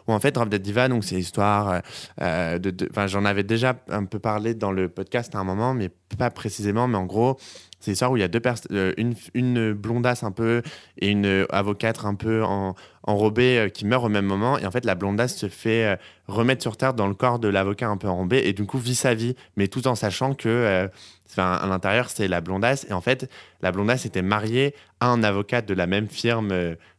Où 0.06 0.12
en 0.12 0.20
fait, 0.20 0.32
Drop 0.32 0.48
Dead 0.48 0.62
Diva, 0.62 0.88
donc 0.88 1.04
c'est 1.04 1.16
l'histoire 1.16 1.82
euh, 2.20 2.58
de. 2.58 2.88
Enfin, 2.90 3.06
j'en 3.06 3.24
avais 3.24 3.42
déjà 3.42 3.76
un 3.88 4.04
peu 4.04 4.18
parlé 4.18 4.54
dans 4.54 4.72
le 4.72 4.88
podcast 4.88 5.34
à 5.34 5.38
un 5.38 5.44
moment, 5.44 5.74
mais 5.74 5.90
pas 6.16 6.30
précisément, 6.30 6.88
mais 6.88 6.98
en 6.98 7.06
gros. 7.06 7.38
C'est 7.80 7.92
l'histoire 7.92 8.10
où 8.10 8.16
il 8.16 8.20
y 8.20 8.24
a 8.24 8.28
deux 8.28 8.40
personnes, 8.40 8.76
euh, 8.76 8.92
une, 8.96 9.14
une 9.34 9.72
blondasse 9.72 10.24
un 10.24 10.32
peu 10.32 10.62
et 11.00 11.08
une 11.08 11.46
avocate 11.50 12.04
un 12.04 12.16
peu 12.16 12.42
en, 12.42 12.74
enrobée 13.04 13.58
euh, 13.58 13.68
qui 13.68 13.86
meurt 13.86 14.04
au 14.04 14.08
même 14.08 14.24
moment. 14.24 14.58
Et 14.58 14.66
en 14.66 14.70
fait, 14.72 14.84
la 14.84 14.96
blondasse 14.96 15.36
se 15.36 15.48
fait 15.48 15.84
euh, 15.84 15.96
remettre 16.26 16.62
sur 16.62 16.76
terre 16.76 16.92
dans 16.92 17.06
le 17.06 17.14
corps 17.14 17.38
de 17.38 17.46
l'avocat 17.46 17.88
un 17.88 17.96
peu 17.96 18.08
enrobé 18.08 18.42
et 18.44 18.52
du 18.52 18.66
coup 18.66 18.78
vit 18.78 18.96
sa 18.96 19.14
vie, 19.14 19.36
mais 19.56 19.68
tout 19.68 19.86
en 19.86 19.94
sachant 19.94 20.34
que 20.34 20.88
à 21.36 21.66
l'intérieur, 21.68 22.10
c'est 22.10 22.26
la 22.26 22.40
blondasse. 22.40 22.84
Et 22.90 22.92
en 22.92 23.00
fait, 23.00 23.30
la 23.62 23.70
blondasse 23.70 24.06
était 24.06 24.22
mariée 24.22 24.74
à 24.98 25.06
un 25.06 25.22
avocat 25.22 25.62
de 25.62 25.72
la 25.72 25.86
même 25.86 26.08
firme. 26.08 26.52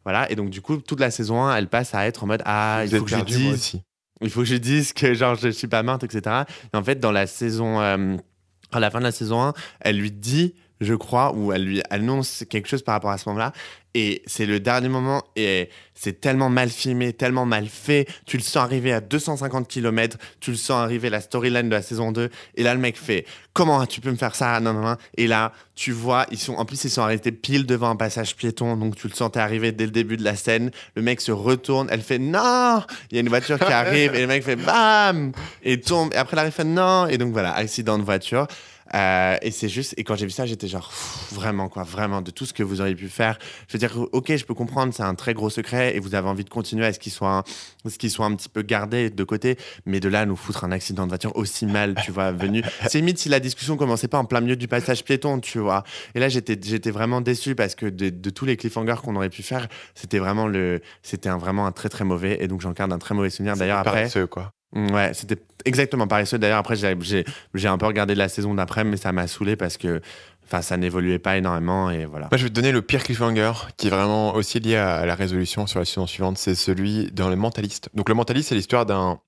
voilà. 0.05 0.31
Et 0.31 0.35
donc, 0.35 0.49
du 0.49 0.61
coup, 0.61 0.77
toute 0.77 1.01
la 1.01 1.11
saison 1.11 1.43
1, 1.43 1.57
elle 1.57 1.67
passe 1.67 1.93
à 1.93 2.07
être 2.07 2.23
en 2.23 2.27
mode 2.27 2.41
Ah, 2.45 2.83
il 2.85 2.97
faut 2.97 3.03
que 3.03 3.11
je 3.11 3.23
dise. 3.23 3.81
Il 4.21 4.29
faut 4.29 4.41
que 4.41 4.45
je 4.45 4.55
dise 4.55 4.93
que 4.93 5.13
genre, 5.13 5.35
je 5.35 5.49
suis 5.49 5.67
pas 5.67 5.83
morte, 5.83 6.05
etc. 6.05 6.43
Et 6.73 6.77
en 6.77 6.83
fait, 6.83 7.01
dans 7.01 7.11
la 7.11 7.27
saison. 7.27 7.79
à 7.79 8.79
la 8.79 8.91
fin 8.91 8.99
de 8.99 9.03
la 9.03 9.11
saison 9.11 9.41
1, 9.41 9.53
elle 9.81 9.97
lui 9.97 10.11
dit 10.11 10.53
je 10.81 10.93
crois, 10.93 11.33
où 11.33 11.51
elle 11.51 11.65
lui 11.65 11.81
annonce 11.89 12.43
quelque 12.49 12.67
chose 12.67 12.83
par 12.83 12.93
rapport 12.93 13.11
à 13.11 13.17
ce 13.17 13.27
moment-là. 13.29 13.53
Et 13.95 14.21
c'est 14.27 14.45
le 14.45 14.59
dernier 14.59 14.87
moment 14.87 15.23
et 15.35 15.69
c'est 15.95 16.21
tellement 16.21 16.49
mal 16.49 16.69
filmé, 16.69 17.11
tellement 17.11 17.45
mal 17.45 17.67
fait. 17.67 18.07
Tu 18.25 18.37
le 18.37 18.43
sens 18.43 18.57
arriver 18.57 18.93
à 18.93 19.01
250 19.01 19.67
km, 19.67 20.17
tu 20.39 20.51
le 20.51 20.57
sens 20.57 20.81
arriver 20.81 21.09
la 21.09 21.21
storyline 21.21 21.69
de 21.69 21.75
la 21.75 21.81
saison 21.81 22.11
2. 22.11 22.29
Et 22.55 22.63
là, 22.63 22.75
le 22.75 22.79
mec 22.79 22.97
fait 22.97 23.25
Comment 23.53 23.85
tu 23.87 23.99
peux 23.99 24.11
me 24.11 24.15
faire 24.15 24.35
ça? 24.35 24.59
Non, 24.59 24.73
non, 24.73 24.81
non. 24.81 24.95
Et 25.17 25.27
là, 25.27 25.51
tu 25.75 25.91
vois, 25.91 26.27
ils 26.31 26.37
sont, 26.37 26.53
en 26.53 26.65
plus, 26.65 26.81
ils 26.83 26.89
sont 26.89 27.01
arrêtés 27.01 27.31
pile 27.31 27.65
devant 27.65 27.89
un 27.89 27.95
passage 27.95 28.35
piéton. 28.35 28.77
Donc, 28.77 28.95
tu 28.95 29.07
le 29.07 29.13
sentais 29.13 29.39
arriver 29.39 29.71
dès 29.71 29.85
le 29.85 29.91
début 29.91 30.17
de 30.17 30.23
la 30.23 30.35
scène. 30.35 30.71
Le 30.95 31.01
mec 31.01 31.19
se 31.19 31.31
retourne, 31.31 31.87
elle 31.91 32.01
fait 32.01 32.19
Non 32.19 32.83
Il 33.11 33.15
y 33.15 33.17
a 33.17 33.21
une 33.21 33.27
voiture 33.27 33.57
qui 33.59 33.73
arrive 33.73 34.15
et 34.15 34.21
le 34.21 34.27
mec 34.27 34.43
fait 34.43 34.55
Bam 34.55 35.33
Et 35.63 35.81
tombe. 35.81 36.13
Et 36.13 36.17
après, 36.17 36.35
elle 36.35 36.39
arrive, 36.39 36.53
fait 36.53 36.63
Non 36.63 37.07
Et 37.07 37.17
donc, 37.17 37.33
voilà, 37.33 37.53
accident 37.53 37.97
de 37.97 38.03
voiture. 38.03 38.47
Euh, 38.95 39.37
et 39.41 39.51
c'est 39.51 39.69
juste, 39.69 39.93
et 39.97 40.03
quand 40.03 40.15
j'ai 40.15 40.25
vu 40.25 40.31
ça, 40.31 40.45
j'étais 40.45 40.67
genre, 40.67 40.91
vraiment, 41.31 41.69
quoi, 41.69 41.83
vraiment, 41.83 42.21
de 42.21 42.31
tout 42.31 42.45
ce 42.45 42.53
que 42.53 42.63
vous 42.63 42.81
auriez 42.81 42.95
pu 42.95 43.09
faire. 43.09 43.37
Je 43.67 43.73
veux 43.73 43.79
dire, 43.79 43.97
ok, 44.11 44.35
je 44.35 44.45
peux 44.45 44.53
comprendre, 44.53 44.93
c'est 44.93 45.03
un 45.03 45.15
très 45.15 45.33
gros 45.33 45.49
secret 45.49 45.95
et 45.95 45.99
vous 45.99 46.15
avez 46.15 46.27
envie 46.27 46.43
de 46.43 46.49
continuer 46.49 46.85
à 46.85 46.93
ce 46.93 46.99
qu'il 46.99 47.11
soit, 47.11 47.29
un, 47.29 47.43
ce 47.89 47.97
qu'il 47.97 48.11
soit 48.11 48.25
un 48.25 48.35
petit 48.35 48.49
peu 48.49 48.61
gardé 48.61 49.09
de 49.09 49.23
côté, 49.23 49.57
mais 49.85 49.99
de 49.99 50.09
là, 50.09 50.25
nous 50.25 50.35
foutre 50.35 50.63
un 50.63 50.71
accident 50.71 51.03
de 51.03 51.09
voiture 51.09 51.35
aussi 51.35 51.65
mal, 51.65 51.95
tu 52.03 52.11
vois, 52.11 52.31
venu. 52.31 52.63
C'est 52.87 52.99
limite 52.99 53.19
si 53.19 53.29
la 53.29 53.39
discussion 53.39 53.77
commençait 53.77 54.07
pas 54.07 54.17
en 54.17 54.25
plein 54.25 54.41
milieu 54.41 54.55
du 54.55 54.67
passage 54.67 55.03
piéton, 55.03 55.39
tu 55.39 55.59
vois. 55.59 55.83
Et 56.15 56.19
là, 56.19 56.29
j'étais, 56.29 56.57
j'étais 56.61 56.91
vraiment 56.91 57.21
déçu 57.21 57.55
parce 57.55 57.75
que 57.75 57.85
de, 57.85 58.09
de 58.09 58.29
tous 58.29 58.45
les 58.45 58.57
cliffhangers 58.57 58.95
qu'on 59.03 59.15
aurait 59.15 59.29
pu 59.29 59.43
faire, 59.43 59.67
c'était 59.95 60.19
vraiment 60.19 60.47
le, 60.47 60.81
c'était 61.03 61.29
un, 61.29 61.37
vraiment 61.37 61.65
un 61.65 61.71
très 61.71 61.89
très 61.89 62.03
mauvais, 62.03 62.37
et 62.41 62.47
donc 62.47 62.61
j'en 62.61 62.71
garde 62.71 62.91
un 62.91 62.99
très 62.99 63.15
mauvais 63.15 63.29
souvenir. 63.29 63.55
D'ailleurs, 63.55 63.79
après. 63.79 64.09
quoi. 64.29 64.51
Ouais, 64.75 65.13
c'était 65.13 65.37
exactement 65.65 66.07
pareil. 66.07 66.25
D'ailleurs, 66.33 66.59
après, 66.59 66.75
j'ai 66.75 67.67
un 67.67 67.77
peu 67.77 67.85
regardé 67.85 68.15
la 68.15 68.29
saison 68.29 68.53
d'après, 68.53 68.83
mais 68.83 68.97
ça 68.97 69.11
m'a 69.11 69.27
saoulé 69.27 69.55
parce 69.55 69.77
que 69.77 70.01
enfin, 70.45 70.61
ça 70.61 70.77
n'évoluait 70.77 71.19
pas 71.19 71.37
énormément 71.37 71.89
et 71.89 72.05
voilà. 72.05 72.27
Moi, 72.31 72.37
je 72.37 72.43
vais 72.43 72.49
te 72.49 72.55
donner 72.55 72.71
le 72.71 72.81
pire 72.81 73.03
cliffhanger 73.03 73.51
qui 73.77 73.87
est 73.87 73.89
vraiment 73.89 74.35
aussi 74.35 74.59
lié 74.59 74.75
à 74.75 75.05
la 75.05 75.15
résolution 75.15 75.67
sur 75.67 75.79
la 75.79 75.85
saison 75.85 76.07
suivante. 76.07 76.37
C'est 76.37 76.55
celui 76.55 77.11
dans 77.11 77.29
Le 77.29 77.35
Mentaliste. 77.35 77.89
Donc, 77.93 78.09
Le 78.09 78.15
Mentaliste, 78.15 78.49
c'est 78.49 78.55
l'histoire 78.55 78.85
d'un. 78.85 79.19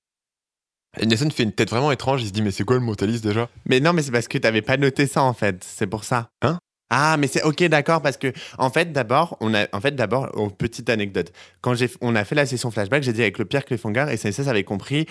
Nathan 1.02 1.30
fait 1.30 1.42
une 1.42 1.52
tête 1.52 1.70
vraiment 1.70 1.90
étrange. 1.90 2.22
Il 2.22 2.28
se 2.28 2.32
dit, 2.32 2.42
mais 2.42 2.50
c'est 2.50 2.64
quoi 2.64 2.76
le 2.76 2.82
mentaliste 2.82 3.24
déjà? 3.24 3.48
Mais 3.64 3.80
non, 3.80 3.94
mais 3.94 4.02
c'est 4.02 4.10
parce 4.12 4.28
que 4.28 4.36
tu 4.36 4.44
n'avais 4.44 4.60
pas 4.60 4.76
noté 4.76 5.06
ça 5.06 5.22
en 5.22 5.32
fait. 5.32 5.64
C'est 5.64 5.86
pour 5.86 6.04
ça. 6.04 6.28
Hein? 6.42 6.58
Ah, 6.94 7.16
mais 7.16 7.26
c'est 7.26 7.42
ok, 7.42 7.64
d'accord, 7.64 8.02
parce 8.02 8.18
que 8.18 8.34
en 8.58 8.68
fait, 8.68 8.92
d'abord, 8.92 9.38
on 9.40 9.54
a, 9.54 9.66
en 9.72 9.80
fait, 9.80 9.96
d'abord, 9.96 10.30
oh, 10.34 10.50
petite 10.50 10.90
anecdote. 10.90 11.32
Quand 11.62 11.74
j'ai, 11.74 11.88
on 12.02 12.14
a 12.14 12.22
fait 12.26 12.34
la 12.34 12.44
session 12.44 12.70
flashback, 12.70 13.02
j'ai 13.02 13.14
dit 13.14 13.22
avec 13.22 13.38
le 13.38 13.46
pire 13.46 13.64
cliffhanger 13.64 14.04
et 14.10 14.18
ça 14.18 14.50
avait 14.50 14.62
compris 14.62 15.06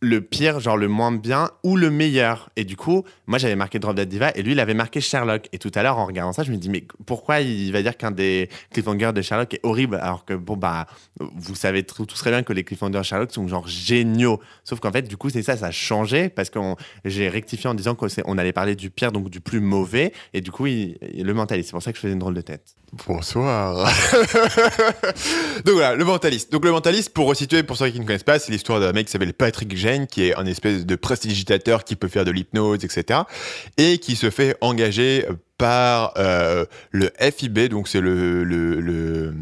le 0.00 0.22
pire, 0.22 0.60
genre 0.60 0.76
le 0.76 0.88
moins 0.88 1.12
bien 1.12 1.50
ou 1.62 1.76
le 1.76 1.90
meilleur. 1.90 2.50
Et 2.56 2.64
du 2.64 2.76
coup, 2.76 3.04
moi 3.26 3.38
j'avais 3.38 3.56
marqué 3.56 3.78
Drop 3.78 3.94
Dead 3.94 4.08
Diva 4.08 4.30
et 4.34 4.42
lui 4.42 4.52
il 4.52 4.60
avait 4.60 4.74
marqué 4.74 5.00
Sherlock. 5.00 5.48
Et 5.52 5.58
tout 5.58 5.70
à 5.74 5.82
l'heure 5.82 5.98
en 5.98 6.06
regardant 6.06 6.32
ça, 6.32 6.42
je 6.42 6.50
me 6.50 6.56
dis 6.56 6.70
mais 6.70 6.84
pourquoi 7.06 7.40
il 7.40 7.70
va 7.72 7.82
dire 7.82 7.96
qu'un 7.96 8.10
des 8.10 8.48
cliffhangers 8.72 9.12
de 9.12 9.22
Sherlock 9.22 9.54
est 9.54 9.60
horrible 9.62 9.96
alors 9.96 10.24
que 10.24 10.34
bon 10.34 10.56
bah 10.56 10.86
vous 11.18 11.54
savez 11.54 11.82
tout, 11.82 12.06
très 12.06 12.30
bien 12.30 12.42
que 12.42 12.52
les 12.52 12.64
cliffhangers 12.64 12.98
de 12.98 13.02
Sherlock 13.02 13.30
sont 13.32 13.46
genre 13.46 13.68
géniaux. 13.68 14.40
Sauf 14.64 14.80
qu'en 14.80 14.92
fait 14.92 15.02
du 15.02 15.16
coup 15.16 15.28
c'est 15.28 15.42
ça, 15.42 15.56
ça 15.56 15.66
a 15.66 15.70
changé 15.70 16.30
parce 16.30 16.48
que 16.48 16.58
j'ai 17.04 17.28
rectifié 17.28 17.68
en 17.68 17.74
disant 17.74 17.94
qu'on 17.94 18.38
allait 18.38 18.52
parler 18.52 18.76
du 18.76 18.90
pire 18.90 19.12
donc 19.12 19.28
du 19.28 19.40
plus 19.40 19.60
mauvais 19.60 20.12
et 20.32 20.40
du 20.40 20.50
coup 20.50 20.66
il, 20.66 20.96
le 21.02 21.34
mentaliste. 21.34 21.68
C'est 21.68 21.72
pour 21.72 21.82
ça 21.82 21.92
que 21.92 21.96
je 21.96 22.02
faisais 22.02 22.14
une 22.14 22.18
drôle 22.18 22.34
de 22.34 22.40
tête. 22.40 22.74
Bonsoir. 23.06 23.76
donc 25.64 25.74
voilà, 25.74 25.94
le 25.94 26.04
mentaliste. 26.04 26.50
Donc 26.50 26.64
le 26.64 26.72
mentaliste, 26.72 27.10
pour 27.10 27.28
resituer, 27.28 27.62
pour 27.62 27.76
ceux 27.76 27.88
qui 27.90 28.00
ne 28.00 28.04
connaissent 28.04 28.24
pas, 28.24 28.40
c'est 28.40 28.50
l'histoire 28.50 28.80
d'un 28.80 28.92
mec 28.92 29.06
qui 29.06 29.12
s'appelle 29.12 29.32
Patrick 29.32 29.76
Qui 30.10 30.24
est 30.24 30.36
un 30.36 30.46
espèce 30.46 30.86
de 30.86 30.96
prestidigitateur 30.96 31.84
qui 31.84 31.96
peut 31.96 32.08
faire 32.08 32.24
de 32.24 32.30
l'hypnose, 32.30 32.84
etc. 32.84 33.20
Et 33.76 33.98
qui 33.98 34.16
se 34.16 34.30
fait 34.30 34.56
engager 34.60 35.26
par 35.58 36.14
euh, 36.16 36.64
le 36.90 37.10
FIB, 37.20 37.68
donc 37.68 37.86
c'est 37.86 38.00
le, 38.00 38.44
le, 38.44 39.34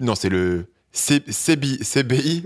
non 0.00 0.14
c'est 0.14 0.28
le 0.28 0.66
CBI. 0.92 1.78
CBI 1.84 2.44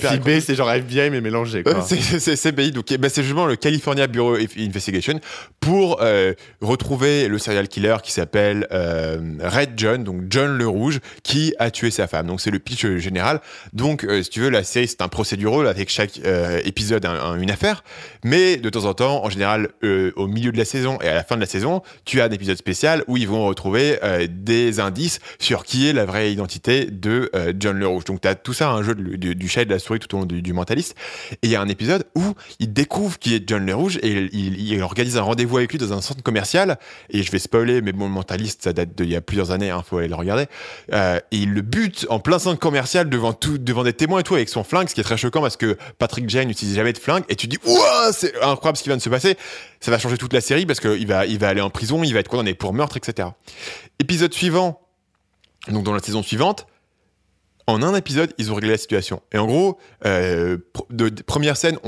FIB, 0.00 0.40
c'est 0.40 0.56
genre 0.56 0.70
FBI, 0.70 1.10
mais 1.10 1.20
mélangé. 1.20 1.62
C'est 1.86 2.36
CBI, 2.36 2.72
donc 2.72 2.92
bah, 2.98 3.08
c'est 3.08 3.22
justement 3.22 3.46
le 3.46 3.54
California 3.54 4.08
Bureau 4.08 4.34
of 4.34 4.58
Investigation 4.58 5.20
pour 5.60 6.02
euh, 6.02 6.32
retrouver 6.60 7.28
le 7.28 7.38
serial 7.38 7.68
killer 7.68 7.96
qui 8.02 8.10
s'appelle 8.10 8.66
euh, 8.72 9.18
Red 9.40 9.70
John, 9.76 10.02
donc 10.02 10.22
John 10.28 10.58
le 10.58 10.66
Rouge, 10.66 10.98
qui 11.22 11.54
a 11.60 11.70
tué 11.70 11.92
sa 11.92 12.08
femme. 12.08 12.26
Donc 12.26 12.40
c'est 12.40 12.50
le 12.50 12.58
pitch 12.58 12.84
général. 12.96 13.40
Donc, 13.72 14.04
euh, 14.04 14.22
si 14.24 14.30
tu 14.30 14.40
veux, 14.40 14.50
la 14.50 14.64
série, 14.64 14.88
c'est 14.88 15.00
un 15.00 15.08
procédural 15.08 15.68
avec 15.68 15.88
chaque 15.88 16.20
épisode 16.64 17.06
une 17.38 17.50
affaire, 17.50 17.84
mais 18.24 18.56
de 18.56 18.68
temps 18.70 18.86
en 18.86 18.94
temps, 18.94 19.24
en 19.24 19.30
général, 19.30 19.68
au 20.16 20.26
milieu 20.26 20.50
de 20.50 20.58
la 20.58 20.64
saison 20.64 20.98
et 21.00 21.08
à 21.08 21.14
la 21.14 21.22
fin 21.22 21.36
de 21.36 21.40
la 21.40 21.46
saison, 21.46 21.82
tu 22.04 22.20
as 22.20 22.24
un 22.24 22.30
épisode 22.30 22.56
spécial 22.56 23.04
où 23.06 23.16
ils 23.16 23.28
vont 23.28 23.46
retrouver 23.46 23.98
des 24.28 24.80
indices 24.80 25.20
sur 25.38 25.64
qui 25.64 25.88
est 25.88 25.92
la 25.92 26.04
vraie 26.04 26.32
identité 26.32 26.86
de 26.86 27.30
John 27.58 27.78
le 27.78 27.83
Donc 27.84 28.20
tu 28.20 28.28
as 28.28 28.34
tout 28.34 28.52
ça, 28.52 28.70
un 28.70 28.82
jeu 28.82 28.94
du, 28.94 29.48
chat 29.48 29.62
et 29.62 29.64
de 29.64 29.70
la 29.70 29.78
souris 29.78 29.98
tout 29.98 30.14
au 30.16 30.20
long 30.20 30.26
du, 30.26 30.52
mentaliste. 30.52 30.96
Et 31.42 31.46
il 31.46 31.50
y 31.50 31.56
a 31.56 31.60
un 31.60 31.68
épisode 31.68 32.04
où 32.14 32.22
il 32.60 32.72
découvre 32.72 33.18
qui 33.18 33.34
est 33.34 33.48
John 33.48 33.64
le 33.64 33.74
Rouge 33.74 33.98
et 34.02 34.28
il, 34.32 34.82
organise 34.82 35.16
un 35.16 35.22
rendez-vous 35.22 35.58
avec 35.58 35.72
lui 35.72 35.78
dans 35.78 35.92
un 35.92 36.00
centre 36.00 36.22
commercial. 36.22 36.78
Et 37.10 37.22
je 37.22 37.30
vais 37.30 37.38
spoiler, 37.38 37.80
mais 37.80 37.92
bon, 37.92 38.06
le 38.06 38.10
mentaliste, 38.10 38.64
ça 38.64 38.72
date 38.72 38.94
d'il 38.94 39.10
y 39.10 39.16
a 39.16 39.20
plusieurs 39.20 39.50
années, 39.50 39.66
il 39.66 39.70
hein, 39.70 39.84
faut 39.88 39.98
aller 39.98 40.08
le 40.08 40.14
regarder. 40.14 40.46
Euh, 40.92 41.18
et 41.30 41.36
il 41.38 41.52
le 41.52 41.62
bute 41.62 42.06
en 42.10 42.18
plein 42.18 42.38
centre 42.38 42.58
commercial 42.58 43.08
devant, 43.08 43.32
tout, 43.32 43.58
devant 43.58 43.84
des 43.84 43.92
témoins 43.92 44.20
et 44.20 44.22
tout 44.22 44.34
avec 44.34 44.48
son 44.48 44.64
flingue, 44.64 44.88
ce 44.88 44.94
qui 44.94 45.00
est 45.00 45.04
très 45.04 45.16
choquant 45.16 45.40
parce 45.40 45.56
que 45.56 45.76
Patrick 45.98 46.28
Jane 46.28 46.48
n'utilise 46.48 46.74
jamais 46.74 46.92
de 46.92 46.98
flingue. 46.98 47.24
Et 47.28 47.36
tu 47.36 47.46
dis, 47.46 47.58
ouah, 47.64 48.12
c'est 48.12 48.34
incroyable 48.42 48.76
ce 48.76 48.82
qui 48.82 48.88
vient 48.88 48.96
de 48.96 49.02
se 49.02 49.08
passer. 49.08 49.36
Ça 49.80 49.90
va 49.90 49.98
changer 49.98 50.16
toute 50.16 50.32
la 50.32 50.40
série 50.40 50.66
parce 50.66 50.80
qu'il 50.80 51.06
va, 51.06 51.26
il 51.26 51.38
va 51.38 51.48
aller 51.48 51.60
en 51.60 51.70
prison, 51.70 52.02
il 52.02 52.12
va 52.14 52.20
être 52.20 52.28
condamné 52.28 52.54
pour 52.54 52.72
meurtre, 52.72 52.96
etc. 52.96 53.28
Épisode 53.98 54.32
suivant, 54.32 54.80
donc 55.68 55.84
dans 55.84 55.92
la 55.92 56.00
saison 56.00 56.22
suivante, 56.22 56.66
en 57.66 57.82
un 57.82 57.94
épisode, 57.94 58.32
ils 58.36 58.52
ont 58.52 58.54
réglé 58.54 58.70
la 58.70 58.76
situation. 58.76 59.22
Et 59.32 59.38
en 59.38 59.46
gros, 59.46 59.78
euh, 60.04 60.58
première 61.26 61.56
scène, 61.56 61.78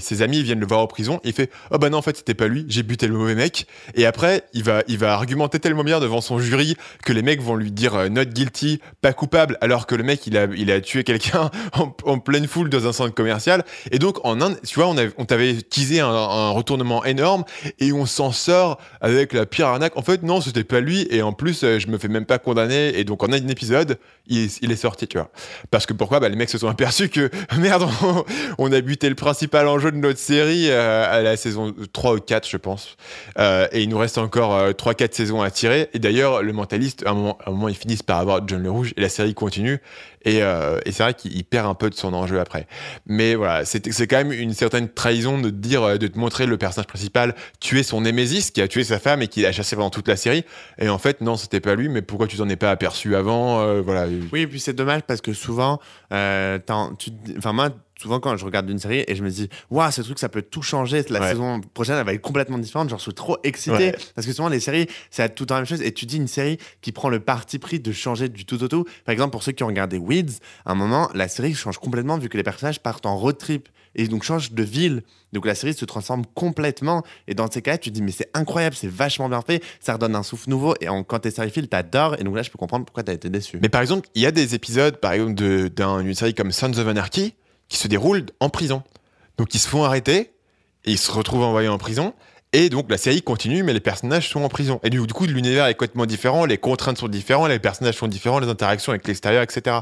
ses 0.00 0.22
amis 0.22 0.42
viennent 0.42 0.60
le 0.60 0.66
voir 0.66 0.80
en 0.80 0.86
prison. 0.86 1.20
il 1.24 1.32
fait 1.32 1.50
Oh 1.70 1.78
bah 1.78 1.88
non, 1.88 1.98
en 1.98 2.02
fait, 2.02 2.18
c'était 2.18 2.34
pas 2.34 2.48
lui, 2.48 2.66
j'ai 2.68 2.82
buté 2.82 3.06
le 3.06 3.14
mauvais 3.14 3.34
mec. 3.34 3.66
Et 3.94 4.04
après, 4.04 4.44
il 4.52 4.62
va, 4.62 4.82
il 4.88 4.98
va 4.98 5.14
argumenter 5.14 5.58
tellement 5.58 5.84
bien 5.84 6.00
devant 6.00 6.20
son 6.20 6.38
jury 6.38 6.76
que 7.02 7.12
les 7.14 7.22
mecs 7.22 7.40
vont 7.40 7.56
lui 7.56 7.72
dire 7.72 7.94
euh, 7.94 8.08
Not 8.10 8.26
guilty, 8.26 8.80
pas 9.00 9.14
coupable, 9.14 9.56
alors 9.62 9.86
que 9.86 9.94
le 9.94 10.02
mec, 10.02 10.26
il 10.26 10.36
a, 10.36 10.48
il 10.54 10.70
a 10.70 10.80
tué 10.82 11.02
quelqu'un 11.02 11.50
en, 11.72 12.18
pleine 12.18 12.46
foule 12.46 12.68
dans 12.68 12.86
un 12.86 12.92
centre 12.92 13.14
commercial. 13.14 13.64
Et 13.90 13.98
donc, 13.98 14.18
en 14.24 14.40
un, 14.42 14.54
tu 14.54 14.74
vois, 14.74 14.88
on, 14.88 14.96
on 15.16 15.24
t'avait 15.24 15.54
teasé 15.54 16.00
un, 16.00 16.50
retournement 16.50 17.04
énorme 17.04 17.44
et 17.78 17.92
on 17.92 18.04
s'en 18.04 18.32
sort 18.32 18.78
avec 19.00 19.32
la 19.32 19.46
pire 19.46 19.68
arnaque. 19.68 19.96
En 19.96 20.02
fait, 20.02 20.22
non, 20.22 20.40
c'était 20.42 20.64
pas 20.64 20.80
lui. 20.80 21.06
Et 21.10 21.22
en 21.22 21.32
plus, 21.32 21.64
euh, 21.64 21.78
je 21.78 21.88
me 21.88 21.96
fais 21.96 22.08
même 22.08 22.26
pas 22.26 22.38
condamner. 22.38 22.98
Et 22.98 23.04
donc, 23.04 23.22
en 23.22 23.32
un 23.32 23.48
épisode, 23.48 23.98
il 24.26 24.72
est 24.72 24.76
sorti 24.76 25.05
Parce 25.70 25.86
que 25.86 25.92
pourquoi? 25.92 26.20
Bah, 26.20 26.28
Les 26.28 26.36
mecs 26.36 26.50
se 26.50 26.58
sont 26.58 26.68
aperçus 26.68 27.08
que, 27.08 27.30
merde, 27.58 27.86
on, 28.58 28.72
a 28.72 28.80
buté 28.80 29.08
le 29.08 29.14
principal 29.14 29.68
enjeu 29.68 29.92
de 29.92 29.96
notre 29.96 30.18
série 30.18 30.70
euh, 30.70 31.04
à 31.08 31.22
la 31.22 31.36
saison 31.36 31.74
3 31.92 32.14
ou 32.14 32.20
4, 32.20 32.48
je 32.48 32.56
pense. 32.56 32.96
Euh, 33.38 33.68
et 33.72 33.82
il 33.82 33.88
nous 33.88 33.98
reste 33.98 34.18
encore 34.18 34.70
3-4 34.70 35.02
euh, 35.02 35.08
saisons 35.12 35.42
à 35.42 35.50
tirer. 35.50 35.88
Et 35.94 35.98
d'ailleurs, 35.98 36.42
le 36.42 36.52
mentaliste, 36.52 37.04
à 37.06 37.10
un 37.10 37.14
moment, 37.14 37.38
à 37.44 37.50
un 37.50 37.52
moment, 37.52 37.68
ils 37.68 37.76
finissent 37.76 38.02
par 38.02 38.18
avoir 38.18 38.46
John 38.46 38.62
le 38.62 38.70
Rouge 38.70 38.92
et 38.96 39.00
la 39.00 39.08
série 39.08 39.34
continue. 39.34 39.80
Et, 40.26 40.38
et 40.38 40.92
c'est 40.92 41.02
vrai 41.02 41.14
qu'il 41.14 41.44
perd 41.44 41.66
un 41.66 41.74
peu 41.74 41.88
de 41.88 41.94
son 41.94 42.12
enjeu 42.12 42.40
après. 42.40 42.66
Mais 43.06 43.34
voilà, 43.34 43.64
c'est 43.64 43.80
quand 44.06 44.16
même 44.16 44.32
une 44.32 44.52
certaine 44.52 44.88
trahison 44.88 45.38
de 45.38 45.50
dire, 45.50 45.98
de 45.98 46.06
te 46.06 46.18
montrer 46.18 46.46
le 46.46 46.58
personnage 46.58 46.88
principal 46.88 47.34
tuer 47.60 47.82
son 47.82 48.00
némésis 48.00 48.50
qui 48.50 48.60
a 48.60 48.68
tué 48.68 48.84
sa 48.84 48.98
femme 48.98 49.22
et 49.22 49.28
qui 49.28 49.42
l'a 49.42 49.52
chassé 49.52 49.76
pendant 49.76 49.90
toute 49.90 50.08
la 50.08 50.16
série. 50.16 50.44
Et 50.78 50.88
en 50.88 50.98
fait, 50.98 51.20
non, 51.20 51.36
c'était 51.36 51.60
pas 51.60 51.74
lui, 51.74 51.88
mais 51.88 52.02
pourquoi 52.02 52.26
tu 52.26 52.36
t'en 52.36 52.48
es 52.48 52.56
pas 52.56 52.70
aperçu 52.70 53.14
avant 53.14 53.80
Voilà. 53.82 54.06
Oui, 54.32 54.40
et 54.40 54.46
puis 54.46 54.60
c'est 54.60 54.74
dommage 54.74 55.02
parce 55.06 55.20
que 55.20 55.32
souvent, 55.32 55.80
euh, 56.12 56.58
tu, 56.98 57.10
enfin 57.38 57.52
moi, 57.52 57.70
souvent 58.00 58.20
quand 58.20 58.36
je 58.36 58.44
regarde 58.44 58.68
une 58.68 58.78
série 58.78 59.04
et 59.06 59.14
je 59.14 59.22
me 59.22 59.30
dis, 59.30 59.48
waouh, 59.70 59.90
ce 59.90 60.02
truc, 60.02 60.18
ça 60.18 60.28
peut 60.28 60.42
tout 60.42 60.62
changer. 60.62 61.02
La 61.08 61.28
saison 61.28 61.60
prochaine, 61.60 61.96
elle 61.96 62.04
va 62.04 62.12
être 62.12 62.20
complètement 62.20 62.58
différente. 62.58 62.88
Genre, 62.88 62.98
je 62.98 63.04
suis 63.04 63.14
trop 63.14 63.38
excité 63.42 63.92
parce 64.14 64.26
que 64.26 64.32
souvent 64.32 64.48
les 64.48 64.60
séries, 64.60 64.86
c'est 65.10 65.34
tout 65.34 65.44
le 65.44 65.46
temps 65.46 65.54
la 65.54 65.60
même 65.62 65.68
chose. 65.68 65.82
Et 65.82 65.92
tu 65.92 66.06
dis 66.06 66.16
une 66.16 66.28
série 66.28 66.58
qui 66.80 66.92
prend 66.92 67.08
le 67.08 67.20
parti 67.20 67.58
pris 67.58 67.80
de 67.80 67.92
changer 67.92 68.28
du 68.28 68.44
tout 68.44 68.62
au 68.62 68.68
tout. 68.68 68.84
Par 69.04 69.12
exemple, 69.12 69.32
pour 69.32 69.42
ceux 69.42 69.52
qui 69.52 69.62
ont 69.62 69.68
regardé 69.68 69.98
Weeds, 69.98 70.40
à 70.64 70.72
un 70.72 70.74
moment, 70.74 71.10
la 71.14 71.28
série 71.28 71.54
change 71.54 71.78
complètement 71.78 72.18
vu 72.18 72.28
que 72.28 72.36
les 72.36 72.42
personnages 72.42 72.80
partent 72.80 73.06
en 73.06 73.16
road 73.16 73.38
trip 73.38 73.68
et 73.94 74.08
donc 74.08 74.22
changent 74.22 74.52
de 74.52 74.62
ville. 74.62 75.02
Donc 75.32 75.46
la 75.46 75.54
série 75.54 75.74
se 75.74 75.84
transforme 75.84 76.24
complètement. 76.34 77.02
Et 77.26 77.34
dans 77.34 77.50
ces 77.50 77.62
cas-là, 77.62 77.78
tu 77.78 77.90
te 77.90 77.94
dis, 77.94 78.02
mais 78.02 78.12
c'est 78.12 78.30
incroyable, 78.34 78.76
c'est 78.76 78.90
vachement 78.90 79.28
bien 79.28 79.40
fait, 79.40 79.62
ça 79.80 79.94
redonne 79.94 80.14
un 80.14 80.22
souffle 80.22 80.50
nouveau. 80.50 80.74
Et 80.80 80.88
en, 80.88 81.02
quand 81.02 81.20
t'es 81.20 81.30
sériephile, 81.30 81.68
t'adores. 81.68 82.16
Et 82.20 82.24
donc 82.24 82.36
là, 82.36 82.42
je 82.42 82.50
peux 82.50 82.58
comprendre 82.58 82.84
pourquoi 82.84 83.02
t'as 83.02 83.14
été 83.14 83.30
déçu. 83.30 83.58
Mais 83.62 83.68
par 83.68 83.80
exemple, 83.80 84.08
il 84.14 84.22
y 84.22 84.26
a 84.26 84.30
des 84.30 84.54
épisodes, 84.54 84.98
par 84.98 85.12
exemple, 85.12 85.34
d'une 85.34 86.14
série 86.14 86.34
comme 86.34 86.52
Sons 86.52 86.78
of 86.78 86.86
Anarchy 86.86 87.34
qui 87.68 87.76
se 87.78 87.88
déroulent 87.88 88.26
en 88.40 88.48
prison. 88.48 88.82
Donc 89.38 89.54
ils 89.54 89.58
se 89.58 89.68
font 89.68 89.84
arrêter 89.84 90.32
et 90.84 90.92
ils 90.92 90.98
se 90.98 91.10
retrouvent 91.10 91.42
envoyés 91.42 91.68
en 91.68 91.78
prison. 91.78 92.14
Et 92.52 92.70
donc 92.70 92.88
la 92.88 92.96
série 92.96 93.20
continue, 93.20 93.62
mais 93.62 93.74
les 93.74 93.80
personnages 93.80 94.30
sont 94.30 94.42
en 94.42 94.48
prison. 94.48 94.80
Et 94.82 94.88
du 94.88 95.04
coup, 95.08 95.26
l'univers 95.26 95.66
est 95.66 95.74
complètement 95.74 96.06
différent, 96.06 96.46
les 96.46 96.56
contraintes 96.56 96.96
sont 96.96 97.08
différentes, 97.08 97.50
les 97.50 97.58
personnages 97.58 97.96
sont 97.96 98.06
différents, 98.06 98.38
les 98.38 98.48
interactions 98.48 98.92
avec 98.92 99.06
l'extérieur, 99.06 99.42
etc. 99.42 99.80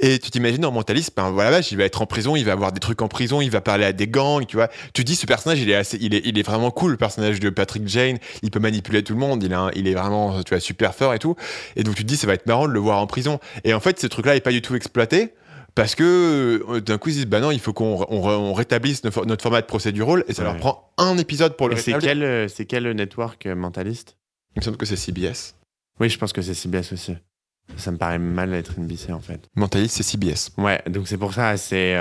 Et 0.00 0.18
tu 0.18 0.30
t'imagines 0.30 0.62
dans 0.62 0.72
Mentalist, 0.72 1.10
ben 1.14 1.30
voilà, 1.30 1.60
il 1.60 1.76
va 1.76 1.84
être 1.84 2.00
en 2.00 2.06
prison, 2.06 2.34
il 2.36 2.44
va 2.44 2.52
avoir 2.52 2.72
des 2.72 2.80
trucs 2.80 3.02
en 3.02 3.08
prison, 3.08 3.42
il 3.42 3.50
va 3.50 3.60
parler 3.60 3.84
à 3.84 3.92
des 3.92 4.06
gangs, 4.06 4.46
tu 4.46 4.56
vois. 4.56 4.68
Tu 4.94 5.04
dis 5.04 5.16
ce 5.16 5.26
personnage, 5.26 5.60
il 5.60 5.68
est 5.68 5.74
assez, 5.74 5.98
il 6.00 6.14
est, 6.14 6.22
il 6.24 6.38
est 6.38 6.42
vraiment 6.42 6.70
cool, 6.70 6.92
le 6.92 6.96
personnage 6.96 7.40
de 7.40 7.50
Patrick 7.50 7.86
Jane. 7.86 8.18
Il 8.42 8.50
peut 8.50 8.60
manipuler 8.60 9.02
tout 9.02 9.12
le 9.12 9.18
monde, 9.18 9.42
il, 9.42 9.54
il 9.74 9.88
est 9.88 9.94
vraiment, 9.94 10.42
tu 10.42 10.54
vois, 10.54 10.60
super 10.60 10.94
fort 10.94 11.12
et 11.12 11.18
tout. 11.18 11.34
Et 11.74 11.82
donc 11.82 11.96
tu 11.96 12.02
te 12.04 12.08
dis, 12.08 12.16
ça 12.16 12.26
va 12.26 12.34
être 12.34 12.46
marrant 12.46 12.68
de 12.68 12.72
le 12.72 12.80
voir 12.80 12.98
en 12.98 13.06
prison. 13.06 13.40
Et 13.64 13.74
en 13.74 13.80
fait, 13.80 14.00
ce 14.00 14.06
truc-là 14.06 14.36
est 14.36 14.40
pas 14.40 14.52
du 14.52 14.62
tout 14.62 14.76
exploité 14.76 15.34
parce 15.76 15.94
que 15.94 16.64
euh, 16.68 16.80
d'un 16.80 16.98
coup 16.98 17.10
ils 17.10 17.16
disent 17.16 17.26
bah 17.26 17.38
non 17.38 17.52
il 17.52 17.60
faut 17.60 17.72
qu'on 17.72 18.04
on, 18.08 18.52
rétablisse 18.54 19.04
notre, 19.04 19.42
format 19.42 19.60
de 19.60 19.66
procédural 19.66 20.24
et 20.26 20.32
ça 20.32 20.42
leur 20.42 20.56
prend 20.56 20.90
un 20.98 21.16
épisode 21.18 21.56
pour 21.56 21.68
le 21.68 21.76
c'est 21.76 21.96
quel 22.00 22.24
euh, 22.24 22.48
c'est 22.48 22.64
quel 22.64 22.90
network 22.90 23.46
euh, 23.46 23.54
mentaliste? 23.54 24.16
Il 24.56 24.60
me 24.60 24.64
semble 24.64 24.78
que 24.78 24.86
c'est 24.86 24.96
CBS 24.96 25.54
oui 26.00 26.08
je 26.08 26.18
pense 26.18 26.32
que 26.32 26.42
c'est 26.42 26.54
CBS 26.54 26.92
aussi. 26.92 27.14
Ça 27.76 27.90
me 27.90 27.98
paraît 27.98 28.18
mal 28.18 28.50
d'être 28.52 28.78
NBC 28.78 29.12
en 29.12 29.20
fait. 29.20 29.48
Mentaliste 29.54 29.96
c'est 29.96 30.02
CBS 30.02 30.50
ouais 30.56 30.82
donc 30.88 31.06
c'est 31.06 31.18
pour 31.18 31.34
ça 31.34 31.56
c'est 31.58 31.94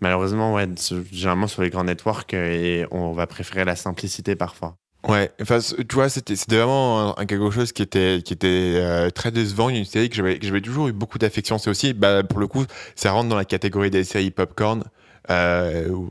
malheureusement 0.00 0.54
ouais 0.54 0.66
généralement 1.12 1.46
sur 1.46 1.62
les 1.62 1.70
grands 1.70 1.84
networks 1.84 2.32
et 2.32 2.86
on 2.90 3.12
va 3.12 3.26
préférer 3.26 3.66
la 3.66 3.76
simplicité 3.76 4.36
parfois 4.36 4.76
Ouais, 5.08 5.32
enfin, 5.40 5.58
tu 5.60 5.94
vois, 5.94 6.08
c'était 6.08 6.34
vraiment 6.48 7.18
un, 7.18 7.26
quelque 7.26 7.50
chose 7.50 7.72
qui 7.72 7.82
était, 7.82 8.22
qui 8.24 8.32
était 8.32 8.74
euh, 8.76 9.10
très 9.10 9.32
décevant, 9.32 9.68
une 9.68 9.84
série 9.84 10.08
que 10.08 10.14
j'avais 10.14 10.60
toujours 10.60 10.86
eu 10.86 10.92
beaucoup 10.92 11.18
d'affection. 11.18 11.58
C'est 11.58 11.70
aussi, 11.70 11.92
bah, 11.92 12.22
pour 12.22 12.38
le 12.38 12.46
coup, 12.46 12.64
ça 12.94 13.10
rentre 13.10 13.28
dans 13.28 13.36
la 13.36 13.44
catégorie 13.44 13.90
des 13.90 14.04
séries 14.04 14.30
popcorn, 14.30 14.84
euh, 15.30 15.88
où, 15.88 16.10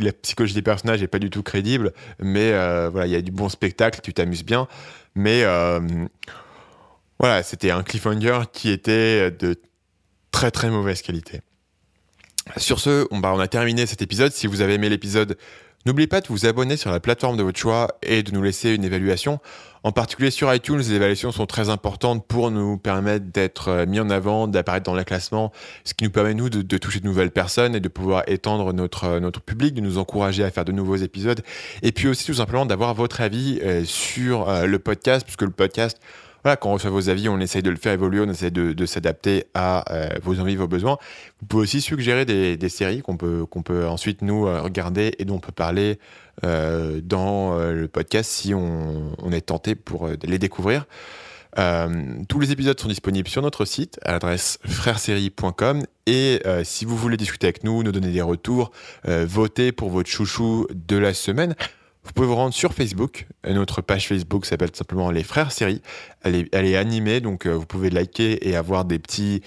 la 0.00 0.12
psychologie 0.12 0.54
des 0.54 0.62
personnages 0.62 1.00
n'est 1.00 1.08
pas 1.08 1.18
du 1.18 1.30
tout 1.30 1.42
crédible, 1.42 1.92
mais 2.20 2.52
euh, 2.52 2.90
voilà, 2.90 3.06
il 3.06 3.12
y 3.12 3.16
a 3.16 3.22
du 3.22 3.30
bon 3.30 3.48
spectacle, 3.48 4.00
tu 4.02 4.12
t'amuses 4.12 4.44
bien, 4.44 4.66
mais 5.14 5.42
euh, 5.44 5.80
voilà, 7.18 7.44
c'était 7.44 7.70
un 7.70 7.84
cliffhanger 7.84 8.40
qui 8.52 8.70
était 8.70 9.30
de 9.30 9.56
très 10.32 10.50
très 10.50 10.70
mauvaise 10.70 11.02
qualité. 11.02 11.42
Sur 12.56 12.80
ce, 12.80 13.06
on, 13.12 13.18
bah, 13.18 13.32
on 13.34 13.38
a 13.38 13.46
terminé 13.46 13.86
cet 13.86 14.02
épisode. 14.02 14.32
Si 14.32 14.46
vous 14.48 14.62
avez 14.62 14.74
aimé 14.74 14.88
l'épisode, 14.88 15.36
N'oubliez 15.86 16.06
pas 16.06 16.20
de 16.20 16.28
vous 16.28 16.44
abonner 16.44 16.76
sur 16.76 16.90
la 16.90 17.00
plateforme 17.00 17.38
de 17.38 17.42
votre 17.42 17.58
choix 17.58 17.88
et 18.02 18.22
de 18.22 18.32
nous 18.32 18.42
laisser 18.42 18.74
une 18.74 18.84
évaluation. 18.84 19.40
En 19.82 19.92
particulier 19.92 20.30
sur 20.30 20.52
iTunes, 20.52 20.76
les 20.76 20.92
évaluations 20.92 21.32
sont 21.32 21.46
très 21.46 21.70
importantes 21.70 22.26
pour 22.26 22.50
nous 22.50 22.76
permettre 22.76 23.24
d'être 23.32 23.68
euh, 23.68 23.86
mis 23.86 23.98
en 23.98 24.10
avant, 24.10 24.46
d'apparaître 24.46 24.84
dans 24.84 24.94
le 24.94 25.04
classement, 25.04 25.52
ce 25.84 25.94
qui 25.94 26.04
nous 26.04 26.10
permet, 26.10 26.34
nous, 26.34 26.50
de, 26.50 26.76
toucher 26.76 27.00
de 27.00 27.06
nouvelles 27.06 27.30
personnes 27.30 27.74
et 27.74 27.80
de 27.80 27.88
pouvoir 27.88 28.24
étendre 28.26 28.74
notre, 28.74 29.04
euh, 29.04 29.20
notre 29.20 29.40
public, 29.40 29.72
de 29.72 29.80
nous 29.80 29.96
encourager 29.96 30.44
à 30.44 30.50
faire 30.50 30.66
de 30.66 30.72
nouveaux 30.72 30.96
épisodes. 30.96 31.40
Et 31.82 31.92
puis 31.92 32.08
aussi, 32.08 32.26
tout 32.26 32.34
simplement, 32.34 32.66
d'avoir 32.66 32.92
votre 32.92 33.22
avis 33.22 33.58
euh, 33.62 33.82
sur 33.86 34.52
le 34.66 34.78
podcast, 34.78 35.24
puisque 35.24 35.42
le 35.42 35.50
podcast, 35.50 35.98
voilà, 36.42 36.56
quand 36.56 36.70
on 36.70 36.74
reçoit 36.74 36.90
vos 36.90 37.08
avis, 37.08 37.28
on 37.28 37.38
essaye 37.40 37.62
de 37.62 37.70
le 37.70 37.76
faire 37.76 37.92
évoluer, 37.92 38.20
on 38.20 38.30
essaie 38.30 38.50
de, 38.50 38.86
s'adapter 38.86 39.44
à 39.54 39.92
euh, 39.92 40.08
vos 40.22 40.40
envies, 40.40 40.56
vos 40.56 40.68
besoins. 40.68 40.98
Vous 41.40 41.46
pouvez 41.46 41.62
aussi 41.62 41.80
suggérer 41.80 42.24
des, 42.24 42.68
séries 42.68 43.02
qu'on 43.02 43.16
peut, 43.16 43.46
peut 43.64 43.86
ensuite 43.86 44.22
nous 44.22 44.46
euh, 44.46 44.62
regarder 44.62 45.12
et 45.18 45.24
dont 45.24 45.36
on 45.36 45.40
peut 45.40 45.52
parler 45.52 45.98
euh, 46.44 47.00
dans 47.02 47.58
le 47.58 47.88
podcast 47.88 48.30
si 48.30 48.54
on, 48.54 49.30
est 49.32 49.42
tenté 49.42 49.74
pour 49.74 50.08
les 50.08 50.38
découvrir. 50.38 50.86
tous 51.56 52.40
les 52.40 52.52
épisodes 52.52 52.78
sont 52.80 52.88
disponibles 52.88 53.28
sur 53.28 53.42
notre 53.42 53.64
site 53.64 54.00
à 54.02 54.12
l'adresse 54.12 54.58
frèresérie.com 54.64 55.84
et 56.06 56.42
si 56.64 56.84
vous 56.84 56.96
voulez 56.96 57.16
discuter 57.16 57.46
avec 57.46 57.64
nous, 57.64 57.82
nous 57.82 57.92
donner 57.92 58.10
des 58.10 58.22
retours, 58.22 58.70
voter 59.04 59.72
pour 59.72 59.90
votre 59.90 60.08
chouchou 60.08 60.66
de 60.72 60.96
la 60.96 61.14
semaine, 61.14 61.54
vous 62.04 62.12
pouvez 62.12 62.26
vous 62.26 62.34
rendre 62.34 62.54
sur 62.54 62.72
Facebook. 62.72 63.26
Notre 63.46 63.82
page 63.82 64.08
Facebook 64.08 64.46
s'appelle 64.46 64.74
simplement 64.74 65.10
Les 65.10 65.22
Frères 65.22 65.52
Série. 65.52 65.82
Elle 66.22 66.34
est, 66.34 66.48
elle 66.52 66.64
est 66.64 66.76
animée, 66.76 67.20
donc 67.20 67.46
euh, 67.46 67.52
vous 67.52 67.66
pouvez 67.66 67.90
liker 67.90 68.48
et 68.48 68.56
avoir 68.56 68.84
des 68.84 68.98
petits 68.98 69.42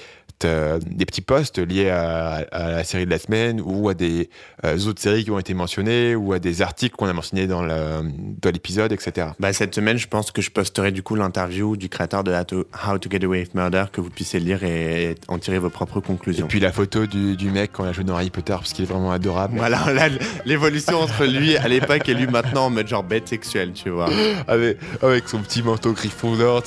euh, 0.45 0.79
des 0.85 1.05
petits 1.05 1.21
posts 1.21 1.59
liés 1.59 1.89
à, 1.89 2.45
la 2.51 2.83
série 2.83 3.05
de 3.05 3.09
la 3.09 3.19
semaine 3.19 3.61
ou 3.63 3.89
à 3.89 3.93
des 3.93 4.29
euh, 4.65 4.77
autres 4.87 5.01
séries 5.01 5.23
qui 5.23 5.31
ont 5.31 5.39
été 5.39 5.53
mentionnées 5.53 6.15
ou 6.15 6.33
à 6.33 6.39
des 6.39 6.61
articles 6.61 6.95
qu'on 6.95 7.07
a 7.07 7.13
mentionnés 7.13 7.47
dans 7.47 7.63
l'épisode, 7.63 8.91
etc. 8.91 9.27
Bah, 9.39 9.53
cette 9.53 9.75
semaine, 9.75 9.97
je 9.97 10.07
pense 10.07 10.31
que 10.31 10.41
je 10.41 10.51
posterai 10.51 10.91
du 10.91 11.03
coup 11.03 11.15
l'interview 11.15 11.77
du 11.77 11.89
créateur 11.89 12.23
de 12.23 12.33
How 12.33 12.97
to, 12.97 13.09
Get 13.09 13.23
Away 13.23 13.41
with 13.41 13.55
Murder, 13.55 13.85
que 13.91 14.01
vous 14.01 14.09
puissiez 14.09 14.39
lire 14.39 14.63
et 14.63 15.15
en 15.27 15.39
tirer 15.39 15.59
vos 15.59 15.69
propres 15.69 15.99
conclusions. 15.99 16.45
Et 16.45 16.49
puis 16.49 16.59
la 16.59 16.71
photo 16.71 17.05
du, 17.05 17.49
mec 17.51 17.71
quand 17.73 17.83
a 17.83 17.91
joué 17.91 18.03
dans 18.03 18.15
Harry 18.15 18.29
Potter, 18.29 18.53
parce 18.53 18.73
qu'il 18.73 18.85
est 18.85 18.87
vraiment 18.87 19.11
adorable. 19.11 19.55
Voilà, 19.57 19.79
l'évolution 20.45 20.99
entre 20.99 21.25
lui 21.25 21.57
à 21.57 21.67
l'époque 21.67 22.07
et 22.09 22.13
lui 22.13 22.27
maintenant 22.27 22.65
en 22.65 22.69
mode 22.69 22.87
genre 22.87 23.03
bête 23.03 23.27
sexuelle, 23.27 23.73
tu 23.73 23.89
vois. 23.89 24.09
Avec, 24.47 24.77
avec 25.01 25.29
son 25.29 25.39
petit 25.39 25.63
manteau 25.63 25.93
griffon 25.93 26.35
d'or, 26.35 26.63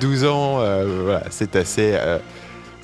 12 0.00 0.24
ans, 0.24 0.60
euh, 0.60 1.02
voilà, 1.04 1.24
c'est 1.30 1.56
assez... 1.56 1.94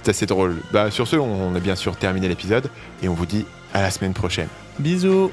C'est 0.02 0.10
assez 0.10 0.26
drôle. 0.26 0.56
Bah, 0.72 0.90
sur 0.90 1.06
ce, 1.06 1.16
on 1.16 1.54
a 1.54 1.60
bien 1.60 1.76
sûr 1.76 1.96
terminé 1.96 2.28
l'épisode 2.28 2.68
et 3.02 3.08
on 3.08 3.14
vous 3.14 3.26
dit 3.26 3.46
à 3.72 3.82
la 3.82 3.90
semaine 3.90 4.12
prochaine. 4.12 4.48
Bisous 4.78 5.30